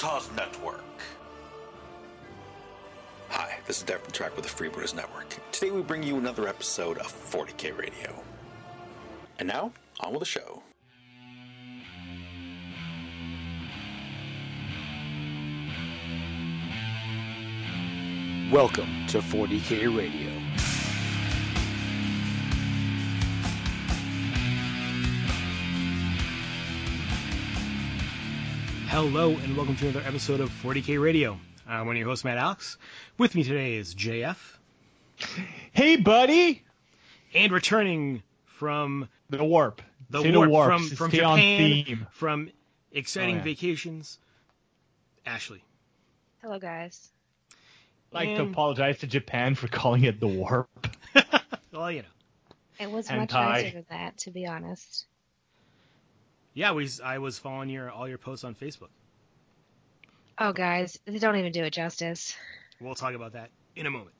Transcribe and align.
Utah's 0.00 0.30
network. 0.36 0.84
Hi, 3.30 3.58
this 3.66 3.78
is 3.78 3.82
Derek 3.82 4.04
from 4.04 4.12
Track 4.12 4.36
with 4.36 4.44
the 4.44 4.64
Freebooters 4.64 4.94
Network. 4.94 5.36
Today 5.50 5.72
we 5.72 5.82
bring 5.82 6.04
you 6.04 6.18
another 6.18 6.46
episode 6.46 6.98
of 6.98 7.06
40K 7.08 7.76
Radio. 7.76 8.14
And 9.40 9.48
now, 9.48 9.72
on 9.98 10.12
with 10.12 10.20
the 10.20 10.24
show. 10.24 10.62
Welcome 18.52 19.04
to 19.08 19.18
40K 19.18 19.96
Radio. 19.96 20.47
Hello, 29.00 29.30
and 29.30 29.56
welcome 29.56 29.76
to 29.76 29.88
another 29.88 30.04
episode 30.04 30.40
of 30.40 30.50
40K 30.50 31.00
Radio. 31.00 31.38
I'm 31.68 31.86
one 31.86 31.94
of 31.94 32.00
your 32.00 32.08
hosts, 32.08 32.24
Matt 32.24 32.36
Alex. 32.36 32.76
With 33.16 33.32
me 33.36 33.44
today 33.44 33.76
is 33.76 33.94
JF. 33.94 34.36
Hey, 35.70 35.94
buddy! 35.94 36.64
And 37.32 37.52
returning 37.52 38.24
from 38.44 39.08
The 39.30 39.44
warp. 39.44 39.82
the 40.10 40.18
Stay 40.18 40.36
warp, 40.36 40.50
warp. 40.50 40.72
from, 40.72 40.82
Stay 40.82 40.96
from 40.96 41.06
on 41.06 41.38
Japan, 41.38 41.84
theme. 41.84 42.06
from 42.10 42.50
exciting 42.90 43.36
Oh, 43.36 43.38
yeah. 43.38 43.44
vacations, 43.44 44.18
Ashley. 45.24 45.62
Hello, 46.42 46.58
guys. 46.58 47.08
I'd 48.12 48.14
like 48.14 48.36
to 48.36 48.42
apologize 48.42 48.98
to 48.98 49.06
Japan 49.06 49.54
for 49.54 49.68
calling 49.68 50.02
it 50.04 50.18
the 50.20 50.26
warp. 50.28 50.68
Well, 51.72 51.92
you 51.92 52.02
know. 52.02 52.08
It 52.80 52.90
was 52.90 53.08
And 53.08 53.20
much 53.20 53.30
Ty. 53.30 53.62
nicer 53.62 53.70
than 53.74 53.86
that, 53.90 54.18
to 54.18 54.32
be 54.32 54.46
honest. 54.46 55.06
Yeah, 56.58 56.72
we, 56.72 56.88
I 57.04 57.18
was 57.18 57.38
following 57.38 57.68
your 57.68 57.88
all 57.88 58.08
your 58.08 58.18
posts 58.18 58.42
on 58.42 58.56
Facebook. 58.56 58.88
Oh, 60.36 60.52
guys, 60.52 60.98
they 61.04 61.20
don't 61.20 61.36
even 61.36 61.52
do 61.52 61.62
it 61.62 61.72
justice. 61.72 62.34
We'll 62.80 62.96
talk 62.96 63.14
about 63.14 63.34
that 63.34 63.50
in 63.76 63.86
a 63.86 63.92
moment. 63.92 64.16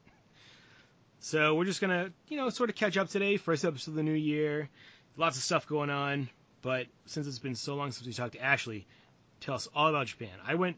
So 1.19 1.57
we're 1.57 1.65
just 1.65 1.81
gonna, 1.81 2.13
you 2.29 2.37
know, 2.37 2.49
sort 2.51 2.71
of 2.71 2.77
catch 2.77 2.97
up 2.97 3.09
today. 3.09 3.39
First 3.39 3.65
episode 3.65 3.91
of 3.91 3.97
the 3.97 4.05
new 4.05 4.13
year. 4.13 4.69
Lots 5.17 5.37
of 5.37 5.43
stuff 5.43 5.67
going 5.67 5.91
on, 5.91 6.29
but 6.63 6.87
since 7.07 7.27
it's 7.27 7.41
been 7.41 7.57
so 7.57 7.75
long 7.75 7.91
since 7.91 8.07
we 8.07 8.13
talked 8.13 8.35
to 8.35 8.41
Ashley, 8.41 8.87
tell 9.41 9.57
us 9.57 9.69
all 9.75 9.89
about 9.89 10.07
Japan. 10.07 10.31
I 10.47 10.55
went 10.55 10.77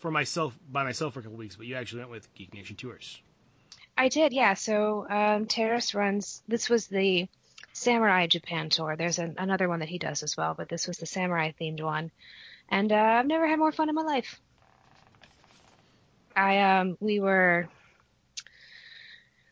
for 0.00 0.10
myself 0.10 0.54
by 0.70 0.84
myself 0.84 1.14
for 1.14 1.20
a 1.20 1.22
couple 1.22 1.38
weeks, 1.38 1.56
but 1.56 1.64
you 1.64 1.76
actually 1.76 2.00
went 2.00 2.10
with 2.10 2.34
Geek 2.34 2.52
Nation 2.52 2.76
Tours. 2.76 3.18
I 3.96 4.08
did, 4.08 4.34
yeah. 4.34 4.52
So 4.52 5.06
um, 5.08 5.46
Terrace 5.46 5.94
runs. 5.94 6.42
This 6.46 6.68
was 6.68 6.86
the 6.86 7.28
Samurai 7.78 8.26
Japan 8.26 8.70
tour. 8.70 8.96
There's 8.96 9.18
an, 9.18 9.36
another 9.38 9.68
one 9.68 9.80
that 9.80 9.88
he 9.88 9.98
does 9.98 10.22
as 10.22 10.36
well, 10.36 10.54
but 10.54 10.68
this 10.68 10.86
was 10.86 10.98
the 10.98 11.06
samurai 11.06 11.52
themed 11.60 11.82
one, 11.82 12.10
and 12.68 12.90
uh, 12.92 12.96
I've 12.96 13.26
never 13.26 13.46
had 13.46 13.58
more 13.58 13.72
fun 13.72 13.88
in 13.88 13.94
my 13.94 14.02
life. 14.02 14.40
I 16.34 16.58
um 16.60 16.96
we 17.00 17.20
were. 17.20 17.68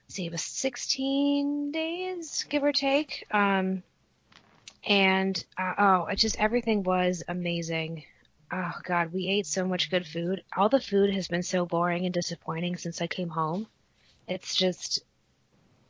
See, 0.09 0.27
it 0.27 0.33
was 0.33 0.43
16 0.43 1.73
days, 1.73 2.47
give 2.49 2.63
or 2.63 2.73
take. 2.73 3.27
Um, 3.33 3.83
and 4.87 5.45
uh, 5.59 5.75
oh, 5.79 6.07
it 6.07 6.17
just 6.17 6.39
everything 6.39 6.85
was 6.85 7.25
amazing. 7.27 8.05
Oh 8.53 8.73
God, 8.85 9.13
we 9.13 9.27
ate 9.27 9.47
so 9.47 9.67
much 9.67 9.91
good 9.91 10.07
food. 10.07 10.43
All 10.57 10.69
the 10.69 10.81
food 10.81 11.13
has 11.13 11.27
been 11.27 11.43
so 11.43 11.67
boring 11.67 12.05
and 12.05 12.15
disappointing 12.15 12.77
since 12.77 13.03
I 13.03 13.09
came 13.09 13.29
home. 13.29 13.67
It's 14.29 14.55
just 14.55 15.03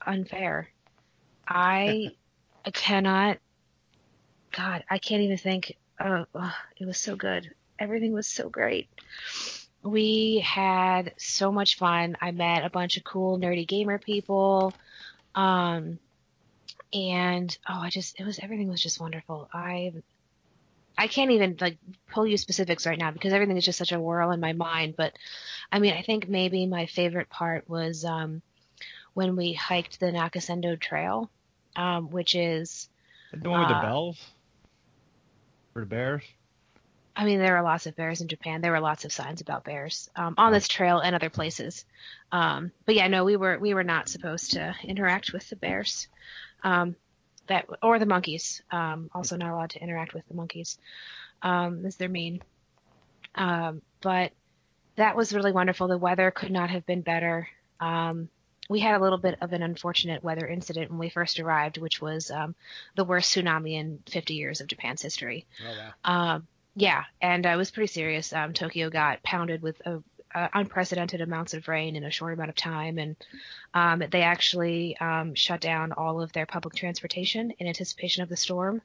unfair. 0.05 0.69
I 1.47 2.13
I 2.67 2.71
cannot. 2.71 3.39
God, 4.51 4.85
I 4.91 4.99
can't 4.99 5.23
even 5.23 5.39
think. 5.39 5.77
Uh, 5.99 6.25
it 6.77 6.85
was 6.85 6.99
so 6.99 7.15
good. 7.15 7.55
Everything 7.79 8.13
was 8.13 8.27
so 8.27 8.49
great. 8.49 8.89
We 9.83 10.43
had 10.45 11.15
so 11.17 11.53
much 11.53 11.79
fun. 11.79 12.17
I 12.21 12.33
met 12.33 12.65
a 12.65 12.71
bunch 12.71 12.97
of 12.97 13.05
cool 13.05 13.39
nerdy 13.39 13.67
gamer 13.67 13.99
people. 13.99 14.75
Um, 15.35 16.01
and 16.93 17.57
oh, 17.69 17.81
I 17.81 17.91
just 17.91 18.19
it 18.19 18.25
was 18.25 18.41
everything 18.41 18.69
was 18.69 18.83
just 18.83 19.01
wonderful. 19.01 19.49
I 19.53 19.93
I 20.99 21.07
can't 21.07 21.31
even 21.31 21.57
like 21.61 21.79
pull 22.11 22.27
you 22.27 22.37
specifics 22.37 22.87
right 22.87 22.99
now 22.99 23.11
because 23.11 23.33
everything 23.33 23.57
is 23.57 23.65
just 23.65 23.79
such 23.79 23.93
a 23.93 24.01
whirl 24.01 24.33
in 24.33 24.41
my 24.41 24.55
mind. 24.55 24.95
But 24.97 25.13
I 25.71 25.79
mean, 25.79 25.95
I 25.95 26.03
think 26.03 26.29
maybe 26.29 26.67
my 26.67 26.87
favorite 26.87 27.29
part 27.29 27.69
was 27.69 28.05
um, 28.05 28.43
when 29.15 29.37
we 29.37 29.53
hiked 29.53 30.01
the 30.01 30.07
Nakasendo 30.07 30.81
Trail, 30.81 31.31
um, 31.77 32.11
which 32.11 32.35
is, 32.35 32.89
The 33.33 33.49
one 33.49 33.61
with 33.61 33.69
the 33.69 33.75
Uh, 33.77 33.83
bells? 33.83 34.19
For 35.73 35.81
the 35.81 35.87
bears? 35.87 36.23
I 37.15 37.25
mean, 37.25 37.39
there 37.39 37.57
are 37.57 37.63
lots 37.63 37.87
of 37.87 37.97
bears 37.97 38.21
in 38.21 38.29
Japan. 38.29 38.61
There 38.61 38.73
were 38.73 38.81
lots 38.81 39.05
of 39.07 39.13
signs 39.13 39.41
about 39.41 39.65
bears 39.65 40.11
um, 40.17 40.35
on 40.37 40.53
this 40.53 40.69
trail 40.69 40.99
and 40.99 41.15
other 41.15 41.31
places. 41.31 41.87
Um, 42.31 42.73
but 42.85 42.95
yeah, 42.95 43.09
no, 43.09 43.25
we 43.25 43.37
were 43.37 43.59
we 43.59 43.73
were 43.73 43.85
not 43.85 44.09
supposed 44.09 44.53
to 44.53 44.75
interact 44.85 45.33
with 45.33 45.49
the 45.49 45.57
bears, 45.57 46.09
um, 46.63 46.95
that 47.47 47.67
or 47.83 47.99
the 47.99 48.05
monkeys. 48.07 48.61
Um, 48.71 49.11
also 49.15 49.37
not 49.37 49.51
allowed 49.51 49.71
to 49.71 49.83
interact 49.83 50.13
with 50.13 50.29
the 50.29 50.35
monkeys, 50.35 50.79
um, 51.43 51.87
as 51.87 51.97
they're 51.97 52.09
mean. 52.11 52.43
Um, 53.35 53.81
but 54.03 54.33
that 54.97 55.17
was 55.17 55.33
really 55.33 55.53
wonderful. 55.53 55.89
The 55.89 55.99
weather 55.99 56.31
could 56.31 56.51
not 56.51 56.69
have 56.71 56.85
been 56.85 57.01
better. 57.01 57.49
Um, 57.81 58.29
we 58.69 58.81
had 58.81 58.95
a 58.95 59.03
little 59.03 59.19
bit 59.19 59.39
of 59.41 59.53
an 59.53 59.63
unfortunate 59.63 60.25
weather 60.25 60.47
incident 60.47 60.91
when 60.91 60.99
we 60.99 61.09
first 61.09 61.39
arrived, 61.39 61.79
which 61.79 62.01
was 62.01 62.31
um, 62.31 62.55
the 62.95 63.05
worst 63.05 63.35
tsunami 63.35 63.75
in 63.75 64.03
50 64.07 64.35
years 64.35 64.61
of 64.61 64.67
Japan's 64.67 65.03
history. 65.03 65.47
Oh 65.65 65.75
wow. 66.05 66.35
Um, 66.35 66.47
yeah, 66.75 67.05
and 67.23 67.47
uh, 67.47 67.51
it 67.51 67.57
was 67.57 67.71
pretty 67.71 67.87
serious. 67.87 68.33
Um, 68.33 68.53
Tokyo 68.53 68.91
got 68.91 69.23
pounded 69.23 69.63
with 69.63 69.81
uh, 69.87 69.99
unprecedented 70.53 71.23
amounts 71.23 71.55
of 71.55 71.69
rain 71.69 71.97
in 71.97 72.05
a 72.05 72.11
short 72.11 72.35
amount 72.35 72.51
of 72.51 72.57
time, 72.57 72.99
and 72.99 73.17
um, 73.73 74.03
they 74.11 74.23
actually 74.23 74.97
um, 74.99 75.35
shut 75.35 75.61
down 75.61 75.93
all 75.93 76.21
of 76.21 76.33
their 76.33 76.45
public 76.45 76.75
transportation 76.75 77.53
in 77.53 77.67
anticipation 77.67 78.23
of 78.23 78.29
the 78.29 78.37
storm. 78.37 78.83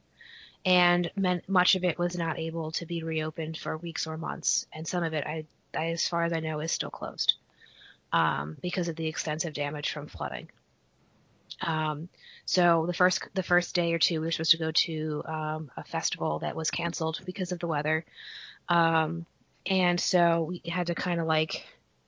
And 0.64 1.10
much 1.48 1.74
of 1.74 1.84
it 1.84 1.98
was 1.98 2.16
not 2.16 2.38
able 2.38 2.70
to 2.72 2.86
be 2.86 3.02
reopened 3.02 3.58
for 3.58 3.76
weeks 3.76 4.06
or 4.06 4.16
months, 4.16 4.66
and 4.72 4.86
some 4.86 5.02
of 5.02 5.12
it, 5.12 5.26
I, 5.26 5.44
I 5.76 5.88
as 5.88 6.08
far 6.08 6.22
as 6.22 6.32
I 6.32 6.40
know, 6.40 6.60
is 6.60 6.72
still 6.72 6.90
closed 6.90 7.34
um, 8.12 8.56
because 8.60 8.88
of 8.88 8.96
the 8.96 9.06
extensive 9.06 9.54
damage 9.54 9.90
from 9.90 10.06
flooding. 10.06 10.48
Um, 11.60 12.08
so 12.44 12.86
the 12.86 12.94
first 12.94 13.28
the 13.34 13.42
first 13.42 13.74
day 13.74 13.92
or 13.92 13.98
two, 13.98 14.20
we 14.20 14.26
were 14.26 14.32
supposed 14.32 14.52
to 14.52 14.58
go 14.58 14.70
to 14.72 15.22
um, 15.26 15.70
a 15.76 15.84
festival 15.84 16.40
that 16.40 16.56
was 16.56 16.70
canceled 16.70 17.20
because 17.24 17.52
of 17.52 17.58
the 17.58 17.66
weather, 17.66 18.04
um, 18.68 19.26
and 19.66 20.00
so 20.00 20.44
we 20.44 20.62
had 20.68 20.88
to 20.88 20.94
kind 20.94 21.20
of 21.20 21.26
like, 21.26 21.64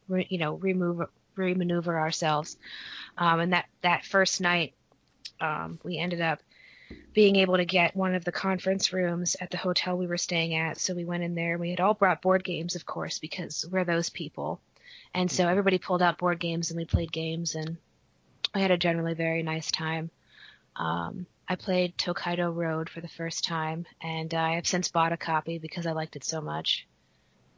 re, 0.08 0.26
you 0.28 0.38
know, 0.38 0.54
remove 0.54 1.08
remaneuver 1.36 1.98
ourselves. 1.98 2.56
Um, 3.16 3.40
and 3.40 3.52
that 3.52 3.66
that 3.82 4.04
first 4.04 4.40
night, 4.40 4.74
um, 5.40 5.78
we 5.82 5.98
ended 5.98 6.20
up 6.20 6.40
being 7.12 7.36
able 7.36 7.56
to 7.56 7.64
get 7.64 7.96
one 7.96 8.14
of 8.14 8.24
the 8.24 8.32
conference 8.32 8.92
rooms 8.92 9.36
at 9.40 9.50
the 9.50 9.56
hotel 9.56 9.96
we 9.96 10.06
were 10.06 10.18
staying 10.18 10.54
at. 10.54 10.78
So 10.78 10.94
we 10.94 11.04
went 11.04 11.22
in 11.22 11.34
there. 11.34 11.58
We 11.58 11.70
had 11.70 11.80
all 11.80 11.94
brought 11.94 12.22
board 12.22 12.44
games, 12.44 12.76
of 12.76 12.86
course, 12.86 13.18
because 13.18 13.64
we're 13.70 13.84
those 13.84 14.10
people. 14.10 14.60
And 15.14 15.30
so 15.30 15.48
everybody 15.48 15.78
pulled 15.78 16.02
out 16.02 16.18
board 16.18 16.40
games 16.40 16.70
and 16.70 16.78
we 16.78 16.84
played 16.84 17.12
games 17.12 17.54
and 17.54 17.76
I 18.54 18.60
had 18.60 18.70
a 18.70 18.76
generally 18.76 19.14
very 19.14 19.42
nice 19.42 19.70
time. 19.70 20.10
Um, 20.76 21.26
I 21.48 21.56
played 21.56 21.98
Tokaido 21.98 22.50
Road 22.50 22.88
for 22.88 23.00
the 23.00 23.08
first 23.08 23.44
time, 23.44 23.86
and 24.00 24.32
I 24.32 24.54
have 24.54 24.66
since 24.66 24.88
bought 24.88 25.12
a 25.12 25.16
copy 25.16 25.58
because 25.58 25.86
I 25.86 25.92
liked 25.92 26.16
it 26.16 26.24
so 26.24 26.40
much. 26.40 26.86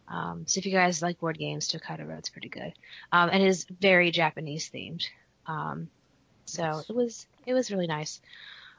Um, 0.09 0.45
so 0.47 0.59
if 0.59 0.67
you 0.67 0.73
guys 0.73 1.03
like 1.03 1.21
board 1.21 1.39
games, 1.39 1.69
Tokaido 1.69 2.05
Road's 2.05 2.29
pretty 2.29 2.49
good, 2.49 2.73
um, 3.13 3.31
and 3.33 3.43
it 3.43 3.47
is 3.47 3.65
very 3.65 4.11
Japanese 4.11 4.71
themed. 4.71 5.07
Um, 5.47 5.89
so 6.47 6.83
it 6.89 6.95
was 6.95 7.27
it 7.45 7.55
was 7.55 7.71
really 7.71 7.87
nice. 7.87 8.21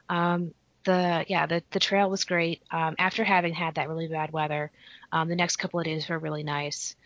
Um, 0.08 0.54
the 0.84 1.24
yeah 1.28 1.46
the 1.46 1.62
the 1.70 1.80
trail 1.80 2.10
was 2.10 2.24
great. 2.24 2.62
Um, 2.70 2.94
after 2.98 3.24
having 3.24 3.54
had 3.54 3.74
that 3.74 3.88
really 3.88 4.08
bad 4.08 4.32
weather, 4.32 4.70
um, 5.12 5.28
the 5.28 5.36
next 5.36 5.56
couple 5.56 5.80
of 5.80 5.86
days 5.86 6.08
were 6.08 6.18
really 6.18 6.42
nice, 6.42 6.96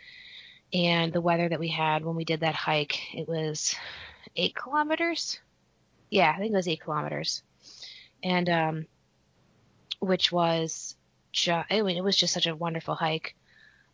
and 0.72 1.12
the 1.12 1.20
weather 1.20 1.48
that 1.48 1.60
we 1.60 1.68
had 1.68 2.04
when 2.04 2.16
we 2.16 2.24
did 2.24 2.40
that 2.40 2.54
hike, 2.54 3.14
it 3.14 3.28
was 3.28 3.74
eight 4.36 4.54
kilometers. 4.54 5.38
Yeah, 6.10 6.32
I 6.34 6.38
think 6.38 6.52
it 6.52 6.56
was 6.56 6.68
eight 6.68 6.82
kilometers, 6.82 7.42
and 8.22 8.48
um, 8.48 8.86
which 10.00 10.32
was 10.32 10.96
just 11.32 11.66
I 11.70 11.82
mean 11.82 11.96
it 11.96 12.04
was 12.04 12.16
just 12.16 12.34
such 12.34 12.46
a 12.46 12.54
wonderful 12.54 12.94
hike. 12.94 13.34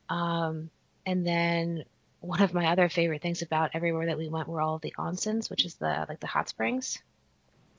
Um, 0.09 0.71
and 1.07 1.27
then 1.27 1.85
one 2.21 2.43
of 2.43 2.55
my 2.55 2.67
other 2.67 2.89
favorite 2.89 3.23
things 3.23 3.43
about 3.43 3.71
everywhere 3.75 4.07
that 4.07 4.19
we 4.19 4.29
went 4.29 4.49
were 4.49 4.61
all 4.61 4.77
of 4.77 4.83
the 4.83 4.95
onsens, 4.99 5.49
which 5.51 5.65
is 5.65 5.75
the 5.75 6.07
like 6.09 6.21
the 6.21 6.27
hot 6.27 6.49
springs. 6.49 7.01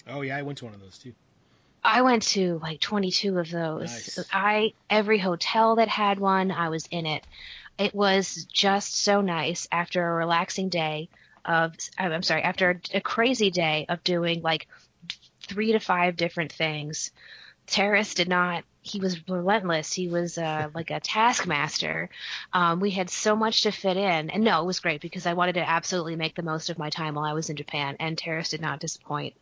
Oh 0.08 0.22
yeah, 0.22 0.38
I 0.38 0.42
went 0.42 0.60
to 0.60 0.66
one 0.66 0.74
of 0.74 0.80
those 0.80 0.98
too. 0.98 1.14
I 1.84 2.02
went 2.02 2.24
to 2.24 2.60
like 2.62 2.80
22 2.80 3.38
of 3.38 3.50
those. 3.50 3.92
Nice. 3.92 4.26
I 4.34 4.74
every 4.90 5.18
hotel 5.18 5.78
that 5.78 5.88
had 5.88 6.20
one, 6.20 6.52
I 6.52 6.70
was 6.70 6.88
in 6.92 7.06
it. 7.06 7.26
It 7.80 7.96
was 7.96 8.46
just 8.52 9.02
so 9.02 9.22
nice 9.22 9.68
after 9.72 10.06
a 10.06 10.14
relaxing 10.14 10.70
day 10.70 11.10
of 11.46 11.74
I'm 11.98 12.24
sorry, 12.24 12.44
after 12.44 12.82
a 12.94 13.02
crazy 13.02 13.50
day 13.50 13.86
of 13.90 14.04
doing 14.04 14.42
like 14.42 14.68
three 15.48 15.72
to 15.72 15.80
five 15.80 16.18
different 16.18 16.52
things. 16.52 17.12
Terrace 17.66 18.14
did 18.14 18.28
not 18.28 18.64
he 18.82 19.00
was 19.00 19.28
relentless. 19.28 19.94
He 19.94 20.08
was 20.08 20.38
uh, 20.38 20.70
like 20.76 20.92
a 20.92 21.00
taskmaster. 21.00 22.10
Um, 22.54 22.80
we 22.80 22.92
had 22.92 23.10
so 23.10 23.36
much 23.36 23.64
to 23.64 23.72
fit 23.72 23.98
in, 23.98 24.30
and 24.30 24.44
no, 24.44 24.62
it 24.62 24.66
was 24.66 24.80
great 24.80 25.02
because 25.02 25.26
I 25.26 25.34
wanted 25.34 25.54
to 25.54 25.70
absolutely 25.70 26.16
make 26.16 26.36
the 26.36 26.44
most 26.44 26.70
of 26.70 26.78
my 26.78 26.90
time 26.90 27.16
while 27.16 27.26
I 27.26 27.34
was 27.34 27.50
in 27.50 27.56
Japan, 27.56 27.96
and 28.00 28.18
Terrace 28.18 28.50
did 28.50 28.62
not 28.62 28.80
disappoint. 28.80 29.36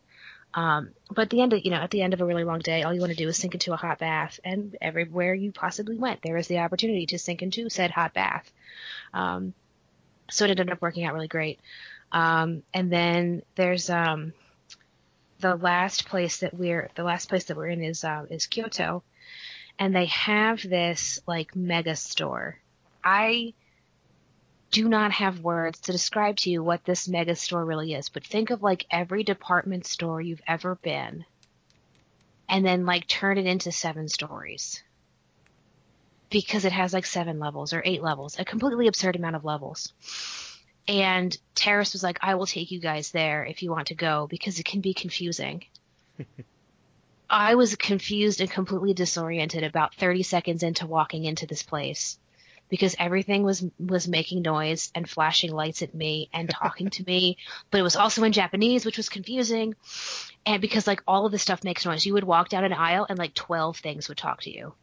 Um, 0.54 0.90
but 1.10 1.22
at 1.22 1.30
the 1.30 1.40
end 1.40 1.52
of 1.52 1.64
you 1.64 1.70
know 1.70 1.76
at 1.78 1.90
the 1.90 2.02
end 2.02 2.14
of 2.14 2.20
a 2.20 2.24
really 2.24 2.44
long 2.44 2.60
day, 2.60 2.82
all 2.82 2.94
you 2.94 3.00
want 3.00 3.12
to 3.12 3.16
do 3.16 3.28
is 3.28 3.36
sink 3.36 3.54
into 3.54 3.72
a 3.72 3.76
hot 3.76 3.98
bath, 3.98 4.40
and 4.44 4.76
everywhere 4.80 5.34
you 5.34 5.52
possibly 5.52 5.96
went, 5.96 6.22
there 6.22 6.34
was 6.34 6.48
the 6.48 6.58
opportunity 6.58 7.06
to 7.06 7.18
sink 7.18 7.42
into 7.42 7.68
said 7.68 7.90
hot 7.90 8.14
bath. 8.14 8.50
Um, 9.12 9.54
so 10.30 10.44
it 10.44 10.50
ended 10.50 10.70
up 10.70 10.82
working 10.82 11.04
out 11.04 11.14
really 11.14 11.28
great. 11.28 11.60
Um, 12.12 12.62
and 12.72 12.90
then 12.90 13.42
there's 13.54 13.90
um, 13.90 14.32
the 15.40 15.56
last 15.56 16.06
place 16.06 16.38
that 16.38 16.54
we're 16.54 16.90
the 16.94 17.04
last 17.04 17.28
place 17.28 17.44
that 17.44 17.56
we're 17.56 17.68
in 17.68 17.82
is 17.82 18.04
uh, 18.04 18.24
is 18.30 18.46
Kyoto, 18.46 19.02
and 19.78 19.94
they 19.94 20.06
have 20.06 20.62
this 20.62 21.20
like 21.26 21.54
mega 21.54 21.96
store. 21.96 22.58
I 23.04 23.52
do 24.70 24.88
not 24.88 25.12
have 25.12 25.40
words 25.40 25.80
to 25.80 25.92
describe 25.92 26.36
to 26.36 26.50
you 26.50 26.62
what 26.62 26.84
this 26.84 27.08
mega 27.08 27.34
store 27.34 27.64
really 27.64 27.94
is, 27.94 28.08
but 28.08 28.26
think 28.26 28.50
of 28.50 28.62
like 28.62 28.86
every 28.90 29.24
department 29.24 29.86
store 29.86 30.20
you've 30.20 30.42
ever 30.46 30.74
been, 30.76 31.24
and 32.48 32.64
then 32.64 32.84
like 32.84 33.06
turn 33.06 33.38
it 33.38 33.46
into 33.46 33.72
seven 33.72 34.08
stories. 34.08 34.82
Because 36.30 36.66
it 36.66 36.72
has 36.72 36.92
like 36.92 37.06
seven 37.06 37.38
levels 37.38 37.72
or 37.72 37.82
eight 37.86 38.02
levels, 38.02 38.38
a 38.38 38.44
completely 38.44 38.86
absurd 38.86 39.16
amount 39.16 39.36
of 39.36 39.46
levels. 39.46 39.94
And 40.86 41.36
Terrace 41.54 41.94
was 41.94 42.02
like, 42.02 42.18
I 42.20 42.34
will 42.34 42.46
take 42.46 42.70
you 42.70 42.80
guys 42.80 43.10
there 43.10 43.44
if 43.44 43.62
you 43.62 43.70
want 43.70 43.88
to 43.88 43.94
go 43.94 44.26
because 44.26 44.58
it 44.58 44.66
can 44.66 44.82
be 44.82 44.92
confusing. 44.92 45.64
I 47.30 47.54
was 47.54 47.76
confused 47.76 48.42
and 48.42 48.50
completely 48.50 48.92
disoriented 48.92 49.64
about 49.64 49.94
30 49.94 50.22
seconds 50.22 50.62
into 50.62 50.86
walking 50.86 51.24
into 51.24 51.46
this 51.46 51.62
place 51.62 52.18
because 52.68 52.94
everything 52.98 53.42
was 53.42 53.64
was 53.78 54.08
making 54.08 54.42
noise 54.42 54.90
and 54.94 55.08
flashing 55.08 55.52
lights 55.52 55.82
at 55.82 55.94
me 55.94 56.28
and 56.32 56.48
talking 56.62 56.90
to 56.90 57.04
me, 57.04 57.38
but 57.70 57.78
it 57.80 57.82
was 57.82 57.96
also 57.96 58.24
in 58.24 58.32
Japanese, 58.32 58.84
which 58.84 58.96
was 58.96 59.08
confusing. 59.08 59.74
And 60.46 60.60
because 60.60 60.86
like 60.86 61.02
all 61.06 61.26
of 61.26 61.32
this 61.32 61.42
stuff 61.42 61.64
makes 61.64 61.84
noise, 61.84 62.06
you 62.06 62.14
would 62.14 62.24
walk 62.24 62.48
down 62.48 62.64
an 62.64 62.72
aisle 62.72 63.06
and 63.08 63.18
like 63.18 63.34
12 63.34 63.78
things 63.78 64.08
would 64.08 64.18
talk 64.18 64.42
to 64.42 64.50
you. 64.50 64.74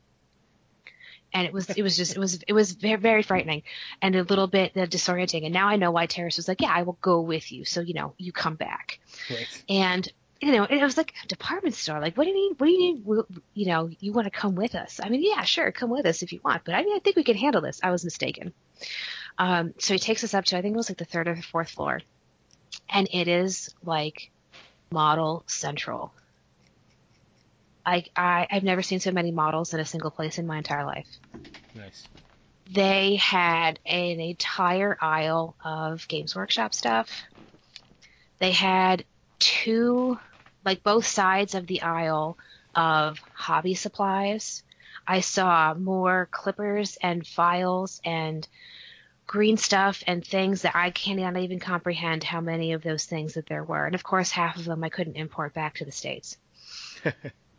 And 1.34 1.46
it 1.46 1.54
was 1.54 1.70
it 1.70 1.82
was 1.82 1.98
just 1.98 2.16
it 2.16 2.20
was 2.20 2.44
it 2.48 2.54
was 2.54 2.72
very 2.72 2.96
very 2.96 3.24
frightening 3.24 3.64
and 4.02 4.16
a 4.16 4.24
little 4.24 4.48
bit 4.48 4.78
uh, 4.78 4.86
disorienting. 4.86 5.44
And 5.44 5.54
now 5.54 5.68
I 5.68 5.76
know 5.76 5.92
why 5.92 6.06
Terrace 6.06 6.38
was 6.38 6.48
like, 6.48 6.62
yeah, 6.62 6.72
I 6.74 6.84
will 6.84 6.98
go 7.02 7.22
with 7.22 7.52
you. 7.52 7.66
So 7.66 7.82
you 7.82 7.94
know 7.94 8.14
you 8.18 8.32
come 8.32 8.56
back. 8.56 9.00
Right. 9.30 9.64
And 9.68 10.12
you 10.42 10.52
know, 10.52 10.66
and 10.66 10.80
it 10.80 10.84
was 10.84 10.98
like 10.98 11.14
a 11.24 11.28
department 11.28 11.76
store. 11.76 12.00
Like, 12.00 12.16
what 12.18 12.26
do 12.26 12.30
you 12.32 12.50
need? 12.50 12.60
What 12.60 12.68
do 12.68 12.72
you 12.74 12.94
need? 12.96 13.06
You 13.54 13.66
know, 13.68 13.90
you 14.00 14.12
want 14.12 14.26
to 14.26 14.32
come 14.32 14.56
with 14.56 14.76
us? 14.76 15.00
I 15.02 15.10
mean, 15.10 15.22
yeah, 15.24 15.44
sure, 15.44 15.72
come 15.72 15.90
with 15.90 16.06
us 16.06 16.22
if 16.24 16.34
you 16.34 16.40
want. 16.44 16.64
But 16.66 16.76
I 16.76 16.84
mean, 16.84 16.96
I 16.96 17.00
think 17.00 17.16
we 17.16 17.24
can 17.24 17.38
handle 17.38 17.62
this. 17.62 17.80
I 17.82 17.92
was 17.92 18.04
mistaken. 18.04 18.54
Um, 19.38 19.74
so 19.80 19.94
he 19.94 20.00
takes 20.00 20.24
us 20.24 20.34
up 20.34 20.46
to, 20.46 20.58
I 20.58 20.62
think 20.62 20.74
it 20.74 20.78
was 20.78 20.90
like 20.90 20.98
the 20.98 21.06
third 21.06 21.28
or 21.28 21.36
the 21.36 21.42
fourth 21.42 21.70
floor, 21.70 22.02
and 22.90 23.08
it 23.12 23.28
is 23.28 23.74
like 23.84 24.32
model 24.92 25.44
central. 25.48 26.14
I, 27.86 28.06
I 28.16 28.48
I've 28.50 28.64
never 28.64 28.82
seen 28.82 29.00
so 29.00 29.12
many 29.12 29.32
models 29.32 29.74
in 29.74 29.80
a 29.80 29.86
single 29.86 30.10
place 30.10 30.40
in 30.40 30.48
my 30.48 30.58
entire 30.58 30.86
life 30.86 31.08
Nice. 31.76 32.04
they 32.68 33.16
had 33.18 33.80
an 33.86 34.20
entire 34.20 34.98
aisle 35.00 35.56
of 35.64 36.08
Games 36.08 36.36
Workshop 36.36 36.74
stuff. 36.74 37.12
They 38.40 38.50
had 38.52 39.06
two, 39.46 40.18
like 40.66 40.82
both 40.82 41.06
sides 41.06 41.54
of 41.54 41.68
the 41.68 41.84
aisle 41.84 42.38
of 42.74 43.20
hobby 43.34 43.76
supplies. 43.76 44.64
I 45.08 45.20
saw 45.20 45.76
more 45.76 46.28
clippers 46.32 46.98
and 47.02 47.26
files 47.26 48.02
and 48.04 48.48
green 49.28 49.58
stuff 49.58 50.04
and 50.08 50.26
things 50.26 50.64
that 50.64 50.76
I 50.76 50.90
cannot 50.90 51.38
even 51.38 51.60
comprehend 51.60 52.24
how 52.24 52.42
many 52.42 52.74
of 52.74 52.82
those 52.82 53.06
things 53.06 53.36
that 53.36 53.46
there 53.46 53.64
were. 53.64 53.86
And 53.86 53.94
of 53.94 54.04
course, 54.04 54.32
half 54.32 54.58
of 54.58 54.66
them 54.66 54.84
I 54.84 54.90
couldn't 54.90 55.16
import 55.16 55.54
back 55.54 55.76
to 55.76 55.86
the 55.86 55.92
States. 55.92 56.38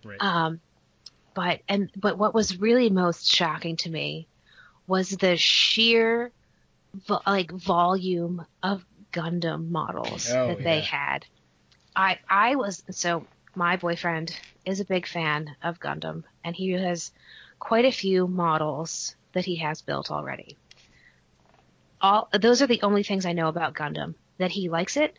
Right. 0.05 0.23
Um, 0.23 0.61
but 1.35 1.61
and 1.69 1.91
but 1.97 2.17
what 2.17 2.33
was 2.33 2.61
really 2.61 2.91
most 2.91 3.27
shocking 3.27 3.77
to 3.79 3.91
me 3.91 4.29
was 4.87 5.11
the 5.11 5.37
sheer 5.37 6.31
vo- 6.95 7.23
like 7.27 7.51
volume 7.51 8.47
of 8.63 8.85
Gundam 9.13 9.71
models 9.71 10.31
Oh, 10.31 10.49
that 10.49 10.63
they 10.63 10.81
had. 10.81 11.27
I 11.97 12.19
I 12.29 12.57
was 12.57 12.85
so 12.91 13.27
my 13.55 13.77
boyfriend 13.77 14.39
is 14.65 14.81
a 14.81 14.85
big 14.85 15.07
fan 15.07 15.57
of 15.63 15.81
Gundam 15.81 16.25
and 16.45 16.55
he 16.55 16.73
has 16.73 17.11
quite 17.59 17.87
a 17.87 17.91
few 17.91 18.29
models 18.29 19.17
that 19.33 19.47
he 19.47 19.57
has 19.57 19.83
built 19.83 20.11
already. 20.11 20.59
All 22.01 22.29
those 22.33 22.61
are 22.61 22.67
the 22.67 22.83
only 22.83 23.03
things 23.03 23.25
I 23.25 23.33
know 23.33 23.49
about 23.49 23.75
Gundam 23.75 24.15
that 24.39 24.51
he 24.51 24.69
likes 24.69 24.97
it 24.97 25.19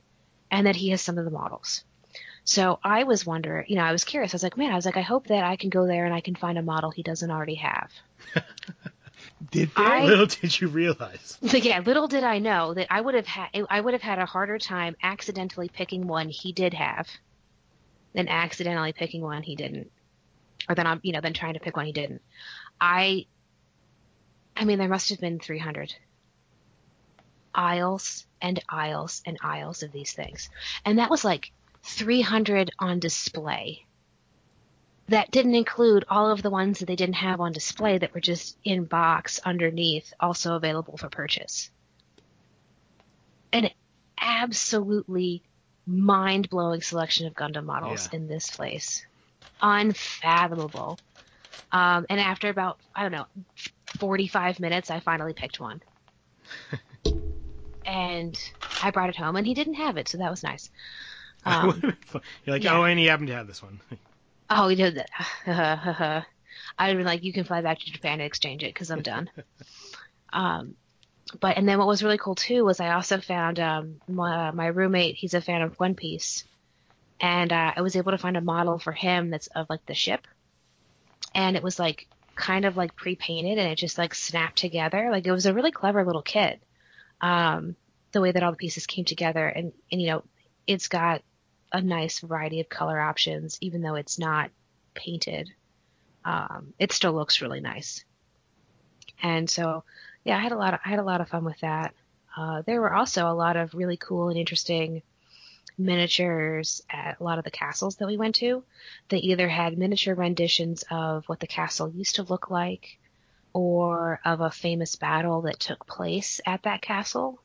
and 0.51 0.67
that 0.67 0.75
he 0.75 0.89
has 0.89 1.01
some 1.01 1.17
of 1.17 1.25
the 1.25 1.31
models. 1.31 1.83
So 2.43 2.79
I 2.83 3.03
was 3.03 3.25
wondering, 3.25 3.65
you 3.67 3.75
know, 3.75 3.83
I 3.83 3.91
was 3.91 4.05
curious. 4.05 4.33
I 4.33 4.35
was 4.35 4.43
like, 4.43 4.57
man, 4.57 4.71
I 4.71 4.75
was 4.75 4.85
like, 4.85 4.95
I 4.95 5.01
hope 5.01 5.27
that 5.27 5.43
I 5.43 5.57
can 5.57 5.69
go 5.69 5.85
there 5.85 6.05
and 6.05 6.13
I 6.13 6.21
can 6.21 6.35
find 6.35 6.57
a 6.57 6.61
model 6.61 6.91
he 6.91 7.03
doesn't 7.03 7.31
already 7.31 7.55
have. 7.55 7.91
Did 9.51 9.71
I- 9.75 10.05
Little 10.05 10.25
did 10.25 10.59
you 10.59 10.67
realize. 10.67 11.37
Yeah, 11.41 11.79
little 11.79 12.07
did 12.07 12.23
I 12.23 12.39
know 12.39 12.73
that 12.73 12.87
I 12.89 12.99
would 13.01 13.13
have 13.15 13.27
had 13.27 13.49
I 13.69 13.79
would 13.79 13.93
have 13.93 14.01
had 14.01 14.19
a 14.19 14.25
harder 14.25 14.57
time 14.57 14.95
accidentally 15.03 15.69
picking 15.69 16.07
one 16.07 16.29
he 16.29 16.53
did 16.53 16.73
have 16.73 17.07
than 18.13 18.27
accidentally 18.27 18.93
picking 18.93 19.21
one 19.21 19.43
he 19.43 19.55
didn't, 19.55 19.91
or 20.67 20.75
then 20.75 20.87
I'm 20.87 20.99
you 21.03 21.13
know 21.13 21.21
than 21.21 21.33
trying 21.33 21.53
to 21.53 21.59
pick 21.59 21.75
one 21.77 21.85
he 21.85 21.91
didn't. 21.91 22.21
I, 22.81 23.25
I 24.55 24.65
mean, 24.65 24.79
there 24.79 24.87
must 24.89 25.09
have 25.09 25.19
been 25.19 25.39
300 25.39 25.93
aisles 27.53 28.25
and 28.41 28.61
aisles 28.69 29.21
and 29.25 29.37
aisles 29.41 29.83
of 29.83 29.91
these 29.91 30.13
things, 30.13 30.49
and 30.85 30.99
that 30.99 31.09
was 31.11 31.23
like 31.23 31.51
300 31.83 32.71
on 32.79 32.99
display. 32.99 33.86
That 35.09 35.31
didn't 35.31 35.55
include 35.55 36.03
all 36.09 36.31
of 36.31 36.41
the 36.41 36.49
ones 36.49 36.79
that 36.79 36.85
they 36.85 36.95
didn't 36.97 37.15
have 37.15 37.39
on 37.39 37.53
display 37.53 37.97
that 37.97 38.13
were 38.13 38.19
just 38.19 38.57
in 38.65 38.83
box 38.83 39.39
underneath, 39.45 40.13
also 40.19 40.55
available 40.55 40.97
for 40.97 41.07
purchase. 41.09 41.69
An 43.53 43.69
absolutely 44.19 45.43
mind 45.85 46.49
blowing 46.49 46.81
selection 46.81 47.25
of 47.27 47.33
Gundam 47.33 47.63
models 47.63 48.09
Yeah. 48.11 48.17
in 48.17 48.27
this 48.27 48.49
place. 48.49 49.05
Unfathomable. 49.61 50.99
Um, 51.71 52.05
and 52.09 52.19
after 52.19 52.49
about, 52.49 52.77
I 52.93 53.03
don't 53.03 53.13
know, 53.13 53.25
45 53.99 54.59
minutes, 54.59 54.91
I 54.91 54.99
finally 54.99 55.33
picked 55.33 55.59
one. 55.61 55.81
and 57.85 58.37
I 58.83 58.91
brought 58.91 59.09
it 59.09 59.15
home, 59.15 59.37
and 59.37 59.47
he 59.47 59.53
didn't 59.53 59.75
have 59.75 59.95
it, 59.95 60.09
so 60.09 60.17
that 60.17 60.29
was 60.29 60.43
nice. 60.43 60.69
Um, 61.45 61.81
You're 62.45 62.55
like, 62.55 62.63
yeah. 62.65 62.77
oh, 62.77 62.83
and 62.83 62.99
he 62.99 63.05
happened 63.05 63.27
to 63.29 63.35
have 63.35 63.47
this 63.47 63.63
one. 63.63 63.79
Oh, 64.49 64.67
he 64.67 64.75
did 64.75 64.95
that. 64.95 65.09
I'd 66.77 66.87
have 66.87 66.97
been 66.97 67.05
like, 67.05 67.23
you 67.23 67.33
can 67.33 67.43
fly 67.43 67.61
back 67.61 67.79
to 67.79 67.91
Japan 67.91 68.13
and 68.13 68.21
exchange 68.23 68.63
it 68.63 68.73
because 68.73 68.91
I'm 68.91 69.01
done. 69.01 69.29
um, 70.33 70.75
but 71.39 71.57
and 71.57 71.67
then 71.67 71.77
what 71.77 71.87
was 71.87 72.03
really 72.03 72.17
cool 72.17 72.35
too 72.35 72.63
was 72.63 72.79
I 72.79 72.93
also 72.93 73.19
found 73.19 73.59
um, 73.59 74.01
my, 74.07 74.51
my 74.51 74.67
roommate. 74.67 75.15
He's 75.15 75.33
a 75.33 75.41
fan 75.41 75.61
of 75.61 75.79
One 75.79 75.95
Piece, 75.95 76.45
and 77.19 77.51
uh, 77.51 77.73
I 77.75 77.81
was 77.81 77.95
able 77.95 78.11
to 78.11 78.17
find 78.17 78.37
a 78.37 78.41
model 78.41 78.79
for 78.79 78.93
him 78.93 79.29
that's 79.29 79.47
of 79.47 79.69
like 79.69 79.85
the 79.85 79.93
ship, 79.93 80.25
and 81.35 81.57
it 81.57 81.63
was 81.63 81.79
like 81.79 82.07
kind 82.35 82.65
of 82.65 82.77
like 82.77 82.95
pre-painted 82.95 83.57
and 83.57 83.67
it 83.67 83.75
just 83.75 83.97
like 83.97 84.13
snapped 84.13 84.57
together. 84.57 85.09
Like 85.11 85.25
it 85.25 85.31
was 85.31 85.47
a 85.47 85.53
really 85.53 85.71
clever 85.71 86.05
little 86.05 86.21
kit. 86.21 86.61
Um, 87.19 87.75
the 88.11 88.21
way 88.21 88.31
that 88.31 88.43
all 88.43 88.51
the 88.51 88.57
pieces 88.57 88.87
came 88.87 89.05
together, 89.05 89.45
and 89.47 89.73
and 89.91 90.01
you 90.01 90.07
know, 90.07 90.23
it's 90.65 90.87
got 90.87 91.23
a 91.71 91.81
nice 91.81 92.19
variety 92.19 92.59
of 92.59 92.69
color 92.69 92.99
options, 92.99 93.57
even 93.61 93.81
though 93.81 93.95
it's 93.95 94.19
not 94.19 94.51
painted. 94.93 95.49
Um, 96.23 96.73
it 96.79 96.91
still 96.91 97.13
looks 97.13 97.41
really 97.41 97.59
nice. 97.59 98.03
And 99.21 99.49
so, 99.49 99.83
yeah, 100.23 100.37
I 100.37 100.41
had 100.41 100.51
a 100.51 100.57
lot 100.57 100.73
of 100.73 100.79
I 100.85 100.89
had 100.89 100.99
a 100.99 101.03
lot 101.03 101.21
of 101.21 101.29
fun 101.29 101.43
with 101.43 101.59
that. 101.61 101.93
Uh, 102.35 102.61
there 102.65 102.81
were 102.81 102.93
also 102.93 103.27
a 103.27 103.33
lot 103.33 103.57
of 103.57 103.73
really 103.73 103.97
cool 103.97 104.29
and 104.29 104.37
interesting 104.37 105.01
miniatures 105.77 106.81
at 106.89 107.19
a 107.19 107.23
lot 107.23 107.37
of 107.37 107.43
the 107.43 107.51
castles 107.51 107.97
that 107.97 108.07
we 108.07 108.17
went 108.17 108.35
to. 108.35 108.63
They 109.09 109.17
either 109.17 109.47
had 109.47 109.77
miniature 109.77 110.15
renditions 110.15 110.83
of 110.89 111.25
what 111.27 111.39
the 111.39 111.47
castle 111.47 111.89
used 111.89 112.15
to 112.15 112.23
look 112.23 112.49
like, 112.49 112.99
or 113.53 114.19
of 114.25 114.41
a 114.41 114.51
famous 114.51 114.95
battle 114.95 115.41
that 115.43 115.59
took 115.59 115.85
place 115.87 116.41
at 116.45 116.63
that 116.63 116.81
castle. 116.81 117.41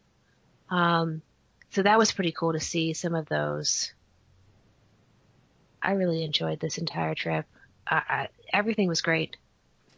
Um, 0.71 1.23
so 1.71 1.83
that 1.83 1.99
was 1.99 2.12
pretty 2.12 2.33
cool 2.33 2.52
to 2.52 2.61
see 2.61 2.93
some 2.93 3.14
of 3.14 3.29
those. 3.29 3.93
I 5.83 5.93
really 5.93 6.25
enjoyed 6.25 6.61
this 6.61 6.79
entire 6.79 7.15
trip. 7.15 7.47
I, 7.87 8.03
I, 8.09 8.29
everything 8.53 8.89
was 8.89 9.01
great. 9.01 9.37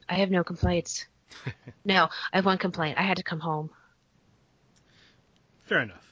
I 0.09 0.14
have 0.14 0.31
no 0.31 0.43
complaints. 0.45 1.07
no, 1.85 2.09
I 2.33 2.37
have 2.37 2.47
one 2.47 2.59
complaint. 2.59 2.99
I 2.99 3.03
had 3.03 3.19
to 3.19 3.23
come 3.23 3.41
home. 3.41 3.71
Fair 5.64 5.81
enough. 5.81 6.05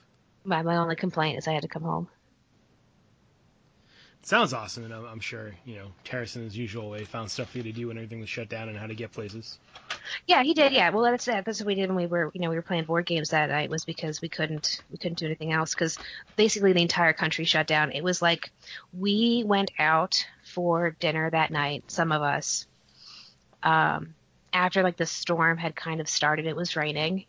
My, 0.44 0.62
my 0.62 0.76
only 0.76 0.96
complaint 0.96 1.38
is 1.38 1.46
I 1.46 1.52
had 1.52 1.62
to 1.62 1.68
come 1.68 1.82
home. 1.82 2.08
Sounds 4.24 4.52
awesome, 4.52 4.84
and 4.84 4.94
I'm, 4.94 5.04
I'm 5.04 5.20
sure 5.20 5.52
you 5.64 5.76
know 5.76 5.88
Terrace 6.04 6.36
in 6.36 6.44
his 6.44 6.56
usual 6.56 6.88
way 6.88 7.04
found 7.04 7.28
stuff 7.28 7.50
for 7.50 7.58
you 7.58 7.64
to 7.64 7.72
do 7.72 7.88
when 7.88 7.96
everything 7.96 8.20
was 8.20 8.28
shut 8.28 8.48
down 8.48 8.68
and 8.68 8.78
how 8.78 8.86
to 8.86 8.94
get 8.94 9.10
places. 9.10 9.58
Yeah, 10.28 10.44
he 10.44 10.54
did. 10.54 10.72
Yeah, 10.72 10.90
well, 10.90 11.02
that's 11.02 11.24
that. 11.24 11.44
That's 11.44 11.58
what 11.58 11.66
we 11.66 11.74
did 11.74 11.88
when 11.88 11.96
we 11.96 12.06
were, 12.06 12.30
you 12.32 12.40
know, 12.40 12.48
we 12.48 12.54
were 12.54 12.62
playing 12.62 12.84
board 12.84 13.04
games 13.04 13.30
that 13.30 13.50
night. 13.50 13.68
Was 13.68 13.84
because 13.84 14.22
we 14.22 14.28
couldn't, 14.28 14.80
we 14.92 14.98
couldn't 14.98 15.18
do 15.18 15.26
anything 15.26 15.52
else 15.52 15.74
because 15.74 15.98
basically 16.36 16.72
the 16.72 16.82
entire 16.82 17.12
country 17.12 17.44
shut 17.44 17.66
down. 17.66 17.90
It 17.90 18.04
was 18.04 18.22
like 18.22 18.52
we 18.96 19.42
went 19.44 19.72
out 19.78 20.24
for 20.44 20.90
dinner 20.90 21.28
that 21.28 21.50
night. 21.50 21.90
Some 21.90 22.12
of 22.12 22.22
us, 22.22 22.66
um, 23.64 24.14
after 24.52 24.84
like 24.84 24.96
the 24.96 25.06
storm 25.06 25.58
had 25.58 25.74
kind 25.74 26.00
of 26.00 26.08
started, 26.08 26.46
it 26.46 26.54
was 26.54 26.76
raining, 26.76 27.24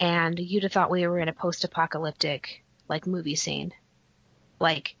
and 0.00 0.38
you'd 0.38 0.62
have 0.62 0.72
thought 0.72 0.90
we 0.90 1.06
were 1.06 1.18
in 1.18 1.28
a 1.28 1.34
post-apocalyptic 1.34 2.64
like 2.88 3.06
movie 3.06 3.36
scene, 3.36 3.74
like 4.58 4.94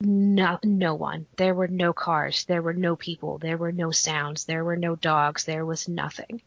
no 0.00 0.58
no 0.64 0.94
one. 0.94 1.26
There 1.36 1.54
were 1.54 1.68
no 1.68 1.92
cars. 1.92 2.44
There 2.44 2.62
were 2.62 2.72
no 2.72 2.96
people. 2.96 3.38
There 3.38 3.58
were 3.58 3.72
no 3.72 3.90
sounds. 3.90 4.44
There 4.44 4.64
were 4.64 4.76
no 4.76 4.96
dogs. 4.96 5.44
There 5.44 5.66
was 5.66 5.88
nothing. 5.88 6.40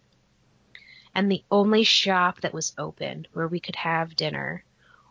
And 1.16 1.32
the 1.32 1.44
only 1.52 1.84
shop 1.84 2.42
that 2.42 2.54
was 2.54 2.74
open 2.78 3.28
where 3.34 3.48
we 3.48 3.60
could 3.60 3.76
have 3.76 4.16
dinner 4.16 4.64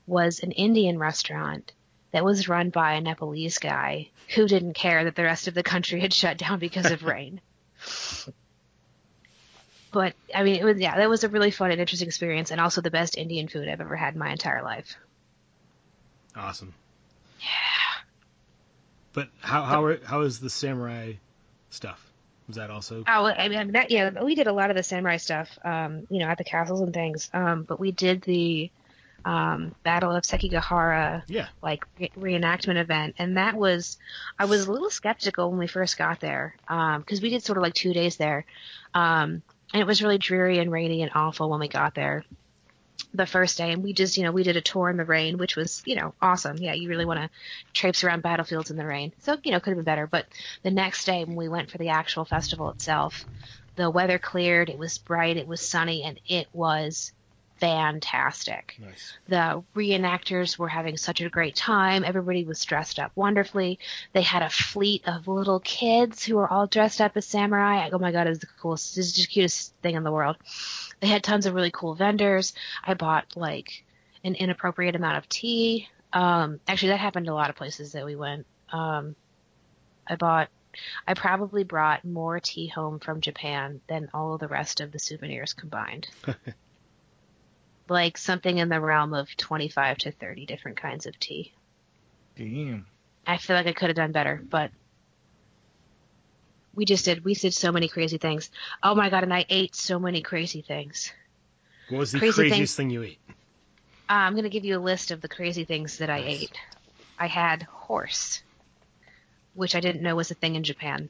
was 0.06 0.40
an 0.40 0.50
indian 0.50 0.98
restaurant 0.98 1.72
that 2.10 2.24
was 2.24 2.48
run 2.48 2.70
by 2.70 2.94
a 2.94 3.00
nepalese 3.00 3.58
guy 3.58 4.08
who 4.34 4.48
didn't 4.48 4.74
care 4.74 5.04
that 5.04 5.14
the 5.14 5.22
rest 5.22 5.46
of 5.46 5.54
the 5.54 5.62
country 5.62 6.00
had 6.00 6.12
shut 6.12 6.36
down 6.36 6.58
because 6.58 6.90
of 6.90 7.02
rain. 7.14 7.40
But 9.92 10.14
i 10.34 10.42
mean 10.42 10.56
it 10.56 10.64
was 10.64 10.80
yeah 10.80 10.96
that 10.96 11.08
was 11.08 11.22
a 11.22 11.28
really 11.28 11.52
fun 11.52 11.70
and 11.70 11.80
interesting 11.80 12.08
experience 12.08 12.50
and 12.50 12.60
also 12.60 12.80
the 12.80 12.90
best 12.90 13.16
indian 13.16 13.46
food 13.46 13.68
i've 13.68 13.80
ever 13.80 13.96
had 13.96 14.14
in 14.14 14.18
my 14.18 14.32
entire 14.32 14.64
life. 14.64 14.96
Awesome. 16.34 16.74
yeah 17.40 17.71
But 19.12 19.28
how 19.40 19.62
how 19.62 19.84
are, 19.84 19.98
how 20.04 20.20
is 20.22 20.40
the 20.40 20.50
samurai 20.50 21.14
stuff? 21.70 22.12
Was 22.48 22.56
that 22.56 22.70
also? 22.70 23.04
Oh, 23.06 23.26
I 23.26 23.48
mean, 23.48 23.72
that, 23.72 23.90
yeah, 23.90 24.22
we 24.22 24.34
did 24.34 24.46
a 24.46 24.52
lot 24.52 24.70
of 24.70 24.76
the 24.76 24.82
samurai 24.82 25.16
stuff, 25.16 25.58
um, 25.64 26.06
you 26.10 26.18
know, 26.18 26.26
at 26.26 26.38
the 26.38 26.44
castles 26.44 26.80
and 26.80 26.92
things. 26.92 27.30
Um, 27.32 27.62
but 27.62 27.78
we 27.78 27.92
did 27.92 28.22
the 28.22 28.70
um, 29.24 29.74
Battle 29.84 30.10
of 30.10 30.24
Sekigahara, 30.24 31.22
Yeah. 31.28 31.46
like 31.62 31.84
re- 31.98 32.10
reenactment 32.18 32.80
event, 32.80 33.14
and 33.18 33.36
that 33.36 33.54
was, 33.54 33.96
I 34.38 34.46
was 34.46 34.66
a 34.66 34.72
little 34.72 34.90
skeptical 34.90 35.50
when 35.50 35.60
we 35.60 35.68
first 35.68 35.96
got 35.96 36.18
there, 36.18 36.56
because 36.66 37.22
we 37.22 37.30
did 37.30 37.44
sort 37.44 37.58
of 37.58 37.62
like 37.62 37.74
two 37.74 37.92
days 37.92 38.16
there, 38.16 38.44
um, 38.94 39.42
and 39.72 39.80
it 39.80 39.86
was 39.86 40.02
really 40.02 40.18
dreary 40.18 40.58
and 40.58 40.72
rainy 40.72 41.02
and 41.02 41.12
awful 41.14 41.48
when 41.50 41.60
we 41.60 41.68
got 41.68 41.94
there. 41.94 42.24
The 43.14 43.26
first 43.26 43.58
day, 43.58 43.72
and 43.72 43.82
we 43.82 43.92
just, 43.92 44.16
you 44.16 44.24
know, 44.24 44.32
we 44.32 44.42
did 44.42 44.56
a 44.56 44.62
tour 44.62 44.88
in 44.88 44.96
the 44.96 45.04
rain, 45.04 45.36
which 45.36 45.54
was, 45.54 45.82
you 45.84 45.96
know, 45.96 46.14
awesome. 46.22 46.56
Yeah, 46.56 46.72
you 46.72 46.88
really 46.88 47.04
want 47.04 47.20
to 47.20 47.28
traipse 47.74 48.04
around 48.04 48.22
battlefields 48.22 48.70
in 48.70 48.78
the 48.78 48.86
rain. 48.86 49.12
So, 49.20 49.36
you 49.44 49.52
know, 49.52 49.60
could 49.60 49.72
have 49.72 49.76
been 49.76 49.84
better. 49.84 50.06
But 50.06 50.26
the 50.62 50.70
next 50.70 51.04
day, 51.04 51.22
when 51.22 51.36
we 51.36 51.48
went 51.48 51.70
for 51.70 51.76
the 51.76 51.90
actual 51.90 52.24
festival 52.24 52.70
itself, 52.70 53.26
the 53.76 53.90
weather 53.90 54.18
cleared, 54.18 54.70
it 54.70 54.78
was 54.78 54.96
bright, 54.96 55.36
it 55.36 55.46
was 55.46 55.60
sunny, 55.60 56.02
and 56.04 56.18
it 56.26 56.48
was 56.54 57.12
fantastic. 57.62 58.76
Nice. 58.80 59.12
The 59.28 59.62
reenactors 59.76 60.58
were 60.58 60.68
having 60.68 60.96
such 60.96 61.20
a 61.20 61.28
great 61.28 61.54
time. 61.54 62.02
Everybody 62.02 62.44
was 62.44 62.64
dressed 62.64 62.98
up 62.98 63.12
wonderfully. 63.14 63.78
They 64.14 64.22
had 64.22 64.42
a 64.42 64.50
fleet 64.50 65.02
of 65.06 65.28
little 65.28 65.60
kids 65.60 66.24
who 66.24 66.36
were 66.36 66.48
all 66.48 66.66
dressed 66.66 67.00
up 67.00 67.16
as 67.16 67.24
samurai. 67.24 67.88
Oh 67.92 67.98
my 67.98 68.10
god, 68.10 68.26
it 68.26 68.30
was 68.30 68.40
the 68.40 68.48
coolest, 68.60 68.96
it 68.96 69.00
was 69.00 69.14
the 69.14 69.26
cutest 69.26 69.74
thing 69.82 69.94
in 69.94 70.02
the 70.02 70.10
world. 70.10 70.36
They 71.02 71.08
had 71.08 71.24
tons 71.24 71.46
of 71.46 71.54
really 71.54 71.72
cool 71.72 71.96
vendors. 71.96 72.54
I 72.84 72.94
bought 72.94 73.36
like 73.36 73.84
an 74.22 74.36
inappropriate 74.36 74.94
amount 74.94 75.18
of 75.18 75.28
tea. 75.28 75.88
Um, 76.12 76.60
actually, 76.68 76.90
that 76.90 77.00
happened 77.00 77.28
a 77.28 77.34
lot 77.34 77.50
of 77.50 77.56
places 77.56 77.92
that 77.92 78.06
we 78.06 78.14
went. 78.14 78.46
Um, 78.70 79.16
I 80.06 80.14
bought, 80.14 80.48
I 81.04 81.14
probably 81.14 81.64
brought 81.64 82.04
more 82.04 82.38
tea 82.38 82.68
home 82.68 83.00
from 83.00 83.20
Japan 83.20 83.80
than 83.88 84.10
all 84.14 84.34
of 84.34 84.40
the 84.40 84.46
rest 84.46 84.80
of 84.80 84.92
the 84.92 85.00
souvenirs 85.00 85.54
combined. 85.54 86.06
like 87.88 88.16
something 88.16 88.58
in 88.58 88.68
the 88.68 88.80
realm 88.80 89.12
of 89.12 89.36
25 89.36 89.98
to 89.98 90.12
30 90.12 90.46
different 90.46 90.80
kinds 90.80 91.06
of 91.06 91.18
tea. 91.18 91.52
Damn. 92.36 92.86
I 93.26 93.38
feel 93.38 93.56
like 93.56 93.66
I 93.66 93.72
could 93.72 93.88
have 93.88 93.96
done 93.96 94.12
better, 94.12 94.40
but 94.48 94.70
we 96.74 96.84
just 96.84 97.04
did. 97.04 97.24
We 97.24 97.34
did 97.34 97.54
so 97.54 97.70
many 97.72 97.88
crazy 97.88 98.18
things. 98.18 98.50
Oh 98.82 98.94
my 98.94 99.10
god, 99.10 99.22
and 99.24 99.32
I 99.34 99.44
ate 99.48 99.74
so 99.74 99.98
many 99.98 100.22
crazy 100.22 100.62
things. 100.62 101.12
What 101.88 101.98
was 101.98 102.12
the 102.12 102.18
Crazy 102.18 102.32
craziest 102.34 102.58
things- 102.58 102.74
thing 102.76 102.90
you 102.90 103.02
ate? 103.02 103.18
Uh, 103.28 103.32
I'm 104.14 104.32
going 104.32 104.44
to 104.44 104.50
give 104.50 104.64
you 104.64 104.78
a 104.78 104.80
list 104.80 105.10
of 105.10 105.20
the 105.20 105.28
crazy 105.28 105.64
things 105.64 105.98
that 105.98 106.10
I 106.10 106.20
Nice. 106.20 106.42
ate. 106.42 106.58
I 107.18 107.26
had 107.26 107.62
horse, 107.62 108.42
which 109.54 109.74
I 109.74 109.80
didn't 109.80 110.02
know 110.02 110.16
was 110.16 110.30
a 110.30 110.34
thing 110.34 110.54
in 110.54 110.64
Japan. 110.64 111.08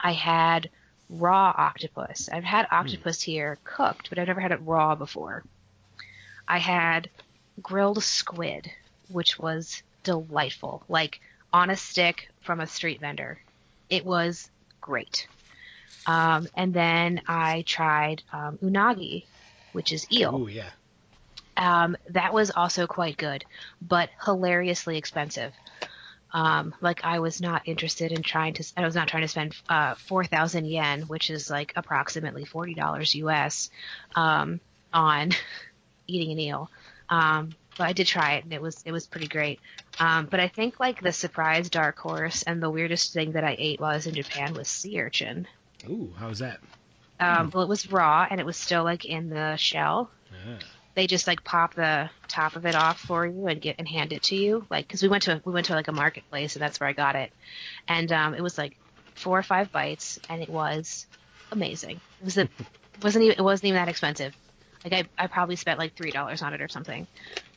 I 0.00 0.12
had 0.12 0.70
raw 1.08 1.52
octopus. 1.56 2.28
I've 2.32 2.44
had 2.44 2.66
octopus 2.70 3.20
here 3.22 3.58
cooked, 3.64 4.08
but 4.08 4.18
I've 4.18 4.28
never 4.28 4.40
had 4.40 4.52
it 4.52 4.60
raw 4.64 4.94
before. 4.94 5.44
I 6.48 6.58
had 6.58 7.10
grilled 7.60 8.02
squid, 8.02 8.70
which 9.08 9.38
was 9.38 9.82
delightful, 10.04 10.82
like 10.88 11.20
on 11.52 11.68
a 11.70 11.76
stick 11.76 12.30
from 12.40 12.60
a 12.60 12.66
street 12.66 13.00
vendor. 13.00 13.40
It 13.88 14.04
was 14.06 14.50
great. 14.80 15.28
Um, 16.06 16.48
and 16.56 16.72
then 16.72 17.22
I 17.28 17.62
tried 17.66 18.22
um, 18.32 18.58
unagi, 18.62 19.26
which 19.72 19.92
is 19.92 20.10
eel. 20.12 20.42
Oh 20.42 20.46
yeah. 20.46 20.70
Um, 21.56 21.96
that 22.10 22.32
was 22.32 22.50
also 22.50 22.86
quite 22.86 23.16
good, 23.16 23.44
but 23.82 24.08
hilariously 24.24 24.96
expensive. 24.96 25.52
Um, 26.32 26.74
like 26.80 27.04
I 27.04 27.18
was 27.18 27.40
not 27.40 27.66
interested 27.66 28.12
in 28.12 28.22
trying 28.22 28.54
to. 28.54 28.64
I 28.76 28.84
was 28.84 28.94
not 28.94 29.08
trying 29.08 29.22
to 29.22 29.28
spend 29.28 29.54
uh, 29.68 29.94
four 29.94 30.24
thousand 30.24 30.66
yen, 30.66 31.02
which 31.02 31.28
is 31.28 31.50
like 31.50 31.72
approximately 31.76 32.44
forty 32.44 32.74
dollars 32.74 33.14
US, 33.16 33.68
um, 34.14 34.60
on 34.92 35.30
eating 36.06 36.32
an 36.32 36.38
eel. 36.38 36.70
Um, 37.08 37.54
but 37.76 37.88
I 37.88 37.92
did 37.92 38.06
try 38.06 38.34
it, 38.34 38.44
and 38.44 38.52
it 38.52 38.62
was 38.62 38.80
it 38.84 38.92
was 38.92 39.06
pretty 39.06 39.26
great. 39.28 39.60
Um, 40.00 40.26
but 40.30 40.40
I 40.40 40.48
think 40.48 40.80
like 40.80 41.00
the 41.02 41.12
surprise 41.12 41.68
dark 41.70 41.98
horse 41.98 42.42
and 42.42 42.62
the 42.62 42.70
weirdest 42.70 43.12
thing 43.12 43.32
that 43.32 43.44
I 43.44 43.54
ate 43.58 43.80
while 43.80 43.90
I 43.90 43.94
was 43.96 44.06
in 44.06 44.14
Japan 44.14 44.54
was 44.54 44.66
sea 44.68 45.00
urchin. 45.00 45.46
Ooh, 45.88 46.12
how 46.18 46.28
was 46.28 46.38
that? 46.40 46.58
Um, 47.20 47.50
well, 47.52 47.62
it 47.62 47.68
was 47.68 47.92
raw 47.92 48.26
and 48.28 48.40
it 48.40 48.46
was 48.46 48.56
still 48.56 48.82
like 48.82 49.04
in 49.04 49.28
the 49.28 49.56
shell 49.56 50.10
Ah. 50.32 50.58
they 50.94 51.06
just 51.06 51.26
like 51.26 51.42
pop 51.44 51.74
the 51.74 52.08
top 52.28 52.56
of 52.56 52.64
it 52.64 52.74
off 52.74 53.00
for 53.00 53.26
you 53.26 53.46
and 53.48 53.60
get 53.60 53.76
and 53.78 53.88
hand 53.88 54.12
it 54.12 54.22
to 54.22 54.36
you 54.36 54.64
like 54.70 54.86
because 54.86 55.02
we 55.02 55.08
went 55.08 55.24
to 55.24 55.40
we 55.44 55.52
went 55.52 55.66
to 55.66 55.74
like 55.74 55.88
a 55.88 55.92
marketplace 55.92 56.54
and 56.54 56.62
that's 56.62 56.78
where 56.78 56.88
i 56.88 56.92
got 56.92 57.16
it 57.16 57.32
and 57.88 58.12
um 58.12 58.32
it 58.34 58.40
was 58.40 58.56
like 58.56 58.76
four 59.16 59.36
or 59.36 59.42
five 59.42 59.72
bites 59.72 60.20
and 60.28 60.40
it 60.40 60.48
was 60.48 61.06
amazing 61.50 62.00
it 62.20 62.24
was 62.24 62.38
a 62.38 62.48
wasn't 63.02 63.24
even 63.24 63.36
it 63.38 63.42
wasn't 63.42 63.66
even 63.66 63.74
that 63.74 63.88
expensive 63.88 64.32
like 64.84 64.92
i, 64.92 65.24
I 65.24 65.26
probably 65.26 65.56
spent 65.56 65.80
like 65.80 65.94
three 65.96 66.12
dollars 66.12 66.42
on 66.42 66.54
it 66.54 66.60
or 66.62 66.68
something 66.68 67.08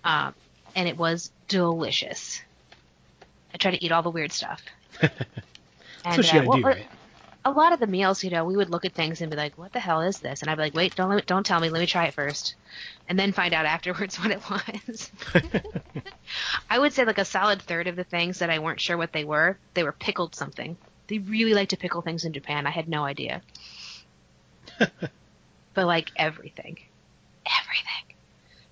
um 0.04 0.34
and 0.76 0.88
it 0.88 0.98
was 0.98 1.32
delicious 1.48 2.42
i 3.54 3.58
tried 3.58 3.72
to 3.72 3.84
eat 3.84 3.92
all 3.92 4.02
the 4.04 4.10
weird 4.10 4.32
stuff 4.32 4.62
And, 6.06 6.26
uh, 6.26 6.42
what- 6.44 6.58
do, 6.58 6.66
right? 6.66 6.88
a 7.46 7.52
lot 7.52 7.74
of 7.74 7.80
the 7.80 7.88
meals, 7.88 8.24
you 8.24 8.30
know, 8.30 8.46
we 8.46 8.56
would 8.56 8.70
look 8.70 8.86
at 8.86 8.94
things 8.94 9.20
and 9.22 9.30
be 9.30 9.36
like, 9.38 9.58
"What 9.58 9.74
the 9.74 9.80
hell 9.80 10.02
is 10.02 10.20
this?" 10.20 10.42
And 10.42 10.50
I'd 10.50 10.56
be 10.56 10.62
like, 10.64 10.74
"Wait, 10.74 10.96
don't 10.96 11.26
don't 11.26 11.46
tell 11.46 11.60
me. 11.60 11.70
Let 11.70 11.80
me 11.80 11.86
try 11.86 12.06
it 12.06 12.14
first, 12.14 12.56
and 13.10 13.18
then 13.20 13.32
find 13.34 13.54
out 13.54 13.66
afterwards 13.76 14.18
what 14.18 14.32
it 14.32 14.42
was." 14.50 15.12
I 16.70 16.80
would 16.80 16.94
say 16.94 17.04
like 17.06 17.18
a 17.18 17.26
solid 17.26 17.62
third 17.62 17.88
of 17.88 17.96
the 17.98 18.04
things 18.06 18.40
that 18.40 18.50
I 18.50 18.60
weren't 18.60 18.80
sure 18.82 18.98
what 18.98 19.12
they 19.12 19.24
were, 19.26 19.58
they 19.74 19.84
were 19.84 19.92
pickled 19.92 20.36
something. 20.36 20.78
They 21.08 21.20
really 21.20 21.54
like 21.54 21.70
to 21.70 21.78
pickle 21.78 22.02
things 22.02 22.24
in 22.26 22.32
Japan. 22.34 22.66
I 22.68 22.72
had 22.72 22.88
no 22.88 23.04
idea. 23.06 23.42
but 25.74 25.86
like 25.86 26.12
everything, 26.16 26.80
everything. 27.46 28.16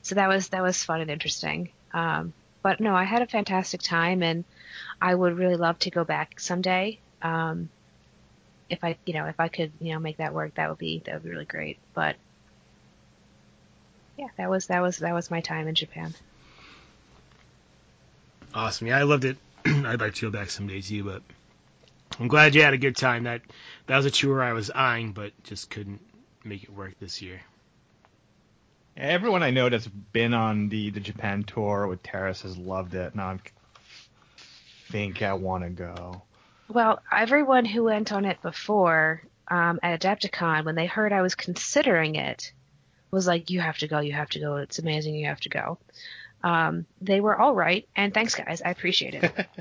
So 0.01 0.15
that 0.15 0.27
was 0.29 0.49
that 0.49 0.63
was 0.63 0.83
fun 0.83 1.01
and 1.01 1.11
interesting. 1.11 1.69
Um, 1.93 2.33
but 2.63 2.79
no, 2.79 2.95
I 2.95 3.03
had 3.03 3.21
a 3.21 3.27
fantastic 3.27 3.81
time, 3.81 4.23
and 4.23 4.45
I 5.01 5.13
would 5.13 5.37
really 5.37 5.55
love 5.55 5.79
to 5.79 5.89
go 5.89 6.03
back 6.03 6.39
someday. 6.39 6.99
Um, 7.21 7.69
if 8.69 8.83
I, 8.83 8.95
you 9.05 9.13
know, 9.13 9.25
if 9.25 9.39
I 9.39 9.47
could, 9.47 9.71
you 9.81 9.93
know, 9.93 9.99
make 9.99 10.17
that 10.17 10.33
work, 10.33 10.55
that 10.55 10.69
would 10.69 10.77
be 10.77 11.01
that 11.05 11.15
would 11.15 11.23
be 11.23 11.29
really 11.29 11.45
great. 11.45 11.77
But 11.93 12.15
yeah, 14.17 14.27
that 14.37 14.49
was 14.49 14.67
that 14.67 14.81
was 14.81 14.97
that 14.97 15.13
was 15.13 15.31
my 15.31 15.41
time 15.41 15.67
in 15.67 15.75
Japan. 15.75 16.13
Awesome. 18.53 18.87
Yeah, 18.87 18.97
I 18.97 19.03
loved 19.03 19.25
it. 19.25 19.37
I'd 19.65 20.01
like 20.01 20.15
to 20.15 20.21
go 20.21 20.29
back 20.29 20.49
someday 20.49 20.81
too, 20.81 21.03
but 21.03 21.21
I'm 22.19 22.27
glad 22.27 22.55
you 22.55 22.61
had 22.61 22.73
a 22.73 22.77
good 22.77 22.95
time. 22.95 23.23
That 23.23 23.41
that 23.87 23.97
was 23.97 24.05
a 24.05 24.11
tour 24.11 24.41
I 24.41 24.53
was 24.53 24.69
eyeing, 24.69 25.13
but 25.13 25.31
just 25.43 25.69
couldn't 25.69 26.01
make 26.43 26.63
it 26.63 26.69
work 26.69 26.93
this 26.99 27.21
year. 27.21 27.41
Everyone 28.97 29.41
I 29.41 29.51
know 29.51 29.69
that's 29.69 29.87
been 29.87 30.33
on 30.33 30.69
the, 30.69 30.89
the 30.89 30.99
Japan 30.99 31.43
tour 31.43 31.87
with 31.87 32.03
Terrace 32.03 32.41
has 32.41 32.57
loved 32.57 32.93
it. 32.93 33.13
and 33.13 33.21
I 33.21 33.39
think 34.89 35.21
I 35.21 35.33
want 35.33 35.63
to 35.63 35.69
go. 35.69 36.21
Well, 36.67 37.01
everyone 37.11 37.65
who 37.65 37.83
went 37.83 38.11
on 38.11 38.25
it 38.25 38.41
before 38.41 39.23
um, 39.47 39.79
at 39.81 40.01
Adepticon, 40.01 40.65
when 40.65 40.75
they 40.75 40.85
heard 40.85 41.13
I 41.13 41.21
was 41.21 41.35
considering 41.35 42.15
it, 42.15 42.51
was 43.11 43.27
like, 43.27 43.49
"You 43.49 43.59
have 43.59 43.77
to 43.79 43.87
go. 43.87 43.99
You 43.99 44.13
have 44.13 44.29
to 44.29 44.39
go. 44.39 44.57
It's 44.57 44.79
amazing. 44.79 45.15
You 45.15 45.27
have 45.27 45.41
to 45.41 45.49
go." 45.49 45.77
Um, 46.43 46.85
they 47.01 47.19
were 47.19 47.37
all 47.37 47.53
right, 47.53 47.87
and 47.95 48.13
thanks, 48.13 48.35
guys. 48.35 48.61
I 48.61 48.69
appreciate 48.69 49.15
it. 49.15 49.47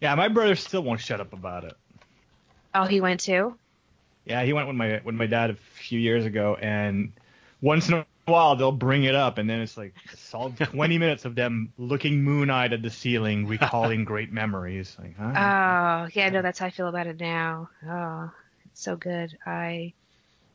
Yeah, 0.00 0.14
my 0.14 0.28
brother 0.28 0.56
still 0.56 0.82
won't 0.82 1.00
shut 1.00 1.20
up 1.20 1.32
about 1.32 1.64
it. 1.64 1.72
Oh, 2.74 2.84
he 2.84 3.00
went 3.00 3.20
too. 3.20 3.56
Yeah, 4.26 4.42
he 4.44 4.52
went 4.52 4.66
with 4.66 4.76
my 4.76 5.00
with 5.04 5.14
my 5.14 5.26
dad 5.26 5.50
a 5.50 5.54
few 5.54 5.98
years 5.98 6.26
ago, 6.26 6.56
and 6.60 7.12
once 7.62 7.88
in 7.88 7.94
a 7.94 8.06
while 8.26 8.56
they'll 8.56 8.72
bring 8.72 9.04
it 9.04 9.14
up, 9.14 9.38
and 9.38 9.48
then 9.48 9.60
it's 9.60 9.76
like 9.76 9.94
a 10.12 10.16
solid 10.16 10.56
20 10.58 10.98
minutes 10.98 11.24
of 11.24 11.34
them 11.34 11.72
looking 11.78 12.22
moon-eyed 12.22 12.72
at 12.72 12.82
the 12.82 12.90
ceiling, 12.90 13.46
recalling 13.46 14.04
great 14.12 14.32
memories. 14.32 14.96
Like, 14.98 15.16
huh? 15.16 15.32
Oh, 15.34 16.08
yeah, 16.12 16.28
no, 16.30 16.42
that's 16.42 16.58
how 16.58 16.66
I 16.66 16.70
feel 16.70 16.88
about 16.88 17.06
it 17.06 17.18
now. 17.20 17.70
Oh, 17.88 18.30
it's 18.66 18.82
so 18.82 18.96
good. 18.96 19.36
I 19.46 19.94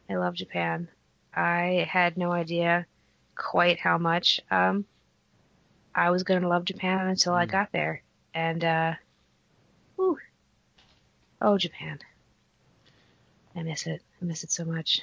I 0.10 0.16
love 0.16 0.36
Japan. 0.36 0.90
I 1.34 1.88
had 1.90 2.18
no 2.18 2.32
idea 2.32 2.86
quite 3.36 3.80
how 3.80 3.98
much 3.98 4.42
um 4.52 4.86
I 5.96 6.10
was 6.10 6.24
gonna 6.24 6.48
love 6.48 6.66
Japan 6.66 7.08
until 7.08 7.34
I 7.34 7.46
got 7.46 7.72
there. 7.72 8.04
And 8.34 8.64
uh 8.64 8.94
whew. 9.96 10.18
Oh 11.42 11.58
Japan. 11.58 12.00
I 13.56 13.64
miss 13.64 13.88
it. 13.88 14.02
I 14.22 14.26
miss 14.26 14.44
it 14.44 14.52
so 14.52 14.66
much. 14.66 15.02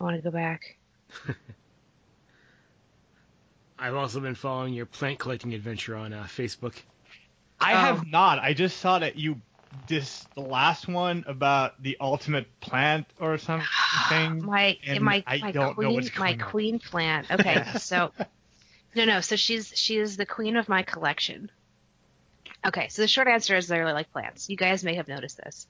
I 0.00 0.04
want 0.04 0.16
to 0.16 0.22
go 0.22 0.30
back. 0.30 0.76
I've 3.78 3.94
also 3.94 4.20
been 4.20 4.34
following 4.34 4.74
your 4.74 4.86
plant 4.86 5.18
collecting 5.18 5.54
adventure 5.54 5.96
on 5.96 6.12
uh, 6.12 6.24
Facebook. 6.24 6.74
I 7.60 7.72
Oh. 7.74 7.76
have 7.76 8.06
not. 8.06 8.38
I 8.38 8.52
just 8.54 8.78
saw 8.78 8.98
that 8.98 9.16
you 9.16 9.40
this 9.88 10.24
the 10.34 10.40
last 10.40 10.88
one 10.88 11.24
about 11.26 11.82
the 11.82 11.96
ultimate 12.00 12.46
plant 12.60 13.06
or 13.20 13.36
something. 13.38 13.66
my 14.44 14.78
and 14.86 15.00
my 15.02 15.22
I 15.26 15.38
my 15.38 15.50
don't 15.52 15.68
know 15.68 15.74
queen 15.74 15.94
what's 15.94 16.18
my 16.18 16.28
going 16.32 16.42
on. 16.42 16.50
queen 16.50 16.78
plant. 16.78 17.26
Okay, 17.30 17.64
so 17.78 18.12
no 18.94 19.04
no, 19.04 19.20
so 19.20 19.36
she's 19.36 19.72
she 19.74 19.98
is 19.98 20.16
the 20.16 20.24
queen 20.26 20.56
of 20.56 20.68
my 20.68 20.82
collection. 20.82 21.50
Okay, 22.66 22.88
so 22.88 23.02
the 23.02 23.08
short 23.08 23.28
answer 23.28 23.56
is 23.56 23.70
I 23.70 23.76
really 23.78 23.92
like 23.92 24.10
plants. 24.12 24.48
You 24.48 24.56
guys 24.56 24.82
may 24.82 24.94
have 24.94 25.08
noticed 25.08 25.36
this. 25.36 25.66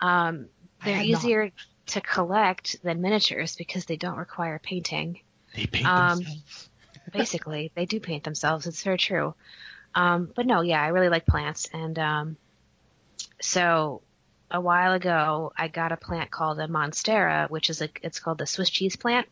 Um, 0.00 0.46
they're 0.84 0.94
had 0.94 1.08
not. 1.08 1.18
easier 1.24 1.50
to 1.86 2.00
collect 2.00 2.82
than 2.82 3.00
miniatures 3.02 3.56
because 3.56 3.84
they 3.86 3.96
don't 3.96 4.16
require 4.16 4.58
painting. 4.58 5.20
They 5.54 5.66
paint 5.66 5.86
Um, 5.86 6.18
themselves. 6.18 6.68
Basically, 7.18 7.70
they 7.74 7.86
do 7.86 8.00
paint 8.00 8.24
themselves. 8.24 8.66
It's 8.66 8.82
very 8.82 8.98
true. 8.98 9.34
Um, 9.94 10.30
but 10.34 10.46
no, 10.46 10.60
yeah, 10.60 10.82
I 10.82 10.88
really 10.88 11.08
like 11.08 11.26
plants, 11.26 11.68
and 11.72 11.98
um, 11.98 12.36
so 13.40 14.02
a 14.50 14.60
while 14.60 14.92
ago 14.92 15.52
I 15.56 15.68
got 15.68 15.92
a 15.92 15.96
plant 15.96 16.30
called 16.30 16.58
a 16.58 16.66
monstera, 16.68 17.48
which 17.48 17.70
is 17.70 17.80
a 17.80 17.88
it's 18.02 18.20
called 18.20 18.38
the 18.38 18.46
Swiss 18.46 18.70
cheese 18.70 18.96
plant, 18.96 19.28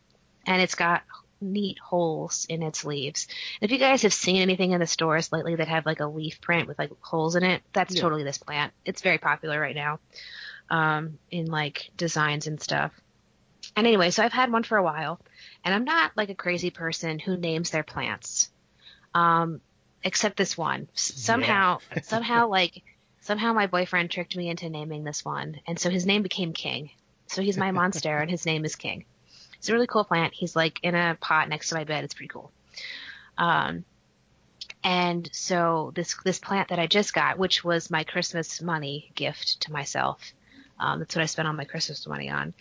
and 0.47 0.63
it's 0.63 0.75
got 0.77 1.03
neat 1.41 1.79
holes 1.81 2.47
in 2.49 2.63
its 2.63 2.85
leaves. 2.85 3.27
If 3.61 3.73
you 3.73 3.79
guys 3.79 4.03
have 4.03 4.15
seen 4.15 4.41
anything 4.41 4.71
in 4.71 4.81
the 4.81 4.87
stores 4.87 5.33
lately 5.33 5.57
that 5.57 5.69
have 5.69 5.85
like 5.85 6.01
a 6.01 6.07
leaf 6.07 6.41
print 6.41 6.69
with 6.69 6.79
like 6.79 6.93
holes 7.01 7.35
in 7.35 7.43
it, 7.43 7.63
that's 7.73 7.95
Yeah. 7.95 8.03
totally 8.03 8.23
this 8.23 8.39
plant. 8.39 8.73
It's 8.85 9.03
very 9.03 9.19
popular 9.19 9.61
right 9.61 9.75
now 9.75 9.99
um, 10.71 11.19
in 11.31 11.47
like 11.47 11.91
designs 11.97 12.47
and 12.47 12.61
stuff. 12.61 12.93
And 13.77 13.87
anyway, 13.87 14.11
so 14.11 14.23
I've 14.23 14.33
had 14.33 14.53
one 14.53 14.63
for 14.63 14.77
a 14.77 14.83
while, 14.83 15.21
and 15.65 15.75
I'm 15.75 15.85
not 15.85 16.13
like 16.17 16.29
a 16.31 16.35
crazy 16.35 16.71
person 16.71 17.19
who 17.19 17.37
names 17.37 17.71
their 17.71 17.83
plants. 17.83 18.51
Um, 19.15 19.61
except 20.03 20.37
this 20.37 20.57
one. 20.57 20.89
S- 20.95 21.13
Somehow, 21.17 21.79
somehow, 22.03 22.49
like, 22.49 22.83
somehow 23.21 23.53
my 23.53 23.67
boyfriend 23.67 24.11
tricked 24.11 24.37
me 24.37 24.49
into 24.49 24.69
naming 24.69 25.05
this 25.05 25.25
one, 25.25 25.61
and 25.67 25.79
so 25.79 25.91
his 25.91 26.07
name 26.07 26.23
became 26.23 26.53
King. 26.53 26.91
So 27.29 27.43
he's 27.43 27.57
my 27.57 27.71
monster, 27.71 28.17
and 28.19 28.31
his 28.31 28.45
name 28.47 28.65
is 28.65 28.75
King. 28.77 29.05
It's 29.59 29.69
a 29.69 29.73
really 29.73 29.87
cool 29.87 30.05
plant. 30.05 30.35
He's 30.35 30.57
like 30.57 30.81
in 30.83 30.95
a 30.95 31.17
pot 31.21 31.49
next 31.49 31.69
to 31.69 31.77
my 31.77 31.85
bed. 31.85 32.05
It's 32.05 32.15
pretty 32.15 32.29
cool. 32.29 32.51
Um, 33.39 33.85
and 34.85 35.31
so 35.33 35.93
this 35.95 36.17
this 36.25 36.39
plant 36.41 36.69
that 36.71 36.79
I 36.81 36.87
just 36.89 37.15
got, 37.15 37.39
which 37.39 37.63
was 37.63 37.91
my 37.91 38.03
Christmas 38.05 38.61
money 38.61 39.13
gift 39.15 39.61
to 39.63 39.73
myself, 39.73 40.21
um, 40.83 40.99
that's 40.99 41.15
what 41.15 41.23
I 41.23 41.27
spent 41.27 41.47
all 41.47 41.55
my 41.55 41.65
Christmas 41.65 42.07
money 42.09 42.29
on, 42.29 42.55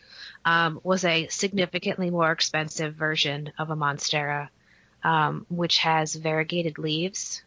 um, 0.45 0.79
was 0.83 1.03
a 1.03 1.27
significantly 1.29 2.11
more 2.11 2.31
expensive 2.31 2.93
version 2.93 3.51
of 3.57 3.71
a 3.71 3.75
monstera 3.75 4.49
um, 5.03 5.47
which 5.49 5.79
has 5.79 6.13
variegated 6.13 6.77
leaves, 6.77 7.41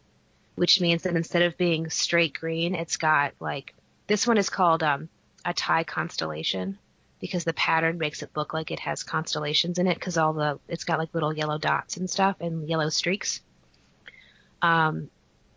which 0.55 0.81
means 0.81 1.03
that 1.03 1.15
instead 1.15 1.43
of 1.43 1.57
being 1.57 1.89
straight 1.89 2.33
green, 2.33 2.75
it's 2.75 2.97
got 2.97 3.33
like 3.39 3.73
this 4.07 4.27
one 4.27 4.37
is 4.37 4.49
called 4.49 4.83
um, 4.83 5.07
a 5.45 5.53
Thai 5.53 5.85
constellation 5.85 6.77
because 7.21 7.45
the 7.45 7.53
pattern 7.53 7.97
makes 7.97 8.21
it 8.21 8.31
look 8.35 8.53
like 8.53 8.69
it 8.69 8.81
has 8.81 9.03
constellations 9.03 9.79
in 9.79 9.87
it 9.87 9.95
because 9.95 10.17
all 10.17 10.33
the 10.33 10.59
it's 10.67 10.83
got 10.83 10.99
like 10.99 11.13
little 11.13 11.33
yellow 11.33 11.57
dots 11.57 11.95
and 11.95 12.09
stuff 12.09 12.35
and 12.41 12.67
yellow 12.67 12.89
streaks. 12.89 13.39
Um, 14.61 15.09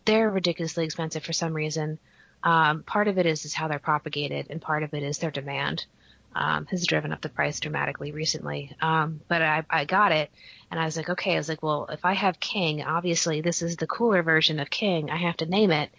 they're 0.05 0.31
ridiculously 0.31 0.85
expensive 0.85 1.25
for 1.25 1.33
some 1.33 1.53
reason. 1.53 1.99
Um, 2.43 2.83
part 2.83 3.09
of 3.09 3.19
it 3.19 3.27
is 3.27 3.45
is 3.45 3.55
how 3.55 3.69
they're 3.69 3.79
propagated, 3.79 4.47
and 4.51 4.61
part 4.61 4.83
of 4.83 4.95
it 4.95 5.03
is 5.03 5.19
their 5.19 5.31
demand 5.31 5.87
um, 6.35 6.67
has 6.67 6.87
driven 6.87 7.13
up 7.13 7.21
the 7.21 7.29
price 7.29 7.61
dramatically 7.61 8.13
recently. 8.13 8.77
Um, 8.81 9.21
but 9.29 9.43
I, 9.43 9.65
I 9.69 9.85
got 9.85 10.13
it, 10.13 10.31
and 10.71 10.79
I 10.79 10.85
was 10.85 10.97
like, 10.97 11.11
okay. 11.11 11.35
I 11.35 11.39
was 11.39 11.49
like, 11.49 11.63
well, 11.63 11.87
if 11.91 12.05
I 12.05 12.13
have 12.15 12.39
King, 12.39 12.83
obviously 12.83 13.41
this 13.41 13.63
is 13.63 13.77
the 13.77 13.87
cooler 13.87 14.23
version 14.23 14.61
of 14.61 14.71
King. 14.71 15.11
I 15.11 15.17
have 15.17 15.37
to 15.39 15.47
name 15.47 15.71
it. 15.71 15.91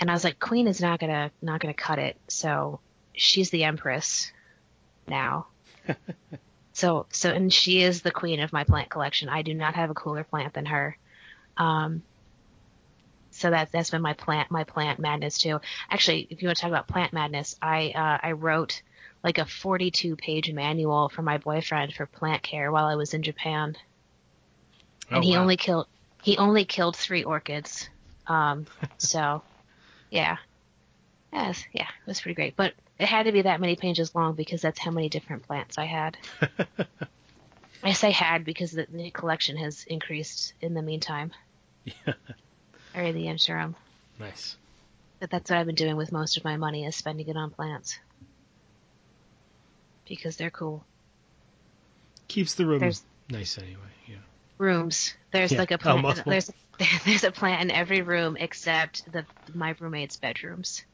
And 0.00 0.10
I 0.10 0.12
was 0.12 0.24
like, 0.24 0.38
Queen 0.38 0.68
is 0.68 0.80
not 0.80 1.00
gonna 1.00 1.30
not 1.42 1.60
gonna 1.60 1.74
cut 1.74 1.98
it. 1.98 2.16
So 2.28 2.80
she's 3.14 3.50
the 3.50 3.64
Empress 3.64 4.30
now. 5.08 5.46
so 6.72 7.06
so 7.10 7.30
and 7.30 7.52
she 7.52 7.82
is 7.82 8.02
the 8.02 8.10
queen 8.10 8.40
of 8.40 8.52
my 8.52 8.64
plant 8.64 8.90
collection. 8.90 9.28
I 9.28 9.42
do 9.42 9.54
not 9.54 9.74
have 9.74 9.90
a 9.90 9.94
cooler 9.94 10.24
plant 10.24 10.54
than 10.54 10.66
her. 10.66 10.96
Um, 11.56 12.02
so 13.38 13.50
that 13.50 13.70
that's 13.72 13.90
been 13.90 14.02
my 14.02 14.12
plant 14.14 14.50
my 14.50 14.64
plant 14.64 14.98
madness 14.98 15.38
too. 15.38 15.60
Actually, 15.90 16.26
if 16.30 16.42
you 16.42 16.48
want 16.48 16.58
to 16.58 16.62
talk 16.62 16.70
about 16.70 16.88
plant 16.88 17.12
madness, 17.12 17.54
I 17.62 17.90
uh, 17.94 18.18
I 18.26 18.32
wrote 18.32 18.82
like 19.24 19.38
a 19.38 19.46
42 19.46 20.16
page 20.16 20.52
manual 20.52 21.08
for 21.08 21.22
my 21.22 21.38
boyfriend 21.38 21.92
for 21.94 22.06
plant 22.06 22.42
care 22.42 22.70
while 22.70 22.86
I 22.86 22.94
was 22.94 23.14
in 23.14 23.22
Japan 23.22 23.76
and 25.10 25.18
Oh, 25.24 25.26
he 25.26 25.34
wow. 25.34 25.42
only 25.42 25.56
killed 25.56 25.86
he 26.22 26.36
only 26.36 26.64
killed 26.64 26.96
three 26.96 27.24
orchids. 27.24 27.88
Um, 28.26 28.66
so 28.98 29.42
yeah, 30.10 30.36
yes, 31.32 31.64
yeah, 31.72 31.84
it 31.88 32.06
was 32.06 32.20
pretty 32.20 32.34
great. 32.34 32.56
But 32.56 32.74
it 32.98 33.06
had 33.06 33.24
to 33.24 33.32
be 33.32 33.42
that 33.42 33.60
many 33.60 33.76
pages 33.76 34.14
long 34.14 34.34
because 34.34 34.60
that's 34.60 34.80
how 34.80 34.90
many 34.90 35.08
different 35.08 35.46
plants 35.46 35.78
I 35.78 35.84
had. 35.84 36.16
I 37.82 37.92
say 37.92 38.10
had 38.10 38.44
because 38.44 38.72
the, 38.72 38.86
the 38.90 39.10
collection 39.10 39.56
has 39.56 39.84
increased 39.86 40.52
in 40.60 40.74
the 40.74 40.82
meantime, 40.82 41.32
Yeah. 41.84 42.14
Or 42.98 43.12
the 43.12 43.28
interim. 43.28 43.76
Nice. 44.18 44.56
But 45.20 45.30
that's 45.30 45.50
what 45.50 45.58
I've 45.58 45.66
been 45.66 45.74
doing 45.74 45.96
with 45.96 46.12
most 46.12 46.36
of 46.36 46.44
my 46.44 46.56
money 46.56 46.84
is 46.84 46.94
spending 46.96 47.28
it 47.28 47.36
on 47.36 47.50
plants 47.50 47.98
because 50.08 50.36
they're 50.36 50.50
cool. 50.50 50.84
Keeps 52.28 52.54
the 52.54 52.66
room 52.66 52.80
There's- 52.80 53.02
nice 53.30 53.58
anyway. 53.58 53.80
Yeah. 54.06 54.16
rooms. 54.58 55.14
There's 55.30 55.52
Yeah. 55.52 55.58
like 55.58 55.70
a 55.70 55.78
plant. 55.78 56.24
there's 56.24 56.50
there's 57.04 57.24
a 57.24 57.32
plant 57.32 57.62
in 57.62 57.70
every 57.70 58.02
room 58.02 58.36
except 58.38 59.10
the 59.12 59.24
my 59.54 59.74
roommate's 59.80 60.16
bedrooms. 60.16 60.84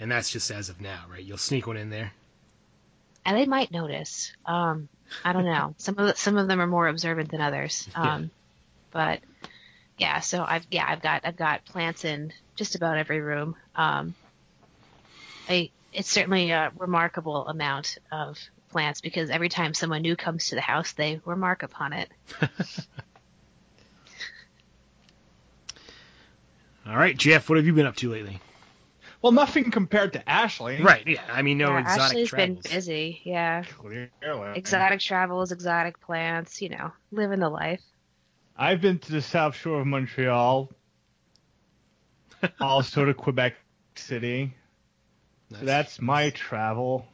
And 0.00 0.10
that's 0.10 0.30
just 0.30 0.50
as 0.50 0.68
of 0.68 0.80
now, 0.80 1.04
right? 1.10 1.22
You'll 1.22 1.38
sneak 1.38 1.66
one 1.66 1.76
in 1.76 1.90
there. 1.90 2.12
And 3.24 3.36
they 3.36 3.46
might 3.46 3.70
notice. 3.70 4.32
Um, 4.44 4.88
I 5.24 5.32
don't 5.32 5.44
know. 5.54 5.74
some 5.78 5.98
of 5.98 6.06
the, 6.08 6.14
some 6.14 6.36
of 6.36 6.46
them 6.48 6.60
are 6.60 6.66
more 6.66 6.88
observant 6.88 7.30
than 7.30 7.40
others. 7.40 7.88
Um, 7.94 8.30
but 8.90 9.20
yeah. 9.98 10.20
So 10.20 10.44
I've 10.46 10.66
yeah 10.70 10.84
I've 10.86 11.02
got 11.02 11.22
I've 11.24 11.36
got 11.36 11.64
plants 11.64 12.04
in 12.04 12.32
just 12.56 12.74
about 12.74 12.98
every 12.98 13.20
room. 13.20 13.56
Um, 13.74 14.14
I 15.48 15.70
it's 15.92 16.10
certainly 16.10 16.50
a 16.50 16.72
remarkable 16.76 17.46
amount 17.46 17.98
of 18.10 18.38
plants 18.70 19.00
because 19.00 19.30
every 19.30 19.48
time 19.48 19.72
someone 19.74 20.02
new 20.02 20.16
comes 20.16 20.48
to 20.48 20.56
the 20.56 20.60
house, 20.60 20.92
they 20.92 21.20
remark 21.24 21.62
upon 21.62 21.92
it. 21.92 22.10
All 26.86 26.96
right, 26.96 27.16
Jeff, 27.16 27.48
what 27.48 27.56
have 27.56 27.64
you 27.64 27.72
been 27.72 27.86
up 27.86 27.96
to 27.96 28.10
lately? 28.10 28.40
Well, 29.22 29.32
nothing 29.32 29.70
compared 29.70 30.12
to 30.12 30.28
Ashley. 30.28 30.82
Right. 30.82 31.06
Yeah. 31.06 31.22
I 31.32 31.40
mean, 31.40 31.56
no 31.56 31.70
yeah, 31.70 31.80
exotic 31.80 32.02
Ashley's 32.02 32.28
travels. 32.28 32.60
been 32.60 32.74
busy. 32.74 33.22
Yeah. 33.24 33.62
Clearly. 33.78 34.10
exotic 34.54 35.00
travels, 35.00 35.50
exotic 35.50 35.98
plants, 36.00 36.60
you 36.60 36.68
know, 36.68 36.92
living 37.10 37.40
the 37.40 37.48
life. 37.48 37.80
I've 38.56 38.80
been 38.80 38.98
to 39.00 39.12
the 39.12 39.22
South 39.22 39.56
Shore 39.56 39.80
of 39.80 39.86
Montreal, 39.86 40.70
also 42.60 43.04
to 43.06 43.14
Quebec 43.14 43.54
City. 43.96 44.54
Nice. 45.50 45.60
So 45.60 45.66
that's 45.66 46.00
my 46.00 46.30
travel. 46.30 47.06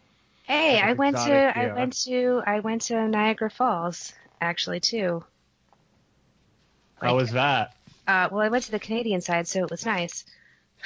Hey, 0.45 0.81
I 0.81 0.95
went 0.95 1.17
to 1.17 1.23
exotic, 1.23 1.57
I 1.57 1.75
went 1.75 1.93
to 2.05 2.43
I 2.45 2.61
went 2.61 2.83
to 2.83 3.09
Niagara 3.09 3.51
Falls 3.51 4.13
actually 4.41 4.81
too. 4.81 5.25
How 7.01 7.17
was 7.17 7.33
that? 7.33 7.77
Uh, 8.07 8.29
well, 8.31 8.41
I 8.41 8.49
went 8.49 8.65
to 8.65 8.73
the 8.73 8.79
Canadian 8.79 9.21
side, 9.21 9.47
so 9.49 9.61
it 9.65 9.71
was 9.71 9.87
nice. 9.87 10.25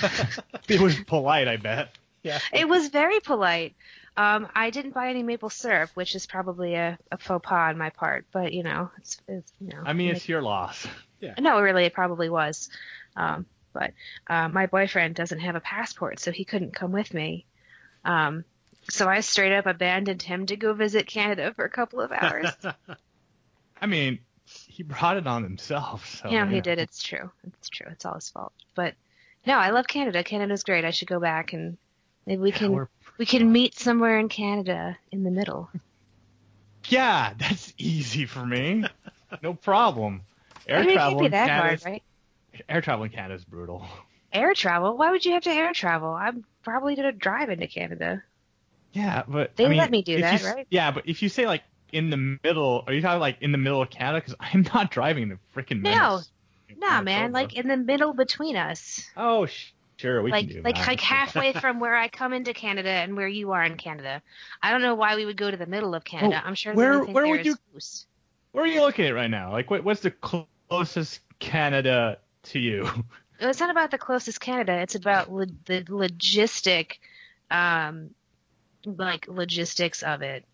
It 0.68 0.80
was 0.80 0.96
polite, 1.06 1.48
I 1.48 1.56
bet. 1.56 1.96
yeah. 2.22 2.38
It 2.52 2.68
was 2.68 2.88
very 2.88 3.20
polite. 3.20 3.74
Um, 4.16 4.48
I 4.54 4.70
didn't 4.70 4.92
buy 4.94 5.08
any 5.10 5.22
maple 5.22 5.50
syrup, 5.50 5.90
which 5.94 6.14
is 6.14 6.26
probably 6.26 6.74
a, 6.74 6.98
a 7.10 7.18
faux 7.18 7.44
pas 7.46 7.70
on 7.70 7.78
my 7.78 7.90
part, 7.90 8.26
but 8.32 8.52
you 8.52 8.62
know, 8.62 8.90
it's, 8.98 9.20
it's 9.26 9.52
you 9.60 9.68
know. 9.68 9.82
I 9.84 9.92
mean, 9.92 10.10
it 10.10 10.16
it's 10.16 10.28
your 10.28 10.40
loss. 10.42 10.86
Yeah. 11.20 11.34
No, 11.40 11.60
really, 11.60 11.84
it 11.84 11.94
probably 11.94 12.28
was. 12.28 12.70
Um, 13.16 13.46
But 13.72 13.92
uh, 14.28 14.48
my 14.48 14.66
boyfriend 14.66 15.16
doesn't 15.16 15.40
have 15.40 15.56
a 15.56 15.60
passport, 15.60 16.20
so 16.20 16.30
he 16.30 16.44
couldn't 16.44 16.74
come 16.74 16.92
with 16.92 17.12
me. 17.12 17.44
Um, 18.04 18.44
so 18.88 19.08
I 19.08 19.18
straight 19.20 19.52
up 19.52 19.66
abandoned 19.66 20.22
him 20.22 20.46
to 20.46 20.56
go 20.56 20.74
visit 20.74 21.06
Canada 21.08 21.52
for 21.56 21.64
a 21.64 21.70
couple 21.70 22.00
of 22.00 22.12
hours. 22.12 22.46
I 23.80 23.86
mean, 23.86 24.20
he 24.68 24.82
brought 24.84 25.16
it 25.16 25.26
on 25.26 25.42
himself. 25.42 26.20
So, 26.22 26.30
yeah, 26.30 26.48
he 26.48 26.60
did. 26.60 26.78
It's 26.78 27.02
true. 27.02 27.30
It's 27.58 27.68
true. 27.68 27.88
It's 27.90 28.04
all 28.04 28.14
his 28.14 28.28
fault. 28.28 28.52
But 28.76 28.94
no, 29.46 29.54
I 29.54 29.70
love 29.70 29.86
Canada. 29.88 30.22
Canada's 30.22 30.62
great. 30.62 30.84
I 30.84 30.90
should 30.90 31.08
go 31.08 31.18
back 31.18 31.52
and 31.52 31.76
maybe 32.26 32.42
we 32.42 32.50
Yeah, 32.50 32.58
can 32.58 32.72
we're- 32.72 32.88
we 33.18 33.26
can 33.26 33.50
meet 33.52 33.78
somewhere 33.78 34.18
in 34.18 34.28
Canada 34.28 34.98
in 35.12 35.24
the 35.24 35.30
middle. 35.30 35.70
Yeah, 36.88 37.32
that's 37.38 37.72
easy 37.78 38.26
for 38.26 38.44
me. 38.44 38.84
no 39.42 39.54
problem. 39.54 40.22
Air 40.66 40.78
I 40.78 40.80
mean, 40.82 40.90
it 40.90 40.94
travel 40.94 41.20
can't 41.20 41.20
be 41.20 41.26
in 41.26 41.32
that 41.32 41.50
hard, 41.50 41.84
right? 41.84 42.02
air 42.68 42.80
travel 42.80 43.04
in 43.04 43.10
Canada 43.10 43.34
is 43.34 43.44
brutal. 43.44 43.86
Air 44.32 44.54
travel? 44.54 44.96
Why 44.96 45.10
would 45.10 45.24
you 45.24 45.32
have 45.34 45.44
to 45.44 45.50
air 45.50 45.72
travel? 45.72 46.08
I'm 46.08 46.44
probably 46.64 46.96
gonna 46.96 47.12
drive 47.12 47.50
into 47.50 47.68
Canada. 47.68 48.22
Yeah, 48.92 49.22
but 49.28 49.54
They 49.56 49.66
I 49.66 49.68
mean, 49.68 49.78
let 49.78 49.90
me 49.92 50.02
do 50.02 50.20
that, 50.20 50.40
you 50.40 50.46
right? 50.46 50.66
Yeah, 50.70 50.90
but 50.90 51.08
if 51.08 51.22
you 51.22 51.28
say 51.28 51.46
like 51.46 51.62
in 51.92 52.10
the 52.10 52.38
middle, 52.42 52.82
are 52.86 52.92
you 52.92 53.00
talking 53.00 53.20
like 53.20 53.38
in 53.42 53.52
the 53.52 53.58
middle 53.58 53.80
of 53.80 53.90
Canada? 53.90 54.20
Because 54.20 54.34
I'm 54.40 54.66
not 54.74 54.90
driving 54.90 55.28
the 55.28 55.38
freaking 55.54 55.82
No. 55.82 55.90
Menace. 55.90 56.30
Nah, 56.78 57.02
man, 57.02 57.30
like 57.32 57.54
in 57.54 57.68
the 57.68 57.76
middle 57.76 58.12
between 58.14 58.56
us. 58.56 59.08
oh 59.16 59.46
sh- 59.46 59.72
sure, 59.96 60.22
we 60.22 60.30
like 60.30 60.46
can 60.48 60.56
do 60.56 60.62
like 60.62 60.76
that. 60.76 60.86
like 60.86 61.00
halfway 61.16 61.52
from 61.52 61.80
where 61.80 61.94
I 61.96 62.08
come 62.08 62.32
into 62.32 62.52
Canada 62.54 62.88
and 62.90 63.16
where 63.16 63.28
you 63.28 63.52
are 63.52 63.62
in 63.64 63.76
Canada. 63.76 64.22
I 64.62 64.70
don't 64.70 64.82
know 64.82 64.94
why 64.94 65.16
we 65.16 65.24
would 65.26 65.36
go 65.36 65.50
to 65.50 65.56
the 65.56 65.66
middle 65.66 65.94
of 65.94 66.04
Canada. 66.04 66.40
Oh, 66.42 66.46
I'm 66.48 66.54
sure 66.54 66.74
where- 66.74 67.04
where 67.04 67.26
would 67.28 67.46
you-. 67.46 67.56
Where 68.52 68.64
are 68.64 68.68
you 68.68 68.80
looking 68.82 69.06
at 69.06 69.14
right 69.14 69.30
now? 69.30 69.50
Like, 69.52 69.70
what, 69.70 69.82
what's 69.84 70.00
the 70.00 70.12
closest 70.12 71.20
Canada 71.38 72.18
to 72.44 72.58
you? 72.58 72.88
It's 73.40 73.58
not 73.58 73.70
about 73.70 73.90
the 73.90 73.98
closest 73.98 74.40
Canada. 74.40 74.74
It's 74.80 74.94
about 74.94 75.30
lo- 75.30 75.44
the 75.64 75.82
logistic, 75.82 76.92
um, 77.50 78.10
like 78.86 79.26
logistics 79.26 80.04
of 80.04 80.22
it. 80.22 80.44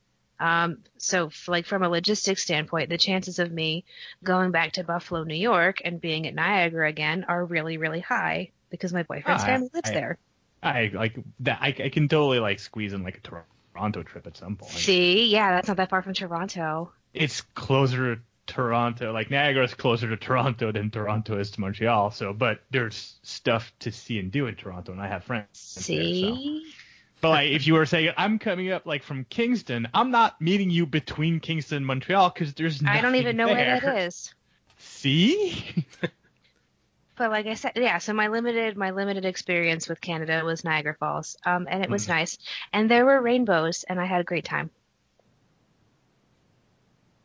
Um, 0.40 0.79
so, 0.96 1.26
f- 1.26 1.46
like 1.46 1.66
from 1.66 1.83
a 1.83 1.90
logistics 1.90 2.42
standpoint, 2.42 2.88
the 2.88 2.96
chances 2.96 3.38
of 3.38 3.53
me 3.53 3.85
going 4.24 4.50
back 4.50 4.72
to 4.72 4.83
Buffalo, 4.83 5.24
New 5.24 5.35
York, 5.35 5.83
and 5.85 6.00
being 6.00 6.26
at 6.26 6.35
Niagara 6.35 6.88
again 6.88 7.26
are 7.29 7.44
really, 7.44 7.76
really 7.76 8.00
high 8.00 8.50
because 8.70 8.92
my 8.92 9.02
boyfriend's 9.02 9.42
Ah, 9.42 9.46
family 9.46 9.70
lives 9.74 9.90
I- 9.90 9.94
there. 9.94 10.18
I 10.62 10.90
like 10.92 11.18
that. 11.40 11.59
I, 11.62 11.68
I 11.68 11.88
can 11.88 12.09
totally 12.09 12.38
like 12.38 12.59
squeeze 12.59 12.92
in 12.92 13.02
like 13.02 13.16
a 13.18 13.42
Toronto 13.74 14.02
trip 14.02 14.26
at 14.26 14.37
some 14.37 14.56
point. 14.56 14.72
See, 14.72 15.28
yeah, 15.28 15.52
that's 15.52 15.68
not 15.68 15.78
that 15.78 15.88
far 15.88 16.02
from 16.02 16.12
Toronto. 16.12 16.92
it's 17.14 17.40
closer 17.40 18.16
to 18.16 18.22
Toronto. 18.46 19.11
Like 19.12 19.30
Niagara 19.30 19.64
is 19.64 19.72
closer 19.74 20.09
to 20.11 20.16
Toronto 20.18 20.70
than 20.70 20.90
Toronto 20.90 21.38
is 21.38 21.50
to 21.52 21.61
Montreal. 21.62 22.11
So, 22.11 22.35
but 22.35 22.61
there's 22.70 23.16
stuff 23.22 23.72
to 23.80 23.90
see 23.90 24.18
and 24.18 24.30
do 24.30 24.46
in 24.48 24.54
Toronto, 24.56 24.92
and 24.92 25.00
I 25.00 25.09
have 25.09 25.24
friends. 25.24 25.74
there, 25.76 25.83
so. 25.83 26.02
See, 26.02 26.72
But 27.22 27.28
like, 27.30 27.50
if 27.52 27.66
you 27.66 27.72
were 27.74 27.87
saying 27.87 28.12
I'm 28.18 28.38
coming 28.38 28.70
up 28.70 28.85
like 28.85 29.02
from 29.02 29.24
Kingston, 29.24 29.88
I'm 29.94 30.11
not 30.11 30.40
meeting 30.42 30.68
you 30.68 30.85
between 30.85 31.40
Kingston 31.40 31.78
and 31.78 31.87
Montreal 31.87 32.28
because 32.28 32.52
there's. 32.52 32.83
I 32.85 33.00
don't 33.00 33.14
even 33.14 33.38
know 33.38 33.46
there. 33.46 33.56
where 33.56 33.80
that 33.80 33.98
is. 34.06 34.35
See? 34.78 35.87
But 37.20 37.30
like 37.30 37.46
I 37.46 37.52
said, 37.52 37.72
yeah. 37.76 37.98
So 37.98 38.14
my 38.14 38.28
limited 38.28 38.78
my 38.78 38.92
limited 38.92 39.26
experience 39.26 39.90
with 39.90 40.00
Canada 40.00 40.40
was 40.42 40.64
Niagara 40.64 40.94
Falls, 40.98 41.37
um, 41.44 41.68
and 41.70 41.85
it 41.85 41.90
was 41.90 42.06
Hmm. 42.06 42.12
nice, 42.12 42.38
and 42.72 42.90
there 42.90 43.04
were 43.04 43.20
rainbows, 43.20 43.85
and 43.85 44.00
I 44.00 44.06
had 44.06 44.22
a 44.22 44.24
great 44.24 44.46
time. 44.46 44.70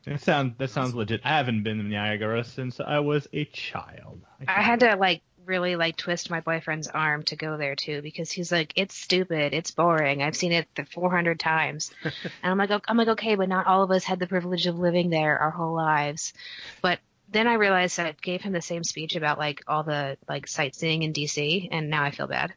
That 0.05 0.19
sounds 0.19 0.57
that 0.57 0.69
sounds 0.69 0.95
legit. 0.95 1.21
I 1.23 1.29
haven't 1.29 1.63
been 1.63 1.77
to 1.77 1.83
Niagara 1.85 2.43
since 2.43 2.81
I 2.81 2.99
was 2.99 3.29
a 3.31 3.45
child. 3.45 4.19
I 4.45 4.61
had 4.61 4.81
to 4.81 4.97
like 4.97 5.21
really 5.45 5.77
like 5.77 5.95
twist 5.95 6.29
my 6.29 6.41
boyfriend's 6.41 6.89
arm 6.89 7.23
to 7.23 7.37
go 7.37 7.55
there 7.55 7.77
too 7.77 8.01
because 8.01 8.29
he's 8.29 8.51
like, 8.51 8.73
it's 8.75 8.95
stupid, 8.95 9.53
it's 9.53 9.71
boring. 9.71 10.21
I've 10.21 10.35
seen 10.35 10.51
it 10.51 10.67
the 10.75 10.83
400 10.83 11.39
times, 11.39 11.93
and 12.03 12.13
I'm 12.43 12.57
like, 12.57 12.69
I'm 12.89 12.97
like, 12.97 13.07
okay, 13.07 13.35
but 13.35 13.47
not 13.47 13.65
all 13.65 13.83
of 13.83 13.91
us 13.91 14.03
had 14.03 14.19
the 14.19 14.27
privilege 14.27 14.67
of 14.67 14.77
living 14.77 15.09
there 15.09 15.39
our 15.39 15.51
whole 15.51 15.73
lives. 15.73 16.33
But 16.81 16.99
then 17.29 17.47
I 17.47 17.53
realized 17.55 17.97
that 17.97 18.05
I 18.05 18.15
gave 18.21 18.41
him 18.41 18.53
the 18.53 18.61
same 18.61 18.83
speech 18.83 19.15
about 19.15 19.37
like 19.37 19.63
all 19.67 19.83
the 19.83 20.17
like 20.27 20.47
sightseeing 20.47 21.03
in 21.03 21.13
DC, 21.13 21.69
and 21.71 21.89
now 21.89 22.03
I 22.03 22.11
feel 22.11 22.27
bad. 22.27 22.53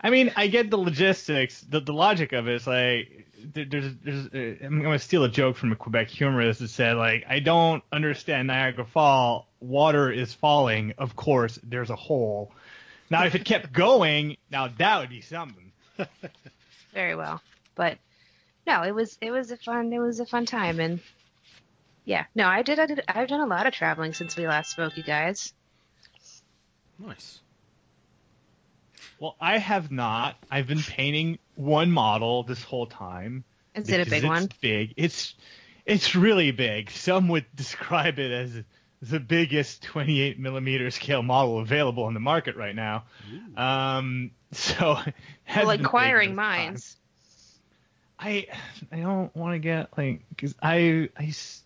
I 0.00 0.10
mean, 0.10 0.32
I 0.36 0.46
get 0.46 0.70
the 0.70 0.78
logistics. 0.78 1.60
The, 1.62 1.80
the 1.80 1.92
logic 1.92 2.32
of 2.32 2.48
it 2.48 2.54
is 2.54 2.66
like 2.66 3.26
there's 3.54 3.94
there's 4.02 4.26
uh, 4.26 4.64
I'm 4.64 4.82
gonna 4.82 4.98
steal 4.98 5.24
a 5.24 5.28
joke 5.28 5.56
from 5.56 5.72
a 5.72 5.76
Quebec 5.76 6.08
humorist 6.08 6.60
that 6.60 6.68
said 6.68 6.96
like 6.96 7.24
I 7.28 7.40
don't 7.40 7.82
understand 7.92 8.48
Niagara 8.48 8.86
Fall. 8.86 9.48
Water 9.60 10.10
is 10.10 10.32
falling. 10.32 10.94
Of 10.98 11.16
course, 11.16 11.58
there's 11.62 11.90
a 11.90 11.96
hole. 11.96 12.52
Now, 13.10 13.24
if 13.24 13.34
it 13.34 13.44
kept 13.44 13.72
going, 13.72 14.36
now 14.50 14.68
that 14.78 15.00
would 15.00 15.10
be 15.10 15.20
something. 15.20 15.72
very 16.92 17.16
well. 17.16 17.42
But 17.74 17.98
no, 18.66 18.82
it 18.82 18.94
was 18.94 19.18
it 19.20 19.30
was 19.30 19.50
a 19.50 19.56
fun 19.56 19.92
it 19.92 19.98
was 19.98 20.20
a 20.20 20.26
fun 20.26 20.46
time 20.46 20.80
and 20.80 21.00
yeah, 22.08 22.24
no, 22.34 22.46
I 22.48 22.62
did 22.62 22.78
I 22.78 22.86
did 22.86 23.02
I've 23.06 23.28
done 23.28 23.40
a 23.42 23.46
lot 23.46 23.66
of 23.66 23.74
traveling 23.74 24.14
since 24.14 24.34
we 24.34 24.46
last 24.48 24.70
spoke, 24.70 24.96
you 24.96 25.02
guys. 25.02 25.52
Nice. 26.98 27.40
Well, 29.20 29.36
I 29.38 29.58
have 29.58 29.90
not. 29.92 30.36
I've 30.50 30.66
been 30.66 30.82
painting 30.82 31.38
one 31.54 31.90
model 31.90 32.44
this 32.44 32.62
whole 32.62 32.86
time. 32.86 33.44
Is 33.74 33.90
it 33.90 34.00
a 34.00 34.10
big 34.10 34.24
it's 34.24 34.24
one? 34.24 34.48
Big. 34.62 34.94
It's 34.96 35.34
it's 35.84 36.16
really 36.16 36.50
big. 36.50 36.90
Some 36.90 37.28
would 37.28 37.44
describe 37.54 38.18
it 38.18 38.32
as 38.32 38.62
the 39.02 39.20
biggest 39.20 39.82
28 39.82 40.38
millimeter 40.40 40.90
scale 40.90 41.22
model 41.22 41.58
available 41.60 42.04
on 42.04 42.14
the 42.14 42.20
market 42.20 42.56
right 42.56 42.74
now. 42.74 43.04
Um, 43.54 44.30
so 44.52 44.98
has 45.44 45.66
Well, 45.66 45.78
acquiring 45.78 46.30
this 46.30 46.36
time. 46.38 46.66
mines. 46.72 46.96
I 48.18 48.46
I 48.90 48.96
don't 49.00 49.34
want 49.36 49.54
to 49.54 49.58
get 49.58 49.96
like 49.96 50.22
because 50.30 50.54
I, 50.62 51.10
I 51.16 51.24
s- 51.26 51.62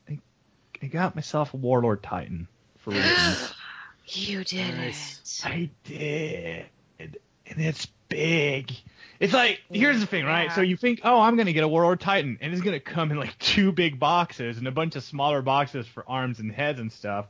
I 0.82 0.86
I 0.86 0.88
got 0.88 1.14
myself 1.14 1.54
a 1.54 1.56
Warlord 1.56 2.02
Titan 2.02 2.48
for 2.78 2.90
reasons. 2.90 3.54
You 4.04 4.42
did 4.42 4.74
Nice. 4.76 5.42
it. 5.44 5.46
I 5.46 5.70
did, 5.84 6.66
and 6.98 7.16
it's 7.46 7.86
big. 8.08 8.72
It's 9.20 9.32
like 9.32 9.60
here's 9.70 10.00
the 10.00 10.06
thing, 10.06 10.24
right? 10.24 10.48
Yeah. 10.48 10.54
So 10.54 10.60
you 10.60 10.76
think, 10.76 11.02
oh, 11.04 11.20
I'm 11.20 11.36
gonna 11.36 11.52
get 11.52 11.62
a 11.62 11.68
Warlord 11.68 12.00
Titan, 12.00 12.36
and 12.40 12.52
it's 12.52 12.62
gonna 12.62 12.80
come 12.80 13.12
in 13.12 13.16
like 13.16 13.38
two 13.38 13.70
big 13.70 14.00
boxes 14.00 14.58
and 14.58 14.66
a 14.66 14.72
bunch 14.72 14.96
of 14.96 15.04
smaller 15.04 15.40
boxes 15.40 15.86
for 15.86 16.04
arms 16.08 16.40
and 16.40 16.50
heads 16.50 16.80
and 16.80 16.92
stuff. 16.92 17.26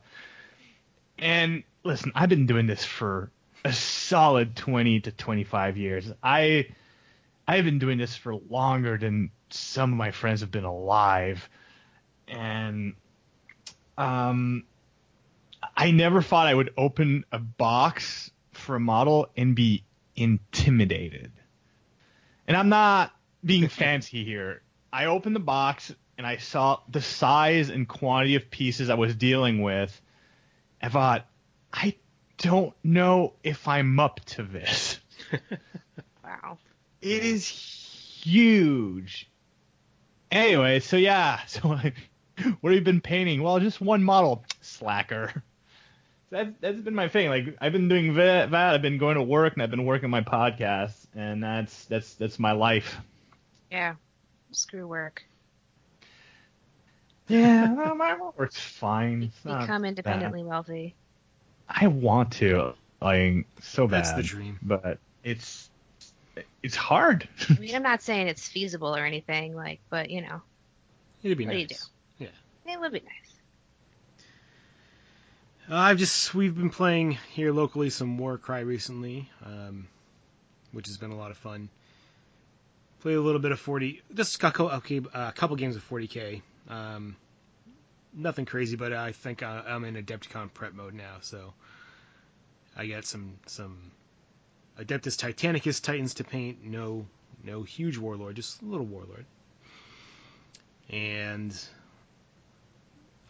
And 1.19 1.63
listen, 1.83 2.11
I've 2.15 2.27
been 2.27 2.47
doing 2.47 2.65
this 2.65 2.83
for 2.83 3.29
a 3.63 3.71
solid 3.71 4.55
20 4.55 5.01
to 5.01 5.11
25 5.11 5.77
years. 5.77 6.11
I 6.23 6.69
I've 7.47 7.65
been 7.65 7.79
doing 7.79 7.99
this 7.99 8.15
for 8.15 8.33
longer 8.33 8.97
than 8.97 9.29
some 9.51 9.91
of 9.91 9.97
my 9.97 10.09
friends 10.09 10.41
have 10.41 10.51
been 10.51 10.65
alive, 10.65 11.47
and 12.27 12.95
um, 13.97 14.63
I 15.75 15.91
never 15.91 16.21
thought 16.21 16.47
I 16.47 16.53
would 16.53 16.73
open 16.77 17.25
a 17.31 17.39
box 17.39 18.31
for 18.51 18.75
a 18.75 18.79
model 18.79 19.29
and 19.35 19.55
be 19.55 19.83
intimidated. 20.15 21.31
And 22.47 22.57
I'm 22.57 22.69
not 22.69 23.13
being 23.43 23.67
fancy 23.69 24.23
here. 24.23 24.61
I 24.91 25.05
opened 25.05 25.35
the 25.35 25.41
box 25.41 25.93
and 26.17 26.27
I 26.27 26.37
saw 26.37 26.79
the 26.89 27.01
size 27.01 27.69
and 27.69 27.87
quantity 27.87 28.35
of 28.35 28.51
pieces 28.51 28.89
I 28.89 28.95
was 28.95 29.15
dealing 29.15 29.61
with. 29.61 29.99
I 30.81 30.89
thought, 30.89 31.25
I 31.71 31.95
don't 32.37 32.75
know 32.83 33.33
if 33.43 33.67
I'm 33.67 33.99
up 33.99 34.19
to 34.25 34.43
this. 34.43 34.99
Wow. 36.23 36.57
It 37.01 37.23
is 37.23 37.47
huge. 38.23 39.29
Anyway, 40.31 40.79
so 40.79 40.97
yeah, 40.97 41.43
so 41.47 41.67
like, 41.67 41.95
what 42.61 42.71
have 42.71 42.79
you 42.79 42.81
been 42.81 43.01
painting? 43.01 43.41
Well, 43.43 43.59
just 43.59 43.81
one 43.81 44.03
model. 44.03 44.43
Slacker. 44.61 45.43
That, 46.31 46.59
that's 46.61 46.79
been 46.79 46.95
my 46.95 47.09
thing. 47.09 47.29
Like 47.29 47.55
I've 47.61 47.73
been 47.73 47.87
doing 47.87 48.15
that, 48.15 48.49
that. 48.49 48.73
I've 48.73 48.81
been 48.81 48.97
going 48.97 49.17
to 49.17 49.21
work 49.21 49.53
and 49.53 49.61
I've 49.61 49.69
been 49.69 49.85
working 49.85 50.09
my 50.09 50.21
podcast, 50.21 51.05
and 51.13 51.43
that's 51.43 51.85
that's 51.85 52.15
that's 52.15 52.39
my 52.39 52.53
life. 52.53 52.97
Yeah. 53.69 53.93
Screw 54.49 54.87
work. 54.87 55.23
Yeah, 57.27 57.71
well, 57.73 57.93
my 57.93 58.17
work's 58.35 58.59
fine. 58.59 59.23
It's 59.23 59.45
not 59.45 59.61
Become 59.61 59.83
bad. 59.83 59.89
independently 59.89 60.43
wealthy. 60.43 60.95
I 61.69 61.85
want 61.85 62.31
to, 62.33 62.73
like, 62.99 63.45
so 63.61 63.87
bad. 63.87 63.99
That's 63.99 64.13
the 64.13 64.23
dream. 64.23 64.57
But 64.63 64.97
it's 65.23 65.69
it's 66.63 66.75
hard. 66.75 67.27
I 67.47 67.59
mean, 67.59 67.75
I'm 67.75 67.83
not 67.83 68.01
saying 68.01 68.27
it's 68.27 68.47
feasible 68.47 68.95
or 68.95 69.05
anything, 69.05 69.55
like, 69.55 69.81
but 69.91 70.09
you 70.09 70.21
know, 70.21 70.41
It'd 71.21 71.37
be 71.37 71.45
What 71.45 71.51
do 71.51 71.57
you 71.59 71.67
nice. 71.67 71.85
do? 71.85 71.85
It 72.65 72.79
would 72.79 72.91
be 72.91 72.99
nice. 72.99 73.33
Uh, 75.69 75.75
I've 75.75 75.97
just 75.97 76.33
we've 76.33 76.55
been 76.55 76.69
playing 76.69 77.17
here 77.31 77.53
locally 77.53 77.89
some 77.89 78.17
Warcry 78.17 78.63
recently, 78.65 79.29
um, 79.45 79.87
which 80.73 80.87
has 80.87 80.97
been 80.97 81.11
a 81.11 81.15
lot 81.15 81.31
of 81.31 81.37
fun. 81.37 81.69
Played 82.99 83.15
a 83.15 83.21
little 83.21 83.39
bit 83.39 83.51
of 83.51 83.59
40, 83.59 84.01
just 84.13 84.43
okay, 84.43 85.01
a 85.13 85.31
couple 85.33 85.55
games 85.55 85.75
of 85.75 85.89
40k. 85.89 86.41
Um, 86.69 87.15
nothing 88.13 88.45
crazy, 88.45 88.75
but 88.75 88.93
I 88.93 89.11
think 89.11 89.43
I'm 89.43 89.83
in 89.85 89.95
Adepticon 89.95 90.53
prep 90.53 90.73
mode 90.73 90.93
now, 90.93 91.17
so 91.21 91.53
I 92.75 92.87
got 92.87 93.05
some 93.05 93.33
some 93.45 93.91
Adeptus 94.79 95.17
Titanicus 95.17 95.81
Titans 95.81 96.15
to 96.15 96.23
paint. 96.23 96.63
No 96.63 97.05
no 97.43 97.63
huge 97.63 97.97
warlord, 97.97 98.35
just 98.35 98.61
a 98.61 98.65
little 98.65 98.85
warlord. 98.85 99.25
And 100.89 101.57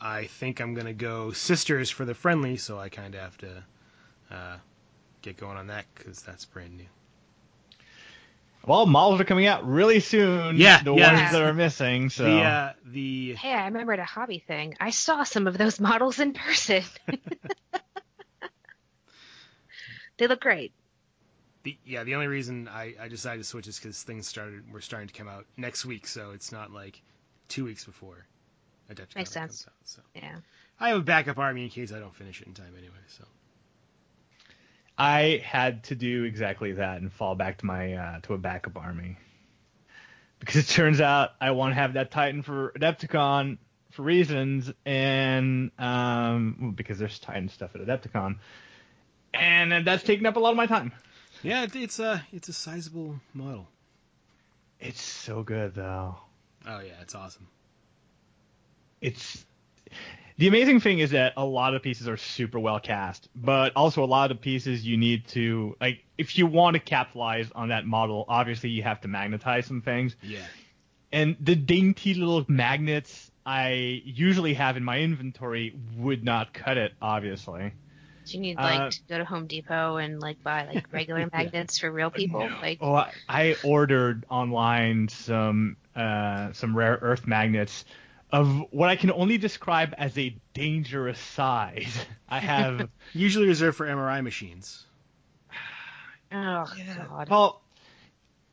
I 0.04 0.26
think 0.26 0.60
I'm 0.60 0.74
gonna 0.74 0.94
go 0.94 1.32
sisters 1.32 1.90
for 1.90 2.04
the 2.04 2.14
friendly, 2.14 2.58
so 2.58 2.78
I 2.78 2.90
kind 2.90 3.16
of 3.16 3.22
have 3.22 3.38
to 3.38 3.64
uh, 4.30 4.58
get 5.22 5.38
going 5.38 5.58
on 5.58 5.68
that 5.68 5.86
because 5.96 6.22
that's 6.22 6.44
brand 6.44 6.76
new. 6.76 6.88
Well, 8.66 8.86
models 8.86 9.22
are 9.22 9.26
coming 9.26 9.46
out 9.46 9.66
really 9.66 10.02
soon. 10.02 10.58
Yeah, 10.58 10.84
the 10.84 10.94
yeah. 10.94 11.14
ones 11.14 11.32
that 11.32 11.42
are 11.42 11.54
missing. 11.54 12.10
So 12.10 12.26
The 12.26 12.42
uh, 12.42 12.74
the 12.86 13.36
Hey, 13.36 13.54
I 13.54 13.66
remembered 13.66 14.00
a 14.00 14.04
hobby 14.04 14.40
thing. 14.40 14.76
I 14.78 14.90
saw 14.90 15.24
some 15.24 15.48
of 15.48 15.58
those 15.58 15.80
models 15.80 16.20
in 16.20 16.34
person. 16.34 16.84
they 20.18 20.28
look 20.28 20.42
great. 20.42 20.74
The, 21.64 21.78
yeah, 21.86 22.04
the 22.04 22.16
only 22.16 22.28
reason 22.28 22.68
I, 22.68 22.94
I 23.00 23.08
decided 23.08 23.38
to 23.38 23.48
switch 23.48 23.68
is 23.68 23.80
because 23.80 24.04
things 24.04 24.28
started 24.28 24.70
were 24.70 24.82
starting 24.82 25.08
to 25.08 25.14
come 25.14 25.30
out 25.30 25.46
next 25.56 25.86
week, 25.86 26.08
so 26.08 26.32
it's 26.32 26.52
not 26.52 26.72
like 26.72 27.02
two 27.48 27.64
weeks 27.64 27.86
before 27.86 28.26
Adepticon 28.92 29.16
Makes 29.16 29.34
comes 29.34 29.60
sense. 29.60 29.68
out. 29.68 29.74
So 29.86 30.02
Yeah. 30.16 30.36
I 30.80 30.90
have 30.90 30.98
a 30.98 31.04
backup 31.04 31.38
army 31.38 31.64
in 31.64 31.70
case 31.70 31.92
I 31.94 32.00
don't 32.00 32.16
finish 32.16 32.42
it 32.42 32.48
in 32.48 32.54
time 32.54 32.74
anyway. 32.78 32.94
So 33.08 33.24
I 34.98 35.42
had 35.44 35.84
to 35.86 35.96
do 35.96 36.24
exactly 36.24 36.74
that 36.74 37.02
and 37.02 37.12
fall 37.12 37.36
back 37.36 37.60
to 37.60 37.66
my 37.66 37.94
uh, 37.94 38.20
to 38.22 38.34
a 38.34 38.38
backup 38.38 38.78
army 38.78 39.18
because 40.40 40.58
it 40.58 40.68
turns 40.68 41.02
out 41.02 41.32
I 41.42 41.52
want 41.52 41.72
to 41.72 41.76
have 41.76 41.94
that 41.94 42.12
Titan 42.12 42.44
for 42.44 42.72
Adepticon 42.78 43.58
for 43.92 44.02
reasons, 44.02 44.72
and 44.86 45.72
um, 45.80 46.74
because 46.76 46.98
there's 47.00 47.18
Titan 47.20 47.50
stuff 47.50 47.76
at 47.76 47.82
Adepticon, 47.82 48.38
and 49.34 49.86
that's 49.88 50.04
taking 50.04 50.26
up 50.26 50.36
a 50.36 50.40
lot 50.40 50.52
of 50.52 50.58
my 50.58 50.66
time. 50.66 50.92
yeah, 51.44 51.66
it's 51.74 52.00
a 52.00 52.24
it's 52.32 52.50
a 52.50 52.54
sizable 52.54 53.20
model. 53.34 53.68
It's 54.80 55.02
so 55.02 55.44
good 55.44 55.76
though. 55.76 56.18
Oh 56.68 56.80
yeah, 56.80 56.94
it's 57.02 57.16
awesome. 57.16 57.48
It's 59.04 59.46
the 60.38 60.48
amazing 60.48 60.80
thing 60.80 61.00
is 61.00 61.12
that 61.12 61.34
a 61.38 61.46
lot 61.46 61.76
of 61.76 61.84
pieces 61.84 62.08
are 62.08 62.18
super 62.18 62.60
well 62.60 62.80
cast, 62.80 63.30
but 63.36 63.74
also 63.76 64.04
a 64.04 64.08
lot 64.08 64.32
of 64.32 64.42
pieces 64.42 64.86
you 64.86 64.98
need 64.98 65.28
to 65.30 65.76
like 65.82 66.06
if 66.18 66.38
you 66.38 66.48
want 66.48 66.76
to 66.76 66.80
capitalize 66.80 67.52
on 67.52 67.70
that 67.70 67.86
model, 67.86 68.26
obviously 68.28 68.70
you 68.72 68.84
have 68.84 69.02
to 69.02 69.08
magnetize 69.08 69.66
some 69.68 69.82
things. 69.82 70.16
Yeah, 70.22 70.48
And 71.12 71.38
the 71.40 71.56
dainty 71.56 72.16
little 72.16 72.46
magnets 72.48 73.32
I 73.46 74.02
usually 74.06 74.56
have 74.56 74.78
in 74.78 74.84
my 74.84 75.00
inventory 75.00 75.76
would 75.98 76.24
not 76.24 76.54
cut 76.54 76.78
it, 76.78 76.94
obviously. 77.02 77.74
Do 78.26 78.38
you 78.38 78.42
need 78.42 78.58
like 78.58 78.80
Uh, 78.80 78.90
to 78.90 79.02
go 79.10 79.18
to 79.20 79.26
Home 79.26 79.48
Depot 79.48 79.98
and 79.98 80.20
like 80.20 80.42
buy 80.44 80.66
like 80.66 80.88
regular 80.92 81.30
magnets 81.32 81.78
for 81.78 81.92
real 81.92 82.10
people? 82.12 82.50
Like 82.62 82.80
Oh, 82.82 82.94
I, 82.96 83.14
I 83.30 83.58
ordered 83.64 84.26
online 84.30 85.08
some 85.10 85.78
uh, 85.96 86.54
some 86.54 86.76
rare 86.76 86.98
earth 87.02 87.28
magnets 87.28 87.86
of 88.34 88.66
what 88.72 88.90
I 88.90 88.96
can 88.96 89.12
only 89.12 89.38
describe 89.38 89.94
as 89.96 90.18
a 90.18 90.36
dangerous 90.56 91.20
size. 91.20 92.06
I 92.28 92.40
have 92.40 92.90
usually 93.14 93.48
reserved 93.48 93.78
for 93.78 93.86
MRI 93.86 94.24
machines. 94.24 94.86
oh 96.32 96.66
god. 97.10 97.30
Well, 97.30 97.62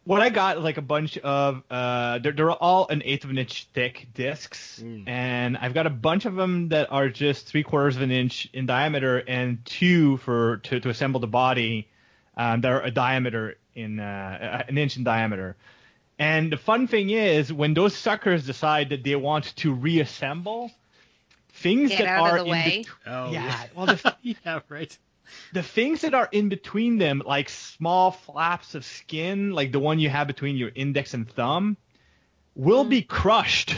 what 0.05 0.21
I 0.21 0.29
got 0.29 0.59
is 0.59 0.64
like 0.64 0.77
a 0.77 0.83
bunch 0.83 1.16
of 1.19 1.62
uh, 1.71 2.19
they're, 2.19 2.33
they're 2.33 2.51
all 2.51 2.88
an 2.88 3.03
eighth 3.07 3.25
of 3.25 3.31
an 3.31 3.38
inch 3.38 3.69
thick 3.73 4.09
discs, 4.12 4.81
Mm. 4.83 5.09
and 5.09 5.57
I've 5.57 5.73
got 5.73 5.87
a 5.87 5.90
bunch 5.90 6.27
of 6.27 6.35
them 6.35 6.69
that 6.69 6.93
are 6.93 7.09
just 7.09 7.47
three 7.47 7.62
quarters 7.62 7.97
of 7.97 8.03
an 8.03 8.11
inch 8.11 8.51
in 8.53 8.66
diameter, 8.66 9.19
and 9.27 9.64
two 9.64 10.19
for 10.19 10.59
to, 10.59 10.81
to 10.81 10.88
assemble 10.90 11.21
the 11.21 11.27
body 11.27 11.88
um, 12.37 12.61
that 12.61 12.71
are 12.71 12.83
a 12.83 12.90
diameter 12.90 13.57
in 13.75 13.99
uh, 13.99 14.64
an 14.69 14.77
inch 14.77 14.99
in 14.99 15.05
diameter. 15.05 15.57
And 16.20 16.52
the 16.52 16.59
fun 16.59 16.87
thing 16.87 17.09
is, 17.09 17.50
when 17.50 17.72
those 17.72 17.96
suckers 17.96 18.44
decide 18.44 18.90
that 18.90 19.02
they 19.02 19.16
want 19.16 19.56
to 19.56 19.72
reassemble, 19.72 20.70
things 21.54 21.88
Get 21.88 22.00
that 22.00 22.09
out 22.09 22.22
are 22.24 22.38
of 22.38 22.44
the 22.44 22.44
in 22.44 22.50
way. 22.50 22.85
bet- 22.85 23.12
Oh 23.14 23.33
yeah, 23.33 23.44
yeah, 23.44 23.66
well, 23.74 23.87
the, 23.87 24.16
yeah, 24.44 24.61
right. 24.68 24.98
the 25.54 25.62
things 25.62 26.02
that 26.02 26.12
are 26.12 26.28
in 26.30 26.50
between 26.50 26.98
them, 26.98 27.22
like 27.24 27.48
small 27.48 28.11
flaps 28.11 28.74
of 28.74 28.85
skin, 28.85 29.52
like 29.52 29.72
the 29.72 29.80
one 29.80 29.98
you 29.98 30.11
have 30.11 30.26
between 30.26 30.59
your 30.59 30.70
index 30.74 31.14
and 31.14 31.26
thumb, 31.26 31.78
will 32.54 32.85
be 32.85 33.00
mm. 33.00 33.09
crushed. 33.09 33.74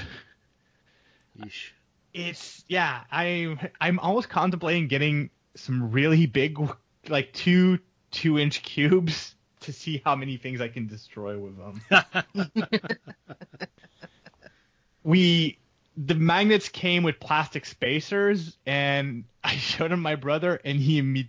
Yeesh. 1.39 1.71
It's 2.13 2.65
yeah, 2.67 3.03
I'm 3.09 3.61
I'm 3.81 4.01
almost 4.01 4.29
contemplating 4.29 4.89
getting 4.89 5.31
some 5.55 5.93
really 5.93 6.27
big, 6.27 6.59
like 7.09 7.33
two 7.33 7.79
two 8.11 8.37
inch 8.37 8.65
cubes 8.65 9.37
to 9.63 9.73
see 9.73 10.03
how 10.05 10.17
many 10.17 10.37
things 10.37 10.61
I 10.61 10.69
can 10.69 10.87
destroy 10.87 11.39
with 11.39 11.57
them. 11.57 11.81
we 15.05 15.59
the 15.97 16.15
magnets 16.15 16.69
came 16.69 17.03
with 17.03 17.21
plastic 17.21 17.67
spacers, 17.67 18.57
and 18.67 19.25
I 19.45 19.57
showed 19.57 19.93
him 19.93 20.01
my 20.01 20.15
brother, 20.15 20.61
and 20.65 20.79
he 20.79 21.29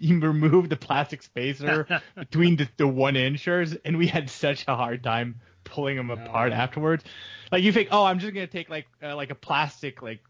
he 0.00 0.14
removed 0.14 0.70
the 0.70 0.76
plastic 0.76 1.22
spacer 1.22 1.86
between 2.16 2.56
the, 2.56 2.68
the 2.76 2.86
one 2.86 3.16
inchers, 3.16 3.74
and 3.84 3.96
we 3.96 4.06
had 4.06 4.30
such 4.30 4.64
a 4.68 4.76
hard 4.76 5.02
time 5.02 5.40
pulling 5.64 5.96
them 5.96 6.10
apart 6.10 6.52
afterwards. 6.52 7.04
Like 7.50 7.62
you 7.62 7.72
think, 7.72 7.88
oh, 7.90 8.04
I'm 8.04 8.18
just 8.18 8.34
gonna 8.34 8.46
take 8.46 8.68
like 8.68 8.86
uh, 9.02 9.16
like 9.16 9.30
a 9.30 9.34
plastic 9.34 10.02
like 10.02 10.20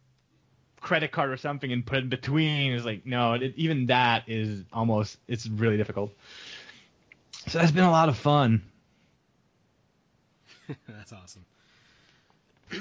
credit 0.81 1.11
card 1.11 1.31
or 1.31 1.37
something 1.37 1.73
and 1.73 1.85
put 1.85 1.99
it 1.99 2.05
in 2.05 2.09
between. 2.09 2.73
Is 2.73 2.85
like 2.85 3.05
no, 3.05 3.35
it, 3.35 3.55
even 3.57 3.87
that 3.87 4.25
is 4.29 4.65
almost 4.73 5.19
it's 5.27 5.47
really 5.47 5.77
difficult. 5.77 6.13
So 7.49 7.59
that's 7.59 7.73
been 7.73 7.85
a 7.85 7.91
lot 7.91 8.09
of 8.09 8.17
fun. 8.17 8.63
That's 10.89 11.13
awesome. 11.13 11.45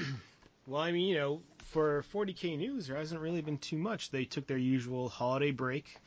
well, 0.68 0.82
I 0.82 0.92
mean, 0.92 1.08
you 1.08 1.16
know, 1.16 1.42
for 1.72 2.06
40k 2.14 2.58
news, 2.58 2.88
there 2.88 2.96
hasn't 2.96 3.20
really 3.20 3.42
been 3.42 3.58
too 3.58 3.78
much. 3.78 4.10
They 4.10 4.26
took 4.26 4.48
their 4.48 4.58
usual 4.58 5.10
holiday 5.10 5.52
break. 5.52 5.98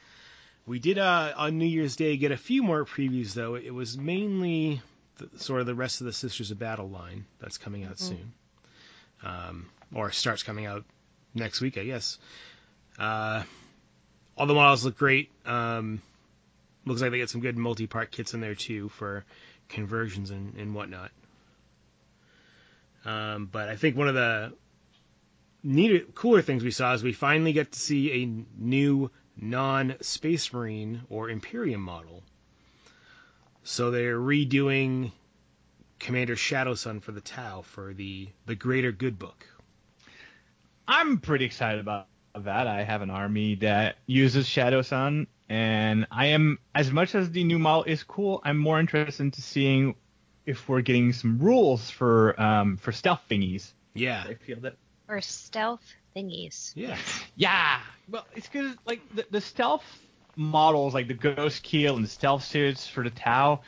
We 0.66 0.78
did 0.78 0.98
uh, 0.98 1.32
on 1.36 1.58
New 1.58 1.66
Year's 1.66 1.96
Day 1.96 2.16
get 2.16 2.32
a 2.32 2.36
few 2.36 2.62
more 2.62 2.84
previews, 2.84 3.34
though. 3.34 3.56
It 3.56 3.70
was 3.70 3.98
mainly 3.98 4.80
the, 5.18 5.38
sort 5.38 5.60
of 5.60 5.66
the 5.66 5.74
rest 5.74 6.00
of 6.00 6.06
the 6.06 6.12
Sisters 6.12 6.50
of 6.50 6.58
Battle 6.58 6.88
line 6.88 7.26
that's 7.40 7.58
coming 7.58 7.84
out 7.84 7.98
soon, 7.98 8.32
um, 9.22 9.66
or 9.94 10.10
starts 10.10 10.42
coming 10.42 10.66
out 10.66 10.84
next 11.34 11.60
week, 11.60 11.78
I 11.78 11.84
guess. 11.84 12.18
Uh, 12.98 13.42
all 14.36 14.46
the 14.46 14.54
models 14.54 14.84
look 14.84 14.98
great. 14.98 15.30
Um, 15.44 16.00
looks 16.86 17.02
like 17.02 17.10
they 17.10 17.18
get 17.18 17.28
some 17.28 17.40
good 17.40 17.58
multi-part 17.58 18.10
kits 18.10 18.32
in 18.32 18.40
there 18.40 18.54
too 18.54 18.88
for 18.88 19.24
conversions 19.68 20.30
and, 20.30 20.54
and 20.54 20.74
whatnot. 20.74 21.10
Um, 23.04 23.46
but 23.50 23.68
I 23.68 23.76
think 23.76 23.96
one 23.96 24.08
of 24.08 24.14
the 24.14 24.52
neater, 25.62 26.04
cooler 26.14 26.42
things 26.42 26.64
we 26.64 26.70
saw 26.70 26.94
is 26.94 27.02
we 27.02 27.12
finally 27.12 27.52
get 27.52 27.72
to 27.72 27.78
see 27.78 28.22
a 28.22 28.44
new 28.58 29.10
non-Space 29.36 30.52
Marine 30.52 31.02
or 31.10 31.28
Imperium 31.28 31.80
model. 31.80 32.22
So 33.64 33.90
they're 33.90 34.18
redoing 34.18 35.12
Commander 35.98 36.36
Shadowsun 36.36 37.02
for 37.02 37.12
the 37.12 37.20
Tau 37.20 37.62
for 37.62 37.92
the 37.92 38.28
the 38.46 38.54
Greater 38.54 38.92
Good 38.92 39.18
book. 39.18 39.46
I'm 40.86 41.18
pretty 41.18 41.44
excited 41.44 41.80
about 41.80 42.06
that. 42.44 42.66
I 42.66 42.82
have 42.84 43.02
an 43.02 43.10
army 43.10 43.56
that 43.56 43.96
uses 44.06 44.46
Shadowsun, 44.46 45.26
and 45.48 46.06
I 46.10 46.26
am 46.26 46.58
as 46.74 46.90
much 46.90 47.14
as 47.14 47.30
the 47.30 47.44
new 47.44 47.58
model 47.58 47.84
is 47.84 48.02
cool. 48.02 48.40
I'm 48.44 48.58
more 48.58 48.78
interested 48.80 49.22
into 49.22 49.42
seeing 49.42 49.94
if 50.44 50.68
we're 50.68 50.80
getting 50.82 51.12
some 51.12 51.38
rules 51.38 51.90
for 51.90 52.40
um, 52.40 52.76
for 52.76 52.92
stealth 52.92 53.22
thingies. 53.30 53.72
Yeah, 53.94 54.24
I 54.26 54.34
feel 54.34 54.60
that 54.60 54.76
Or 55.08 55.20
stealth 55.20 55.82
thingies. 56.16 56.72
yeah, 56.74 56.96
Yeah. 57.36 57.80
Well, 58.08 58.26
it's 58.34 58.48
because 58.48 58.76
like 58.86 59.00
the, 59.14 59.26
the 59.30 59.40
stealth 59.40 59.84
models, 60.36 60.94
like 60.94 61.08
the 61.08 61.14
Ghostkeel 61.14 61.96
and 61.96 62.04
the 62.04 62.08
stealth 62.08 62.44
suits 62.44 62.86
for 62.86 63.02
the 63.02 63.10
Tau, 63.10 63.62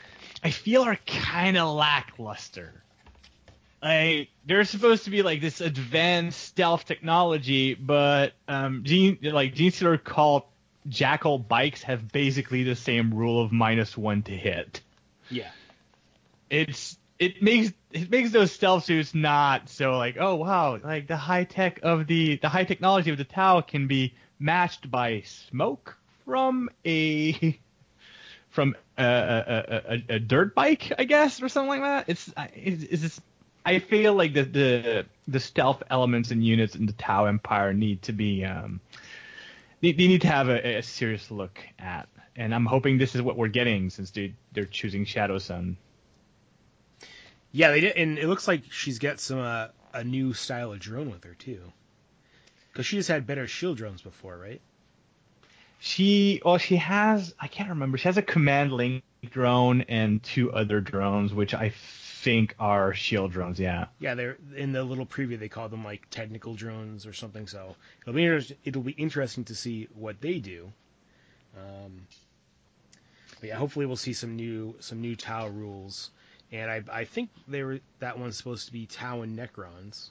I 0.44 0.50
feel 0.50 0.82
are 0.82 0.98
kind 1.06 1.56
of 1.56 1.74
lackluster. 1.74 2.84
Like 3.82 4.30
they're 4.44 4.64
supposed 4.64 5.04
to 5.04 5.10
be 5.10 5.22
like 5.22 5.40
this 5.40 5.60
advanced 5.60 6.40
stealth 6.40 6.84
technology, 6.84 7.74
but 7.74 8.32
um, 8.48 8.82
Gene 8.84 9.18
like 9.22 9.54
Genestealer 9.54 10.02
Cult 10.02 10.46
Jackal 10.88 11.38
bikes 11.38 11.82
have 11.82 12.10
basically 12.10 12.64
the 12.64 12.74
same 12.74 13.14
rule 13.14 13.42
of 13.42 13.52
minus 13.52 13.96
one 13.96 14.22
to 14.22 14.32
hit. 14.32 14.80
yeah. 15.30 15.50
It's 16.50 16.96
it 17.18 17.42
makes 17.42 17.72
it 17.92 18.10
makes 18.10 18.30
those 18.30 18.52
stealth 18.52 18.84
suits 18.84 19.14
not 19.14 19.68
so 19.68 19.96
like 19.96 20.16
oh 20.18 20.36
wow 20.36 20.78
like 20.82 21.06
the 21.06 21.16
high 21.16 21.44
tech 21.44 21.80
of 21.82 22.06
the 22.06 22.36
the 22.36 22.48
high 22.48 22.64
technology 22.64 23.10
of 23.10 23.18
the 23.18 23.24
Tau 23.24 23.60
can 23.60 23.86
be 23.86 24.14
matched 24.38 24.90
by 24.90 25.22
smoke 25.22 25.98
from 26.24 26.70
a 26.86 27.58
from 28.48 28.74
a, 28.96 29.04
a, 29.04 29.92
a, 29.92 30.14
a 30.14 30.18
dirt 30.18 30.54
bike 30.54 30.92
I 30.98 31.04
guess 31.04 31.42
or 31.42 31.48
something 31.48 31.80
like 31.80 31.82
that. 31.82 32.08
It's 32.08 32.32
it's, 32.54 33.04
it's 33.04 33.20
I 33.68 33.80
feel 33.80 34.14
like 34.14 34.32
the, 34.32 34.44
the 34.44 35.06
the 35.26 35.40
stealth 35.40 35.82
elements 35.90 36.30
and 36.30 36.42
units 36.42 36.74
in 36.74 36.86
the 36.86 36.94
Tau 36.94 37.26
Empire 37.26 37.74
need 37.74 38.00
to 38.02 38.14
be 38.14 38.42
um 38.42 38.80
they, 39.82 39.92
they 39.92 40.08
need 40.08 40.22
to 40.22 40.28
have 40.28 40.48
a, 40.48 40.78
a 40.78 40.82
serious 40.82 41.30
look 41.30 41.60
at. 41.78 42.08
And 42.34 42.54
I'm 42.54 42.64
hoping 42.64 42.96
this 42.96 43.14
is 43.14 43.20
what 43.20 43.36
we're 43.36 43.48
getting 43.48 43.90
since 43.90 44.10
they 44.10 44.34
they're 44.52 44.64
choosing 44.64 45.04
Shadowsun. 45.04 45.76
Yeah, 47.52 47.70
they 47.72 47.80
did, 47.80 47.96
and 47.96 48.18
it 48.18 48.26
looks 48.26 48.48
like 48.48 48.62
she's 48.70 48.98
got 48.98 49.20
some 49.20 49.40
uh, 49.40 49.66
a 49.92 50.02
new 50.02 50.32
style 50.32 50.72
of 50.72 50.78
drone 50.78 51.10
with 51.10 51.24
her 51.24 51.34
too. 51.34 51.60
Because 52.72 52.86
she 52.86 52.96
just 52.96 53.10
had 53.10 53.26
better 53.26 53.46
shield 53.46 53.76
drones 53.76 54.00
before, 54.00 54.38
right? 54.38 54.62
She 55.78 56.40
well 56.42 56.56
she 56.56 56.76
has 56.76 57.34
I 57.38 57.48
can't 57.48 57.68
remember. 57.68 57.98
She 57.98 58.08
has 58.08 58.16
a 58.16 58.22
command 58.22 58.72
link 58.72 59.02
drone 59.28 59.82
and 59.82 60.22
two 60.22 60.50
other 60.52 60.80
drones, 60.80 61.34
which 61.34 61.52
I 61.52 61.74
think 62.18 62.54
are 62.58 62.94
shield 62.94 63.32
drones. 63.32 63.60
Yeah. 63.60 63.86
Yeah, 64.00 64.14
they're 64.14 64.38
in 64.56 64.72
the 64.72 64.82
little 64.82 65.06
preview. 65.06 65.38
They 65.38 65.48
call 65.48 65.68
them 65.68 65.84
like 65.84 66.10
technical 66.10 66.54
drones 66.54 67.06
or 67.06 67.12
something. 67.12 67.46
So 67.46 67.76
it'll 68.02 68.14
be 68.14 68.24
inter- 68.24 68.54
it'll 68.64 68.82
be 68.82 68.92
interesting 68.92 69.44
to 69.44 69.54
see 69.54 69.88
what 69.94 70.20
they 70.20 70.38
do. 70.38 70.72
Um, 71.56 72.06
but 73.40 73.48
yeah, 73.48 73.56
hopefully 73.56 73.86
we'll 73.86 73.96
see 73.96 74.12
some 74.12 74.34
new 74.34 74.74
some 74.80 75.00
new 75.00 75.14
Tau 75.14 75.46
rules, 75.48 76.10
and 76.50 76.70
I 76.70 76.82
I 76.92 77.04
think 77.04 77.30
they 77.46 77.62
were 77.62 77.78
that 78.00 78.18
one's 78.18 78.36
supposed 78.36 78.66
to 78.66 78.72
be 78.72 78.86
Tau 78.86 79.22
and 79.22 79.38
Necrons. 79.38 80.10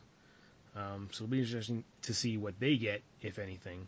Um, 0.76 1.10
so 1.12 1.24
it'll 1.24 1.32
be 1.32 1.40
interesting 1.40 1.84
to 2.04 2.14
see 2.14 2.38
what 2.38 2.60
they 2.60 2.78
get, 2.78 3.02
if 3.22 3.40
anything. 3.40 3.88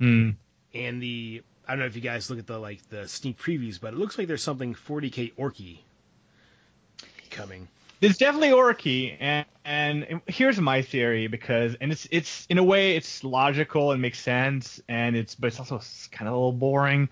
Mm. 0.00 0.36
And 0.74 1.02
the 1.02 1.42
I 1.66 1.72
don't 1.72 1.80
know 1.80 1.86
if 1.86 1.96
you 1.96 2.02
guys 2.02 2.30
look 2.30 2.38
at 2.38 2.46
the 2.46 2.58
like 2.58 2.88
the 2.90 3.08
sneak 3.08 3.38
previews, 3.38 3.80
but 3.80 3.92
it 3.92 3.96
looks 3.96 4.18
like 4.18 4.28
there's 4.28 4.42
something 4.42 4.74
40k 4.74 5.34
Orky 5.34 5.78
coming. 7.32 7.68
There's 8.00 8.18
definitely 8.18 8.50
Orky, 8.50 9.16
and 9.20 9.46
and 9.64 10.20
here's 10.26 10.60
my 10.60 10.82
theory 10.82 11.28
because 11.28 11.76
and 11.80 11.92
it's 11.92 12.06
it's 12.10 12.46
in 12.50 12.58
a 12.58 12.64
way 12.64 12.96
it's 12.96 13.22
logical 13.22 13.92
and 13.92 14.02
makes 14.02 14.20
sense, 14.20 14.80
and 14.88 15.16
it's 15.16 15.34
but 15.34 15.46
it's 15.48 15.58
also 15.60 15.80
kind 16.10 16.28
of 16.28 16.34
a 16.34 16.36
little 16.36 16.52
boring. 16.52 17.08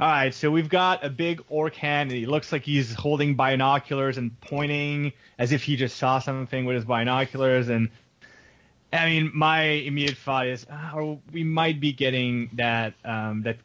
All 0.00 0.08
right, 0.08 0.34
so 0.34 0.50
we've 0.50 0.68
got 0.68 1.04
a 1.04 1.08
big 1.08 1.42
orc 1.48 1.74
hand, 1.74 2.10
and 2.10 2.18
he 2.18 2.26
looks 2.26 2.52
like 2.52 2.62
he's 2.62 2.92
holding 2.92 3.36
binoculars 3.36 4.18
and 4.18 4.38
pointing 4.40 5.12
as 5.38 5.52
if 5.52 5.62
he 5.62 5.76
just 5.76 5.96
saw 5.96 6.18
something 6.18 6.64
with 6.64 6.74
his 6.76 6.84
binoculars. 6.84 7.68
And 7.68 7.88
I 8.92 9.06
mean, 9.06 9.30
my 9.32 9.62
immediate 9.62 10.18
thought 10.18 10.46
is, 10.48 10.66
oh, 10.70 11.20
we 11.32 11.42
might 11.44 11.80
be 11.80 11.92
getting 11.92 12.50
that 12.54 12.94
um, 13.04 13.42
that 13.42 13.56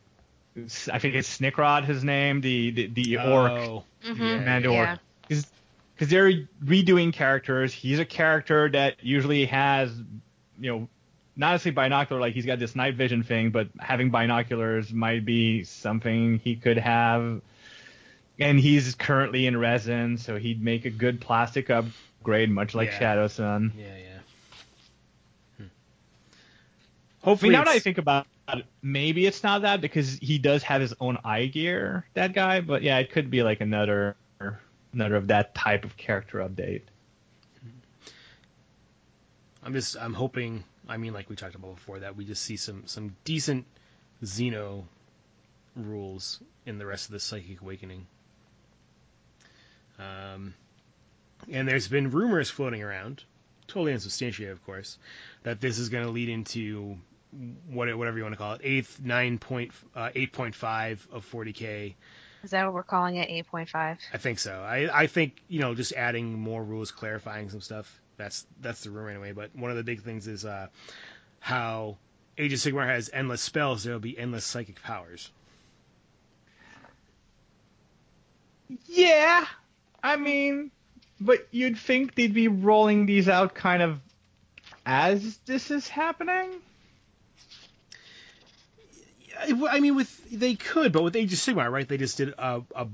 I 0.91 0.99
think 0.99 1.15
it's 1.15 1.39
Snikrot, 1.39 1.83
his 1.85 2.03
name, 2.03 2.41
the 2.41 2.71
the, 2.71 2.87
the 2.87 3.17
orc, 3.17 3.51
Oh, 3.51 3.83
Mhm. 4.05 4.19
yeah. 4.19 4.37
Commander 4.37 4.69
Yeah. 4.71 4.91
orc, 4.91 4.99
because 5.99 6.09
they're 6.09 6.47
redoing 6.63 7.11
characters. 7.11 7.73
He's 7.73 7.99
a 7.99 8.05
character 8.05 8.69
that 8.69 9.03
usually 9.03 9.45
has, 9.47 9.91
you 10.57 10.71
know, 10.71 10.87
not 11.35 11.51
necessarily 11.51 11.75
binocular, 11.75 12.21
like 12.21 12.33
he's 12.33 12.45
got 12.45 12.57
this 12.57 12.73
night 12.73 12.95
vision 12.95 13.21
thing, 13.21 13.49
but 13.49 13.67
having 13.77 14.09
binoculars 14.09 14.93
might 14.93 15.25
be 15.25 15.65
something 15.65 16.39
he 16.39 16.55
could 16.55 16.77
have. 16.77 17.41
And 18.39 18.57
he's 18.57 18.95
currently 18.95 19.45
in 19.45 19.57
resin, 19.57 20.17
so 20.17 20.37
he'd 20.37 20.63
make 20.63 20.85
a 20.85 20.89
good 20.89 21.19
plastic 21.19 21.69
upgrade, 21.69 22.49
much 22.49 22.73
like 22.73 22.91
Yeah. 22.91 22.99
Shadowsun. 23.17 23.73
Yeah, 23.77 23.83
yeah. 23.83 24.19
Hmm. 25.57 25.61
I 25.61 25.63
mean, 25.63 25.69
Hopefully, 27.23 27.51
now 27.51 27.65
that 27.65 27.71
I 27.71 27.79
think 27.79 27.97
about 27.97 28.25
it, 28.53 28.65
maybe 28.81 29.25
it's 29.25 29.43
not 29.43 29.63
that 29.63 29.81
because 29.81 30.17
he 30.21 30.37
does 30.37 30.63
have 30.63 30.79
his 30.79 30.93
own 31.01 31.17
eye 31.25 31.47
gear, 31.47 32.05
that 32.13 32.31
guy. 32.31 32.61
But 32.61 32.83
yeah, 32.83 32.99
it 32.99 33.11
could 33.11 33.29
be 33.29 33.43
like 33.43 33.59
another 33.59 34.15
another 34.93 35.15
of 35.15 35.27
that 35.27 35.55
type 35.55 35.85
of 35.85 35.97
character 35.97 36.39
update. 36.39 36.81
I'm 39.63 39.73
just 39.73 39.97
I'm 39.97 40.13
hoping. 40.13 40.63
I 40.87 40.97
mean, 40.97 41.13
like 41.13 41.29
we 41.29 41.35
talked 41.35 41.55
about 41.55 41.75
before, 41.75 41.99
that 41.99 42.15
we 42.15 42.25
just 42.25 42.41
see 42.43 42.57
some 42.57 42.83
some 42.85 43.15
decent 43.23 43.65
Xeno 44.23 44.85
rules 45.75 46.41
in 46.65 46.77
the 46.77 46.85
rest 46.85 47.07
of 47.07 47.11
the 47.11 47.19
Psychic 47.19 47.61
Awakening. 47.61 48.07
Um, 49.99 50.53
and 51.51 51.67
there's 51.67 51.87
been 51.87 52.09
rumors 52.11 52.49
floating 52.49 52.81
around, 52.83 53.23
totally 53.67 53.93
unsubstantiated, 53.93 54.53
of 54.53 54.65
course, 54.65 54.97
that 55.43 55.59
this 55.59 55.77
is 55.77 55.89
going 55.89 56.05
to 56.05 56.11
lead 56.11 56.29
into 56.29 56.97
what 57.69 57.95
whatever 57.95 58.17
you 58.17 58.23
want 58.23 58.33
to 58.33 58.37
call 58.37 58.53
it, 58.53 58.61
eighth 58.63 58.99
nine 59.03 59.37
point 59.37 59.71
uh, 59.95 60.09
eight 60.15 60.31
point 60.33 60.55
five 60.55 61.05
of 61.11 61.29
40k. 61.29 61.95
Is 62.43 62.51
that 62.51 62.65
what 62.65 62.73
we're 62.73 62.83
calling 62.83 63.15
it? 63.17 63.29
8.5. 63.29 63.97
I 64.13 64.17
think 64.17 64.39
so. 64.39 64.61
I 64.61 65.01
I 65.01 65.07
think 65.07 65.41
you 65.47 65.59
know 65.59 65.75
just 65.75 65.93
adding 65.93 66.33
more 66.39 66.63
rules, 66.63 66.91
clarifying 66.91 67.49
some 67.49 67.61
stuff. 67.61 67.99
That's 68.17 68.45
that's 68.61 68.83
the 68.83 68.91
rumor 68.91 69.09
anyway. 69.09 69.31
But 69.33 69.55
one 69.55 69.71
of 69.71 69.77
the 69.77 69.83
big 69.83 70.01
things 70.01 70.27
is 70.27 70.45
uh, 70.45 70.67
how 71.39 71.97
Age 72.37 72.53
of 72.53 72.59
Sigmar 72.59 72.87
has 72.87 73.09
endless 73.11 73.41
spells. 73.41 73.83
There 73.83 73.93
will 73.93 73.99
be 73.99 74.17
endless 74.17 74.45
psychic 74.45 74.81
powers. 74.81 75.29
Yeah, 78.85 79.45
I 80.03 80.15
mean, 80.15 80.71
but 81.19 81.47
you'd 81.51 81.77
think 81.77 82.15
they'd 82.15 82.33
be 82.33 82.47
rolling 82.47 83.05
these 83.05 83.27
out 83.27 83.55
kind 83.55 83.81
of 83.81 83.99
as 84.85 85.37
this 85.45 85.71
is 85.71 85.87
happening. 85.87 86.51
I 89.39 89.77
I 89.77 89.79
mean, 89.79 89.95
with 89.95 90.29
they 90.31 90.55
could, 90.55 90.91
but 90.91 91.03
with 91.03 91.15
Age 91.15 91.33
of 91.33 91.39
Sigmar, 91.39 91.71
right? 91.71 91.87
They 91.87 91.97
just 91.97 92.17
did 92.17 92.33
a, 92.37 92.61
a 92.75 92.87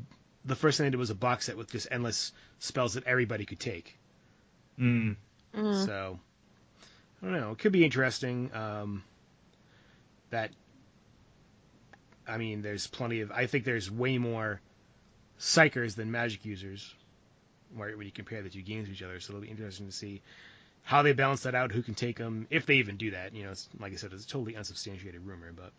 the 0.46 0.56
first 0.56 0.78
thing 0.78 0.86
they 0.86 0.92
did 0.92 0.98
was 0.98 1.10
a 1.10 1.16
box 1.16 1.46
set 1.46 1.58
with 1.58 1.72
just 1.72 1.88
endless 1.92 2.32
spells 2.60 2.94
that 2.94 3.06
everybody 3.06 3.46
could 3.46 3.60
take. 3.60 3.98
Mm. 4.80 5.16
Mm. 5.56 5.86
So 5.86 6.20
I 7.22 7.26
don't 7.26 7.40
know. 7.40 7.52
It 7.52 7.60
could 7.60 7.72
be 7.72 7.84
interesting. 7.84 8.52
Um, 8.54 9.04
that 10.30 10.52
I 12.28 12.38
mean, 12.38 12.62
there's 12.62 12.88
plenty 12.88 13.22
of. 13.22 13.32
I 13.32 13.48
think 13.48 13.66
there's 13.66 13.90
way 13.90 14.18
more 14.18 14.62
psykers 15.40 15.96
than 15.96 16.12
magic 16.12 16.46
users, 16.46 16.94
where 17.76 17.96
when 17.96 18.06
you 18.06 18.12
compare 18.12 18.42
the 18.42 18.50
two 18.50 18.62
games 18.62 18.88
to 18.88 18.94
each 18.94 19.04
other. 19.04 19.20
So 19.20 19.32
it'll 19.34 19.42
be 19.42 19.50
interesting 19.50 19.88
to 19.88 19.92
see 19.92 20.22
how 20.84 21.02
they 21.02 21.14
balance 21.14 21.44
that 21.44 21.56
out. 21.56 21.72
Who 21.72 21.82
can 21.82 21.96
take 21.96 22.18
them, 22.18 22.48
if 22.50 22.66
they 22.66 22.76
even 22.76 22.98
do 22.98 23.12
that. 23.12 23.34
You 23.34 23.44
know, 23.46 23.52
it's, 23.52 23.70
like 23.80 23.94
I 23.94 23.96
said, 23.96 24.14
it's 24.14 24.26
a 24.26 24.28
totally 24.28 24.56
unsubstantiated 24.56 25.26
rumor, 25.26 25.52
but 25.52 25.72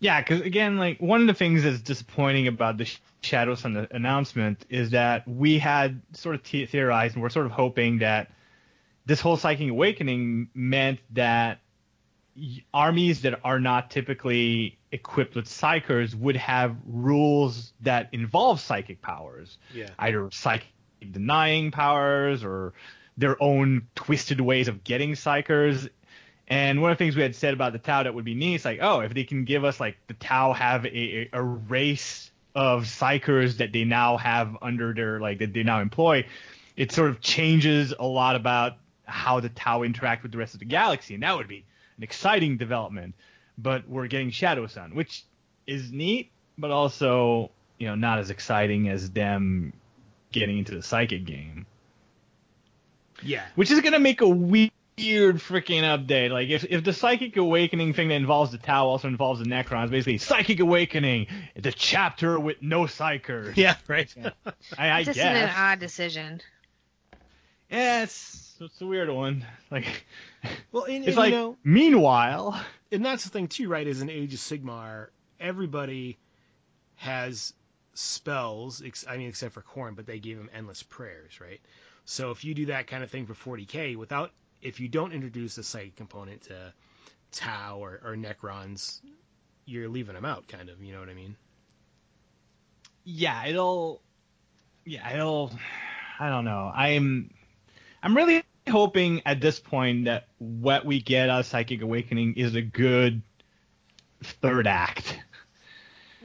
Yeah, 0.00 0.20
because 0.20 0.40
again, 0.40 0.78
like 0.78 0.98
one 0.98 1.20
of 1.20 1.26
the 1.26 1.34
things 1.34 1.62
that's 1.62 1.82
disappointing 1.82 2.48
about 2.48 2.78
the 2.78 2.86
Sh- 2.86 2.98
Shadowsun 3.22 3.90
announcement 3.90 4.64
is 4.70 4.90
that 4.90 5.28
we 5.28 5.58
had 5.58 6.00
sort 6.14 6.34
of 6.34 6.42
the- 6.42 6.66
theorized 6.66 7.14
and 7.14 7.22
we're 7.22 7.28
sort 7.28 7.46
of 7.46 7.52
hoping 7.52 7.98
that 7.98 8.32
this 9.04 9.20
whole 9.20 9.36
Psychic 9.36 9.68
Awakening 9.68 10.48
meant 10.54 11.00
that 11.10 11.60
armies 12.72 13.22
that 13.22 13.40
are 13.44 13.60
not 13.60 13.90
typically 13.90 14.78
equipped 14.92 15.34
with 15.34 15.46
psykers 15.46 16.14
would 16.14 16.36
have 16.36 16.76
rules 16.86 17.72
that 17.80 18.08
involve 18.12 18.60
psychic 18.60 19.02
powers, 19.02 19.58
yeah, 19.74 19.90
either 19.98 20.30
psychic 20.32 20.68
denying 21.10 21.70
powers 21.70 22.42
or 22.44 22.72
their 23.16 23.40
own 23.42 23.86
twisted 23.94 24.40
ways 24.40 24.68
of 24.68 24.82
getting 24.84 25.12
psykers. 25.12 25.90
And 26.50 26.82
one 26.82 26.90
of 26.90 26.98
the 26.98 27.04
things 27.04 27.14
we 27.14 27.22
had 27.22 27.36
said 27.36 27.54
about 27.54 27.72
the 27.72 27.78
Tau 27.78 28.02
that 28.02 28.12
would 28.12 28.24
be 28.24 28.34
neat 28.34 28.56
is 28.56 28.64
like, 28.64 28.80
oh, 28.82 29.00
if 29.00 29.14
they 29.14 29.22
can 29.22 29.44
give 29.44 29.64
us 29.64 29.78
like 29.78 29.96
the 30.08 30.14
Tau 30.14 30.52
have 30.52 30.84
a, 30.84 31.28
a 31.32 31.40
race 31.40 32.28
of 32.56 32.84
psykers 32.84 33.58
that 33.58 33.72
they 33.72 33.84
now 33.84 34.16
have 34.16 34.56
under 34.60 34.92
their 34.92 35.20
like 35.20 35.38
that 35.38 35.54
they 35.54 35.62
now 35.62 35.80
employ, 35.80 36.26
it 36.76 36.90
sort 36.90 37.10
of 37.10 37.20
changes 37.20 37.94
a 37.96 38.04
lot 38.04 38.34
about 38.34 38.72
how 39.04 39.38
the 39.38 39.48
Tau 39.48 39.84
interact 39.84 40.24
with 40.24 40.32
the 40.32 40.38
rest 40.38 40.54
of 40.54 40.58
the 40.60 40.66
galaxy, 40.66 41.14
and 41.14 41.22
that 41.22 41.36
would 41.36 41.46
be 41.46 41.64
an 41.96 42.02
exciting 42.02 42.56
development. 42.56 43.14
But 43.56 43.88
we're 43.88 44.08
getting 44.08 44.32
Shadowsun, 44.32 44.94
which 44.94 45.24
is 45.68 45.92
neat, 45.92 46.32
but 46.58 46.72
also 46.72 47.52
you 47.78 47.86
know 47.86 47.94
not 47.94 48.18
as 48.18 48.30
exciting 48.30 48.88
as 48.88 49.10
them 49.12 49.72
getting 50.32 50.58
into 50.58 50.74
the 50.74 50.82
psychic 50.82 51.24
game. 51.24 51.66
Yeah, 53.22 53.44
which 53.54 53.70
is 53.70 53.80
gonna 53.82 54.00
make 54.00 54.20
a 54.20 54.28
weird 54.28 54.72
freaking 55.00 55.82
update. 55.82 56.30
Like 56.30 56.48
if 56.48 56.64
if 56.64 56.84
the 56.84 56.92
psychic 56.92 57.36
awakening 57.36 57.92
thing 57.94 58.08
that 58.08 58.14
involves 58.14 58.52
the 58.52 58.58
Tau 58.58 58.86
also 58.86 59.08
involves 59.08 59.40
the 59.40 59.46
Necrons, 59.46 59.90
basically 59.90 60.18
psychic 60.18 60.60
awakening, 60.60 61.26
the 61.56 61.72
chapter 61.72 62.38
with 62.38 62.62
no 62.62 62.82
psykers. 62.82 63.56
yeah, 63.56 63.76
right. 63.88 64.12
I, 64.78 64.90
I 64.90 65.04
This 65.04 65.16
guess. 65.16 65.36
is 65.36 65.42
an 65.42 65.50
odd 65.56 65.78
decision. 65.80 66.40
yeah, 67.70 68.02
it's 68.02 68.56
it's 68.60 68.80
a 68.80 68.86
weird 68.86 69.08
one. 69.10 69.44
Like 69.70 70.04
well, 70.72 70.84
and, 70.84 70.98
it's 71.04 71.08
and, 71.08 71.16
like 71.16 71.30
you 71.32 71.36
know, 71.38 71.56
meanwhile. 71.64 72.60
and 72.92 73.04
that's 73.04 73.24
the 73.24 73.30
thing 73.30 73.48
too, 73.48 73.68
right? 73.68 73.86
Is 73.86 74.02
in 74.02 74.10
Age 74.10 74.34
of 74.34 74.40
Sigmar, 74.40 75.08
everybody 75.38 76.18
has 76.96 77.52
spells. 77.94 78.82
Ex- 78.84 79.06
I 79.08 79.16
mean, 79.16 79.28
except 79.28 79.54
for 79.54 79.62
Khorne, 79.62 79.96
but 79.96 80.06
they 80.06 80.18
gave 80.18 80.36
him 80.38 80.50
endless 80.54 80.82
prayers, 80.82 81.40
right? 81.40 81.60
So 82.04 82.30
if 82.32 82.44
you 82.44 82.54
do 82.54 82.66
that 82.66 82.86
kind 82.88 83.04
of 83.04 83.10
thing 83.10 83.26
for 83.26 83.34
40k 83.34 83.96
without, 83.96 84.32
if 84.62 84.80
you 84.80 84.88
don't 84.88 85.12
introduce 85.12 85.58
a 85.58 85.62
psychic 85.62 85.96
component 85.96 86.42
to 86.42 86.72
Tau 87.32 87.78
or, 87.78 88.00
or 88.04 88.16
Necrons, 88.16 89.00
you're 89.64 89.88
leaving 89.88 90.14
them 90.14 90.24
out, 90.24 90.48
kind 90.48 90.68
of. 90.68 90.82
You 90.82 90.92
know 90.92 91.00
what 91.00 91.08
I 91.08 91.14
mean? 91.14 91.36
Yeah, 93.04 93.46
it'll. 93.46 94.02
Yeah, 94.84 95.12
it'll. 95.12 95.52
I 96.18 96.28
don't 96.28 96.44
know. 96.44 96.70
I'm. 96.74 97.30
I'm 98.02 98.16
really 98.16 98.42
hoping 98.68 99.22
at 99.26 99.40
this 99.40 99.60
point 99.60 100.06
that 100.06 100.28
what 100.38 100.84
we 100.84 101.00
get 101.00 101.28
out 101.28 101.40
of 101.40 101.46
Psychic 101.46 101.82
Awakening 101.82 102.34
is 102.34 102.54
a 102.54 102.62
good 102.62 103.22
third 104.22 104.66
act. 104.66 105.18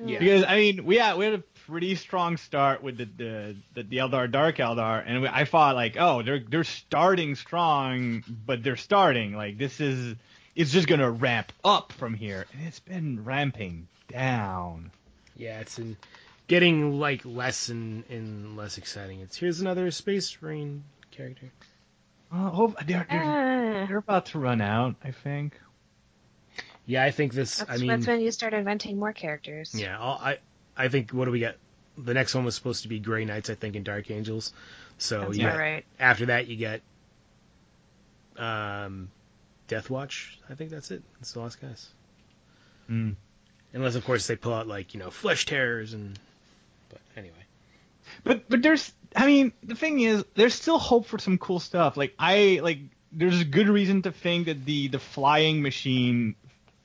Yeah. 0.04 0.20
Because 0.20 0.44
I 0.44 0.56
mean, 0.58 0.86
we 0.86 0.98
had 0.98 1.18
we 1.18 1.26
had 1.26 1.34
a 1.36 1.44
pretty 1.68 1.96
strong 1.96 2.38
start 2.38 2.84
with 2.84 2.98
the 2.98 3.06
the 3.06 3.56
the, 3.74 3.84
the 3.84 3.98
Eldar 3.98 4.32
Dark 4.32 4.58
Eldar, 4.58 5.04
and 5.06 5.22
we, 5.22 5.28
I 5.28 5.46
thought 5.46 5.76
like, 5.76 5.96
oh, 6.00 6.22
they're 6.22 6.40
they're 6.40 6.64
starting 6.64 7.36
strong, 7.36 8.24
but 8.46 8.64
they're 8.64 8.76
starting 8.76 9.34
like 9.34 9.58
this 9.58 9.80
is 9.80 10.16
it's 10.56 10.72
just 10.72 10.88
gonna 10.88 11.10
ramp 11.10 11.52
up 11.64 11.92
from 11.94 12.14
here, 12.14 12.46
and 12.54 12.68
it's 12.68 12.80
been 12.80 13.24
ramping 13.24 13.88
down. 14.10 14.92
Yeah, 15.36 15.60
it's 15.60 15.80
in 15.80 15.98
getting 16.48 17.00
like 17.00 17.22
less 17.26 17.70
and, 17.70 18.04
and 18.10 18.56
less 18.56 18.78
exciting. 18.78 19.22
It's 19.22 19.38
here's 19.38 19.60
another 19.62 19.92
Space 19.92 20.38
Marine 20.42 20.84
character. 21.12 21.52
Uh, 22.32 22.50
hope 22.50 22.76
they're, 22.86 23.06
they're 23.10 23.24
Ah, 23.24 23.86
they're 23.88 23.98
about 23.98 24.28
to 24.28 24.40
run 24.40 24.62
out, 24.62 24.96
I 25.04 25.12
think. 25.12 25.60
Yeah, 26.86 27.04
I 27.04 27.12
think 27.12 27.34
this. 27.34 27.58
that's, 27.58 27.70
I 27.70 27.78
mean, 27.78 27.88
that's 27.88 28.08
when 28.08 28.22
you 28.22 28.32
start 28.32 28.54
inventing 28.54 29.00
more 29.00 29.14
characters. 29.14 29.74
yeah, 29.74 30.00
I'll, 30.00 30.20
I 30.22 30.38
I 30.78 30.88
think 30.90 31.12
what 31.12 31.26
do 31.26 31.32
we 31.32 31.40
get? 31.40 31.58
The 31.98 32.14
next 32.14 32.36
one 32.36 32.44
was 32.44 32.56
supposed 32.56 32.84
to 32.84 32.90
be 32.90 33.00
Grey 33.00 33.26
Knights, 33.26 33.50
I 33.50 33.56
think, 33.56 33.76
and 33.76 33.86
Dark 33.86 34.12
Angels. 34.12 34.54
So 34.98 35.22
That's 35.22 35.38
yeah, 35.38 35.48
about 35.48 35.60
right. 35.60 35.86
after 36.00 36.26
that 36.28 36.48
you 36.48 36.56
get 36.56 36.82
um, 38.38 39.10
Deathwatch. 39.68 40.36
I 40.50 40.56
think 40.56 40.70
that's 40.70 40.92
it. 40.92 41.04
That's 41.20 41.34
the 41.34 41.40
last 41.40 41.62
guys. 41.62 41.90
Mm. 42.90 43.16
Unless 43.74 43.96
of 43.96 44.06
course 44.06 44.28
they 44.28 44.36
pull 44.36 44.54
out 44.54 44.68
like 44.68 44.94
you 44.94 45.00
know 45.00 45.10
Flesh 45.10 45.46
Tearers 45.46 45.94
and. 45.94 46.18
But 46.90 47.00
anyway. 47.18 47.34
But 48.24 48.48
but 48.50 48.62
there's 48.62 48.94
I 49.16 49.26
mean 49.26 49.54
the 49.64 49.76
thing 49.76 50.00
is 50.02 50.24
there's 50.36 50.54
still 50.54 50.80
hope 50.80 51.06
for 51.06 51.18
some 51.18 51.38
cool 51.38 51.60
stuff. 51.60 51.98
Like 51.98 52.14
I 52.20 52.60
like 52.62 52.80
there's 53.12 53.42
a 53.42 53.46
good 53.46 53.68
reason 53.68 54.02
to 54.04 54.12
think 54.12 54.46
that 54.46 54.66
the 54.66 54.90
the 54.90 55.00
flying 55.00 55.62
machine 55.62 56.36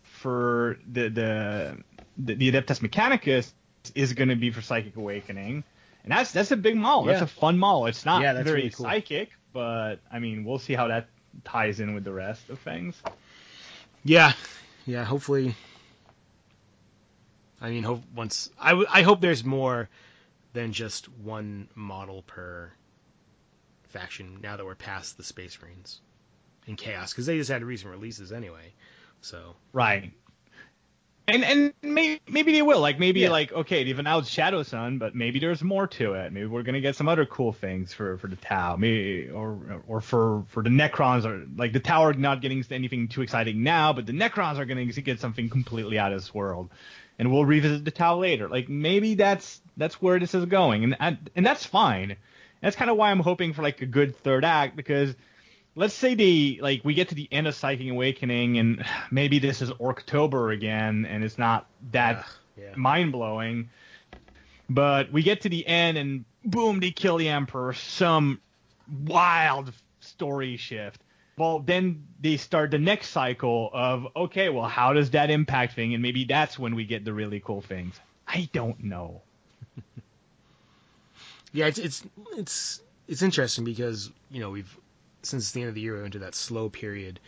for 0.02 0.78
the 0.90 1.08
the 1.08 1.76
the, 2.18 2.34
the 2.34 2.52
Adeptus 2.52 2.80
Mechanicus 2.80 3.52
is 3.94 4.12
going 4.12 4.28
to 4.28 4.36
be 4.36 4.50
for 4.50 4.60
Psychic 4.60 4.96
Awakening, 4.96 5.64
and 6.04 6.12
that's 6.12 6.32
that's 6.32 6.50
a 6.50 6.56
big 6.56 6.76
model. 6.76 7.04
That's 7.04 7.22
a 7.22 7.26
fun 7.26 7.58
model. 7.58 7.86
It's 7.86 8.04
not 8.04 8.22
Yeah, 8.22 8.42
very 8.42 8.56
really 8.56 8.70
cool. 8.70 8.86
psychic, 8.86 9.30
but 9.52 9.96
I 10.10 10.18
mean 10.18 10.44
we'll 10.44 10.58
see 10.58 10.74
how 10.74 10.88
that 10.88 11.08
ties 11.44 11.80
in 11.80 11.94
with 11.94 12.04
the 12.04 12.12
rest 12.12 12.50
of 12.50 12.58
things. 12.60 13.00
Yeah, 14.04 14.32
yeah. 14.86 15.04
Hopefully, 15.04 15.54
I 17.60 17.70
mean, 17.70 17.82
hope 17.82 18.02
once 18.14 18.50
I, 18.58 18.70
w- 18.70 18.88
I 18.90 19.02
hope 19.02 19.20
there's 19.20 19.44
more 19.44 19.88
than 20.52 20.72
just 20.72 21.08
one 21.08 21.68
model 21.74 22.22
per 22.22 22.70
faction. 23.88 24.40
Now 24.42 24.56
that 24.56 24.64
we're 24.64 24.74
past 24.74 25.16
the 25.16 25.22
Space 25.24 25.58
Marines 25.62 26.00
and 26.66 26.76
Chaos, 26.76 27.12
because 27.12 27.26
they 27.26 27.36
just 27.36 27.50
had 27.50 27.62
recent 27.62 27.90
releases 27.90 28.32
anyway. 28.32 28.72
So 29.20 29.54
Right. 29.72 30.12
And 31.34 31.44
and 31.44 31.72
maybe 31.82 32.20
maybe 32.28 32.52
they 32.52 32.62
will. 32.62 32.80
Like 32.80 32.98
maybe 32.98 33.20
Yeah. 33.20 33.30
like 33.30 33.52
okay 33.52 33.84
they've 33.84 33.98
announced 33.98 34.36
Shadowsun 34.36 34.98
but 34.98 35.14
maybe 35.14 35.38
there's 35.38 35.62
more 35.62 35.86
to 35.88 36.14
it. 36.14 36.32
Maybe 36.32 36.46
we're 36.46 36.62
gonna 36.62 36.80
get 36.80 36.96
some 36.96 37.08
other 37.08 37.26
cool 37.26 37.52
things 37.52 37.92
for 37.92 38.18
for 38.18 38.28
the 38.28 38.36
Tau. 38.36 38.76
Maybe 38.76 39.28
or 39.30 39.82
or 39.86 40.00
for 40.00 40.44
for 40.48 40.62
the 40.62 40.70
Necrons 40.70 41.24
or 41.24 41.46
like 41.56 41.72
the 41.72 41.80
Tower 41.80 42.12
not 42.12 42.40
getting 42.40 42.64
anything 42.70 43.08
too 43.08 43.22
exciting 43.22 43.62
now 43.62 43.92
but 43.92 44.06
the 44.06 44.12
Necrons 44.12 44.58
are 44.58 44.64
gonna 44.64 44.84
get 44.86 45.20
something 45.20 45.48
completely 45.48 45.98
out 45.98 46.12
of 46.12 46.20
this 46.20 46.34
world. 46.34 46.70
And 47.18 47.30
we'll 47.30 47.44
revisit 47.44 47.84
the 47.84 47.90
Tau 47.90 48.18
later. 48.18 48.48
Like 48.48 48.68
maybe 48.68 49.14
that's 49.14 49.60
that's 49.76 50.00
where 50.00 50.18
this 50.18 50.34
is 50.34 50.46
going. 50.46 50.84
And 50.84 50.96
and, 51.00 51.30
and 51.36 51.46
that's 51.46 51.64
fine. 51.66 52.16
That's 52.60 52.76
kind 52.76 52.90
of 52.90 52.96
why 52.96 53.10
I'm 53.10 53.20
hoping 53.20 53.52
for 53.54 53.62
like 53.62 53.80
a 53.82 53.86
good 53.86 54.16
third 54.16 54.44
act 54.44 54.76
because 54.76 55.14
let's 55.74 55.94
say 55.94 56.14
the 56.14 56.60
like 56.62 56.84
we 56.84 56.94
get 56.94 57.08
to 57.08 57.14
the 57.14 57.28
end 57.30 57.46
of 57.46 57.54
Psychic 57.54 57.90
Awakening 57.90 58.58
and 58.58 58.84
maybe 59.10 59.38
this 59.38 59.62
is 59.62 59.70
October 59.80 60.50
again 60.50 61.06
and 61.06 61.24
it's 61.24 61.38
not 61.38 61.66
that 61.92 62.18
Ugh, 62.18 62.24
yeah, 62.58 62.74
mind 62.76 63.12
blowing. 63.12 63.70
But 64.68 65.10
we 65.10 65.22
get 65.22 65.40
to 65.42 65.48
the 65.48 65.66
end 65.66 65.98
and 65.98 66.24
boom, 66.44 66.80
they 66.80 66.90
kill 66.92 67.16
the 67.16 67.28
Emperor. 67.28 67.72
Some 67.72 68.40
wild 69.04 69.72
story 70.00 70.56
shift. 70.56 71.00
Well, 71.36 71.60
then 71.60 72.06
they 72.20 72.36
start 72.36 72.70
the 72.70 72.78
next 72.78 73.08
cycle 73.08 73.70
of 73.72 74.06
okay, 74.14 74.48
well, 74.48 74.68
how 74.68 74.92
does 74.92 75.10
that 75.10 75.30
impact 75.30 75.74
thing? 75.74 75.94
And 75.94 76.02
maybe 76.02 76.24
that's 76.24 76.58
when 76.58 76.74
we 76.74 76.84
get 76.84 77.04
the 77.04 77.12
really 77.12 77.40
cool 77.40 77.62
things. 77.62 77.98
I 78.28 78.48
don't 78.52 78.84
know. 78.84 79.22
yeah. 81.52 81.66
It's 81.66 81.78
it's 81.78 82.04
it's 82.36 82.82
it's 83.08 83.22
interesting 83.22 83.64
because 83.64 84.10
you 84.30 84.40
know 84.40 84.50
we've 84.50 84.78
since 85.22 85.52
the 85.52 85.60
end 85.60 85.68
of 85.68 85.74
the 85.74 85.80
year 85.80 85.94
we 85.94 86.02
went 86.02 86.14
into 86.14 86.24
that 86.24 86.34
slow 86.34 86.68
period. 86.68 87.20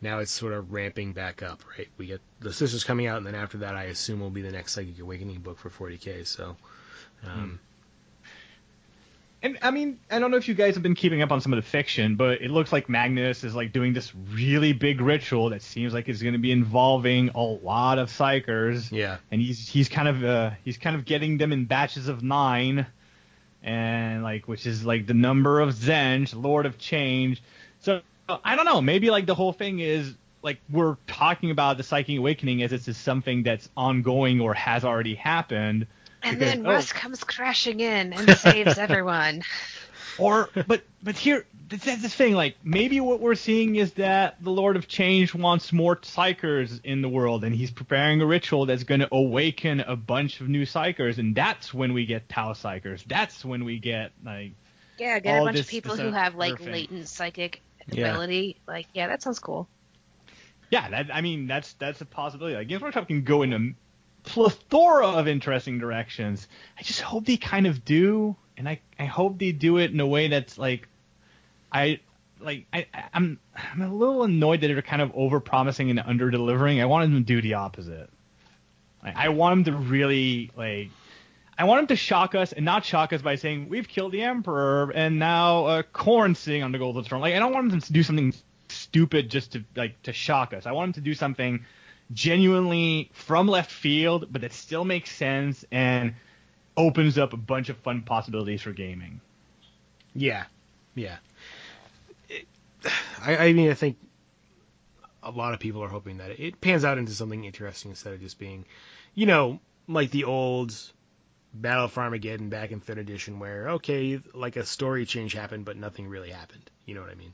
Now 0.00 0.18
it's 0.18 0.32
sort 0.32 0.52
of 0.52 0.72
ramping 0.72 1.12
back 1.12 1.42
up, 1.42 1.62
right? 1.78 1.88
We 1.96 2.06
get 2.06 2.20
the 2.40 2.52
sisters 2.52 2.84
coming 2.84 3.06
out, 3.06 3.18
and 3.18 3.26
then 3.26 3.34
after 3.34 3.58
that, 3.58 3.74
I 3.74 3.84
assume 3.84 4.20
will 4.20 4.30
be 4.30 4.42
the 4.42 4.52
next 4.52 4.72
Psychic 4.72 4.98
Awakening 5.00 5.40
book 5.40 5.58
for 5.58 5.70
40k. 5.70 6.26
So, 6.26 6.56
um, 7.24 7.58
And 9.44 9.58
I 9.60 9.70
mean, 9.70 10.00
I 10.10 10.18
don't 10.18 10.30
know 10.30 10.38
if 10.38 10.48
you 10.48 10.54
guys 10.54 10.74
have 10.74 10.82
been 10.82 10.94
keeping 10.94 11.20
up 11.20 11.30
on 11.30 11.42
some 11.42 11.52
of 11.52 11.58
the 11.58 11.68
fiction, 11.68 12.16
but 12.16 12.40
it 12.40 12.50
looks 12.50 12.72
like 12.72 12.88
Magnus 12.88 13.44
is 13.44 13.54
like 13.54 13.72
doing 13.72 13.92
this 13.92 14.14
really 14.14 14.72
big 14.72 15.02
ritual 15.02 15.50
that 15.50 15.60
seems 15.60 15.92
like 15.92 16.08
it's 16.08 16.22
going 16.22 16.32
to 16.32 16.38
be 16.38 16.50
involving 16.50 17.28
a 17.34 17.42
lot 17.42 17.98
of 17.98 18.08
psykers. 18.08 18.90
yeah. 18.90 19.18
and 19.30 19.42
he's 19.42 19.68
he's 19.68 19.90
kind 19.90 20.08
of 20.08 20.24
uh, 20.24 20.50
he's 20.64 20.78
kind 20.78 20.96
of 20.96 21.04
getting 21.04 21.36
them 21.36 21.52
in 21.52 21.66
batches 21.66 22.08
of 22.08 22.22
nine, 22.22 22.86
and 23.64 24.22
like 24.22 24.46
which 24.46 24.66
is 24.66 24.84
like 24.84 25.06
the 25.06 25.14
number 25.14 25.58
of 25.60 25.70
Tzeentch, 25.70 26.40
Lord 26.40 26.66
of 26.66 26.78
Change. 26.78 27.42
So 27.80 28.02
I 28.28 28.54
don't 28.54 28.66
know, 28.66 28.80
maybe 28.80 29.10
like 29.10 29.26
the 29.26 29.34
whole 29.34 29.52
thing 29.52 29.80
is 29.80 30.14
like 30.42 30.60
we're 30.70 30.96
talking 31.06 31.50
about 31.50 31.78
the 31.78 31.82
Psychic 31.82 32.18
Awakening 32.18 32.62
as 32.62 32.72
it's 32.72 32.96
something 32.96 33.42
that's 33.42 33.68
ongoing 33.76 34.40
or 34.40 34.54
has 34.54 34.84
already 34.84 35.14
happened. 35.14 35.86
And 36.22 36.38
Because- 36.38 36.54
then 36.54 36.66
oh. 36.66 36.70
Russ 36.70 36.92
comes 36.92 37.24
crashing 37.24 37.80
in 37.80 38.12
and 38.12 38.36
saves 38.36 38.78
everyone. 38.78 39.42
Or 40.18 40.48
but 40.66 40.82
but 41.02 41.16
here 41.16 41.44
that's 41.68 41.84
that's 41.84 42.02
the 42.02 42.08
thing 42.08 42.34
like 42.34 42.56
maybe 42.62 43.00
what 43.00 43.20
we're 43.20 43.34
seeing 43.34 43.76
is 43.76 43.92
that 43.94 44.36
the 44.42 44.50
Lord 44.50 44.76
of 44.76 44.86
Change 44.86 45.34
wants 45.34 45.72
more 45.72 45.96
psykers 45.96 46.80
in 46.84 47.02
the 47.02 47.08
world 47.08 47.42
and 47.44 47.54
he's 47.54 47.70
preparing 47.70 48.20
a 48.20 48.26
ritual 48.26 48.66
that's 48.66 48.84
going 48.84 49.00
to 49.00 49.08
awaken 49.12 49.80
a 49.80 49.96
bunch 49.96 50.40
of 50.40 50.48
new 50.48 50.62
psykers 50.64 51.18
and 51.18 51.34
that's 51.34 51.72
when 51.74 51.92
we 51.94 52.06
get 52.06 52.28
Tau 52.28 52.52
psykers. 52.52 53.02
That's 53.06 53.44
when 53.44 53.64
we 53.64 53.78
get 53.78 54.12
like 54.24 54.52
Yeah, 54.98 55.18
get 55.18 55.36
All 55.36 55.42
a 55.42 55.44
bunch 55.46 55.56
this- 55.56 55.66
of 55.66 55.70
people 55.70 55.96
who 55.96 56.12
have 56.12 56.34
like 56.34 56.52
perfect. 56.52 56.70
latent 56.70 57.08
psychic 57.08 57.60
Yeah. 57.90 58.08
ability. 58.10 58.56
Like, 58.68 58.86
yeah, 58.94 59.08
that 59.08 59.22
sounds 59.22 59.38
cool. 59.40 59.68
yeah, 60.70 60.88
that 60.90 61.14
I 61.14 61.20
mean 61.22 61.46
that's 61.46 61.72
that's 61.74 62.00
a 62.00 62.06
possibility. 62.06 62.56
Like 62.56 62.68
Games 62.68 62.82
Workshop 62.82 63.08
can 63.08 63.22
go 63.24 63.42
in 63.42 63.52
a 63.52 64.28
plethora 64.28 65.06
of 65.08 65.28
interesting 65.28 65.78
directions. 65.78 66.46
I 66.78 66.82
just 66.82 67.00
hope 67.00 67.24
they 67.26 67.36
kind 67.36 67.66
of 67.66 67.84
do 67.84 68.36
and 68.56 68.68
I 68.68 68.80
I 68.98 69.04
hope 69.04 69.38
they 69.38 69.52
do 69.52 69.78
it 69.78 69.90
in 69.90 70.00
a 70.00 70.06
way 70.06 70.28
that's 70.28 70.58
like 70.58 70.88
I 71.72 72.00
like 72.40 72.66
I 72.72 72.86
I'm 73.12 73.38
I'm 73.54 73.82
a 73.82 73.92
little 73.92 74.24
annoyed 74.24 74.60
that 74.60 74.68
they're 74.68 74.82
kind 74.82 75.02
of 75.02 75.12
over 75.14 75.40
promising 75.40 75.90
and 75.90 76.00
under 76.00 76.30
delivering. 76.30 76.80
I 76.80 76.86
want 76.86 77.10
them 77.10 77.20
to 77.20 77.26
do 77.26 77.42
the 77.42 77.54
opposite. 77.54 78.10
Like, 79.02 79.16
I 79.16 79.28
want 79.30 79.64
them 79.64 79.74
to 79.74 79.80
really 79.80 80.50
like 80.56 80.90
I 81.56 81.64
want 81.64 81.80
them 81.80 81.86
to 81.88 81.96
shock 81.96 82.34
us 82.34 82.52
and 82.52 82.64
not 82.64 82.84
shock 82.84 83.12
us 83.12 83.22
by 83.22 83.36
saying 83.36 83.68
we've 83.68 83.88
killed 83.88 84.12
the 84.12 84.22
emperor 84.22 84.90
and 84.94 85.18
now 85.18 85.66
uh, 85.66 85.82
Khorne 85.82 86.36
sitting 86.36 86.62
on 86.62 86.72
the 86.72 86.78
golden 86.78 87.04
throne. 87.04 87.20
Like 87.20 87.34
I 87.34 87.38
don't 87.38 87.52
want 87.52 87.70
them 87.70 87.80
to 87.80 87.92
do 87.92 88.02
something 88.02 88.34
stupid 88.68 89.30
just 89.30 89.52
to 89.52 89.64
like 89.76 90.00
to 90.02 90.12
shock 90.12 90.52
us. 90.54 90.66
I 90.66 90.72
want 90.72 90.94
them 90.94 91.02
to 91.02 91.08
do 91.08 91.14
something 91.14 91.64
genuinely 92.12 93.10
from 93.12 93.48
left 93.48 93.70
field, 93.70 94.28
but 94.30 94.42
that 94.42 94.52
still 94.52 94.84
makes 94.84 95.10
sense 95.10 95.64
and 95.70 96.14
opens 96.76 97.18
up 97.18 97.32
a 97.32 97.36
bunch 97.36 97.68
of 97.68 97.76
fun 97.78 98.02
possibilities 98.02 98.62
for 98.62 98.72
gaming. 98.72 99.20
Yeah, 100.14 100.44
yeah. 100.94 101.16
It, 102.28 102.46
I, 103.20 103.36
I 103.36 103.52
mean, 103.52 103.70
I 103.70 103.74
think 103.74 103.98
a 105.22 105.30
lot 105.30 105.54
of 105.54 105.60
people 105.60 105.82
are 105.82 105.88
hoping 105.88 106.18
that 106.18 106.38
it 106.38 106.60
pans 106.60 106.84
out 106.84 106.98
into 106.98 107.12
something 107.12 107.44
interesting 107.44 107.90
instead 107.90 108.12
of 108.12 108.20
just 108.20 108.38
being, 108.38 108.64
you 109.14 109.26
know, 109.26 109.60
like 109.88 110.10
the 110.10 110.24
old 110.24 110.74
Battle 111.52 111.86
for 111.86 112.02
Armageddon 112.02 112.48
back 112.48 112.72
in 112.72 112.80
third 112.80 112.98
edition, 112.98 113.38
where 113.38 113.70
okay, 113.70 114.20
like 114.32 114.56
a 114.56 114.66
story 114.66 115.06
change 115.06 115.34
happened, 115.34 115.64
but 115.64 115.76
nothing 115.76 116.08
really 116.08 116.30
happened. 116.30 116.68
You 116.84 116.94
know 116.94 117.00
what 117.00 117.10
I 117.10 117.14
mean? 117.14 117.32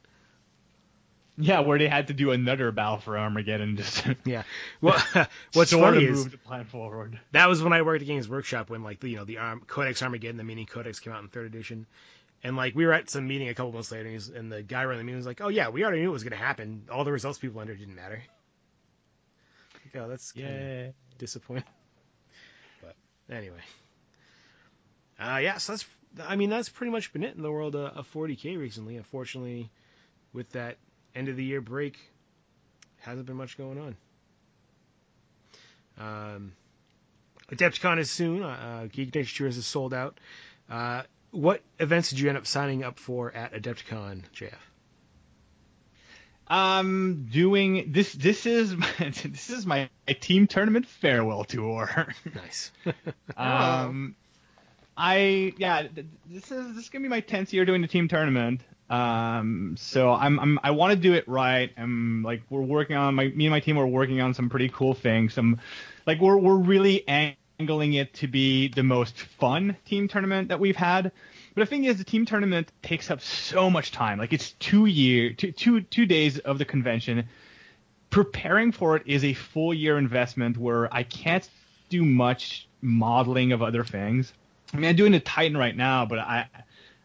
Yeah, 1.40 1.60
where 1.60 1.78
they 1.78 1.88
had 1.88 2.08
to 2.08 2.14
do 2.14 2.30
another 2.32 2.70
battle 2.72 2.98
for 2.98 3.18
Armageddon 3.18 3.76
just 3.78 4.06
Yeah. 4.24 4.42
Well, 4.80 5.02
what's 5.54 5.70
sort 5.70 5.94
funny 5.94 6.04
of 6.06 6.10
is 6.12 6.18
move 6.24 6.30
the 6.32 6.38
plan 6.38 6.64
forward. 6.64 7.18
that 7.32 7.48
was 7.48 7.62
when 7.62 7.72
I 7.72 7.82
worked 7.82 8.02
at 8.02 8.06
Games 8.06 8.28
Workshop 8.28 8.70
when 8.70 8.82
like 8.82 9.00
the, 9.00 9.08
you 9.10 9.16
know 9.16 9.24
the 9.24 9.38
Arm, 9.38 9.62
Codex 9.66 10.02
Armageddon, 10.02 10.36
the 10.36 10.44
mini 10.44 10.66
Codex 10.66 11.00
came 11.00 11.12
out 11.12 11.22
in 11.22 11.28
third 11.28 11.46
edition, 11.46 11.86
and 12.44 12.56
like 12.56 12.74
we 12.74 12.86
were 12.86 12.92
at 12.92 13.10
some 13.10 13.26
meeting 13.26 13.48
a 13.48 13.54
couple 13.54 13.72
months 13.72 13.90
later, 13.90 14.04
and, 14.04 14.12
he's, 14.12 14.28
and 14.28 14.50
the 14.52 14.62
guy 14.62 14.84
running 14.84 14.98
the 14.98 15.04
meeting 15.04 15.16
was 15.18 15.26
like, 15.26 15.40
"Oh 15.40 15.48
yeah, 15.48 15.68
we 15.70 15.82
already 15.84 16.00
knew 16.00 16.08
it 16.10 16.12
was 16.12 16.24
going 16.24 16.38
to 16.38 16.44
happen. 16.44 16.84
All 16.90 17.04
the 17.04 17.12
results 17.12 17.38
people 17.38 17.60
entered 17.60 17.78
didn't 17.78 17.96
matter." 17.96 18.22
Like, 19.94 20.02
oh, 20.04 20.08
that's 20.08 20.32
Yeah. 20.36 20.88
disappointing. 21.18 21.64
But 22.80 22.94
anyway, 23.34 23.60
uh, 25.18 25.38
yeah, 25.42 25.58
so 25.58 25.72
that's 25.72 25.86
I 26.28 26.36
mean 26.36 26.50
that's 26.50 26.68
pretty 26.68 26.92
much 26.92 27.12
been 27.12 27.24
it 27.24 27.34
in 27.36 27.42
the 27.42 27.50
world 27.52 27.74
of, 27.76 27.96
of 27.96 28.12
40k 28.12 28.58
recently. 28.58 28.96
Unfortunately, 28.96 29.70
with 30.32 30.50
that 30.50 30.76
end 31.14 31.28
of 31.28 31.36
the 31.36 31.44
year 31.44 31.60
break, 31.60 31.98
hasn't 32.98 33.26
been 33.26 33.36
much 33.36 33.56
going 33.56 33.78
on. 33.78 33.96
Um, 35.98 36.52
Adepticon 37.50 37.98
is 37.98 38.10
soon. 38.10 38.42
Uh, 38.42 38.88
Geek 38.90 39.14
Nation 39.14 39.44
Tours 39.44 39.56
is 39.56 39.66
sold 39.66 39.92
out. 39.92 40.18
Uh, 40.68 41.02
what 41.30 41.62
events 41.78 42.10
did 42.10 42.20
you 42.20 42.28
end 42.28 42.38
up 42.38 42.46
signing 42.46 42.82
up 42.84 42.98
for 42.98 43.32
at 43.32 43.52
Adepticon, 43.52 44.22
JF? 44.34 44.54
Um, 46.48 47.28
doing 47.30 47.92
this. 47.92 48.12
This 48.12 48.44
is 48.44 48.74
this 48.98 49.50
is 49.50 49.64
my 49.66 49.88
team 50.20 50.48
tournament 50.48 50.86
farewell 50.86 51.44
tour. 51.44 52.12
Nice. 52.34 52.72
um, 53.36 54.16
I 55.00 55.54
yeah, 55.56 55.86
this 56.28 56.52
is 56.52 56.74
this 56.74 56.84
is 56.84 56.88
gonna 56.90 57.04
be 57.04 57.08
my 57.08 57.20
tenth 57.20 57.54
year 57.54 57.64
doing 57.64 57.80
the 57.80 57.88
team 57.88 58.06
tournament. 58.06 58.60
Um, 58.90 59.76
so 59.78 60.12
I'm, 60.12 60.38
I'm 60.38 60.60
I 60.62 60.72
want 60.72 60.92
to 60.92 60.96
do 60.98 61.14
it 61.14 61.26
right. 61.26 61.72
I'm 61.78 62.22
like 62.22 62.42
we're 62.50 62.60
working 62.60 62.96
on 62.96 63.14
my 63.14 63.28
me 63.28 63.46
and 63.46 63.50
my 63.50 63.60
team 63.60 63.78
are 63.78 63.86
working 63.86 64.20
on 64.20 64.34
some 64.34 64.50
pretty 64.50 64.68
cool 64.68 64.92
things. 64.92 65.32
Some 65.32 65.58
like 66.06 66.20
we're 66.20 66.36
we're 66.36 66.58
really 66.58 67.08
angling 67.08 67.94
it 67.94 68.12
to 68.14 68.28
be 68.28 68.68
the 68.68 68.82
most 68.82 69.16
fun 69.18 69.74
team 69.86 70.06
tournament 70.06 70.48
that 70.48 70.60
we've 70.60 70.76
had. 70.76 71.12
But 71.54 71.62
the 71.62 71.66
thing 71.66 71.84
is, 71.84 71.96
the 71.96 72.04
team 72.04 72.26
tournament 72.26 72.70
takes 72.82 73.10
up 73.10 73.22
so 73.22 73.70
much 73.70 73.92
time. 73.92 74.18
Like 74.18 74.34
it's 74.34 74.52
two 74.52 74.84
year, 74.84 75.32
two 75.32 75.52
two 75.52 75.80
two 75.80 76.04
days 76.04 76.40
of 76.40 76.58
the 76.58 76.66
convention. 76.66 77.26
Preparing 78.10 78.70
for 78.70 78.96
it 78.96 79.04
is 79.06 79.24
a 79.24 79.32
full 79.32 79.72
year 79.72 79.96
investment 79.96 80.58
where 80.58 80.92
I 80.92 81.04
can't 81.04 81.48
do 81.88 82.04
much 82.04 82.68
modeling 82.82 83.52
of 83.52 83.62
other 83.62 83.82
things. 83.82 84.34
I 84.72 84.76
mean, 84.76 84.88
I'm 84.90 84.96
doing 84.96 85.12
the 85.12 85.20
Titan 85.20 85.56
right 85.56 85.76
now, 85.76 86.06
but 86.06 86.18
I 86.18 86.48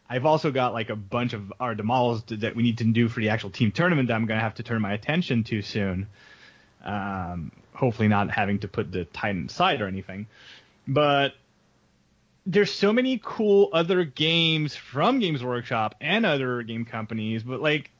I've 0.08 0.24
also 0.24 0.50
got 0.50 0.72
like 0.72 0.90
a 0.90 0.96
bunch 0.96 1.32
of 1.32 1.52
our 1.58 1.74
models 1.74 2.22
that 2.28 2.54
we 2.54 2.62
need 2.62 2.78
to 2.78 2.84
do 2.84 3.08
for 3.08 3.20
the 3.20 3.30
actual 3.30 3.50
team 3.50 3.72
tournament 3.72 4.08
that 4.08 4.14
I'm 4.14 4.26
going 4.26 4.38
to 4.38 4.44
have 4.44 4.54
to 4.54 4.62
turn 4.62 4.80
my 4.80 4.92
attention 4.92 5.42
to 5.44 5.62
soon. 5.62 6.06
Um, 6.84 7.50
hopefully 7.74 8.08
not 8.08 8.30
having 8.30 8.60
to 8.60 8.68
put 8.68 8.92
the 8.92 9.04
Titan 9.06 9.46
aside 9.46 9.80
or 9.80 9.88
anything. 9.88 10.28
But 10.86 11.34
there's 12.46 12.72
so 12.72 12.92
many 12.92 13.20
cool 13.22 13.70
other 13.72 14.04
games 14.04 14.76
from 14.76 15.18
Games 15.18 15.42
Workshop 15.42 15.96
and 16.00 16.24
other 16.24 16.62
game 16.62 16.84
companies, 16.84 17.42
but 17.42 17.60
like 17.60 17.90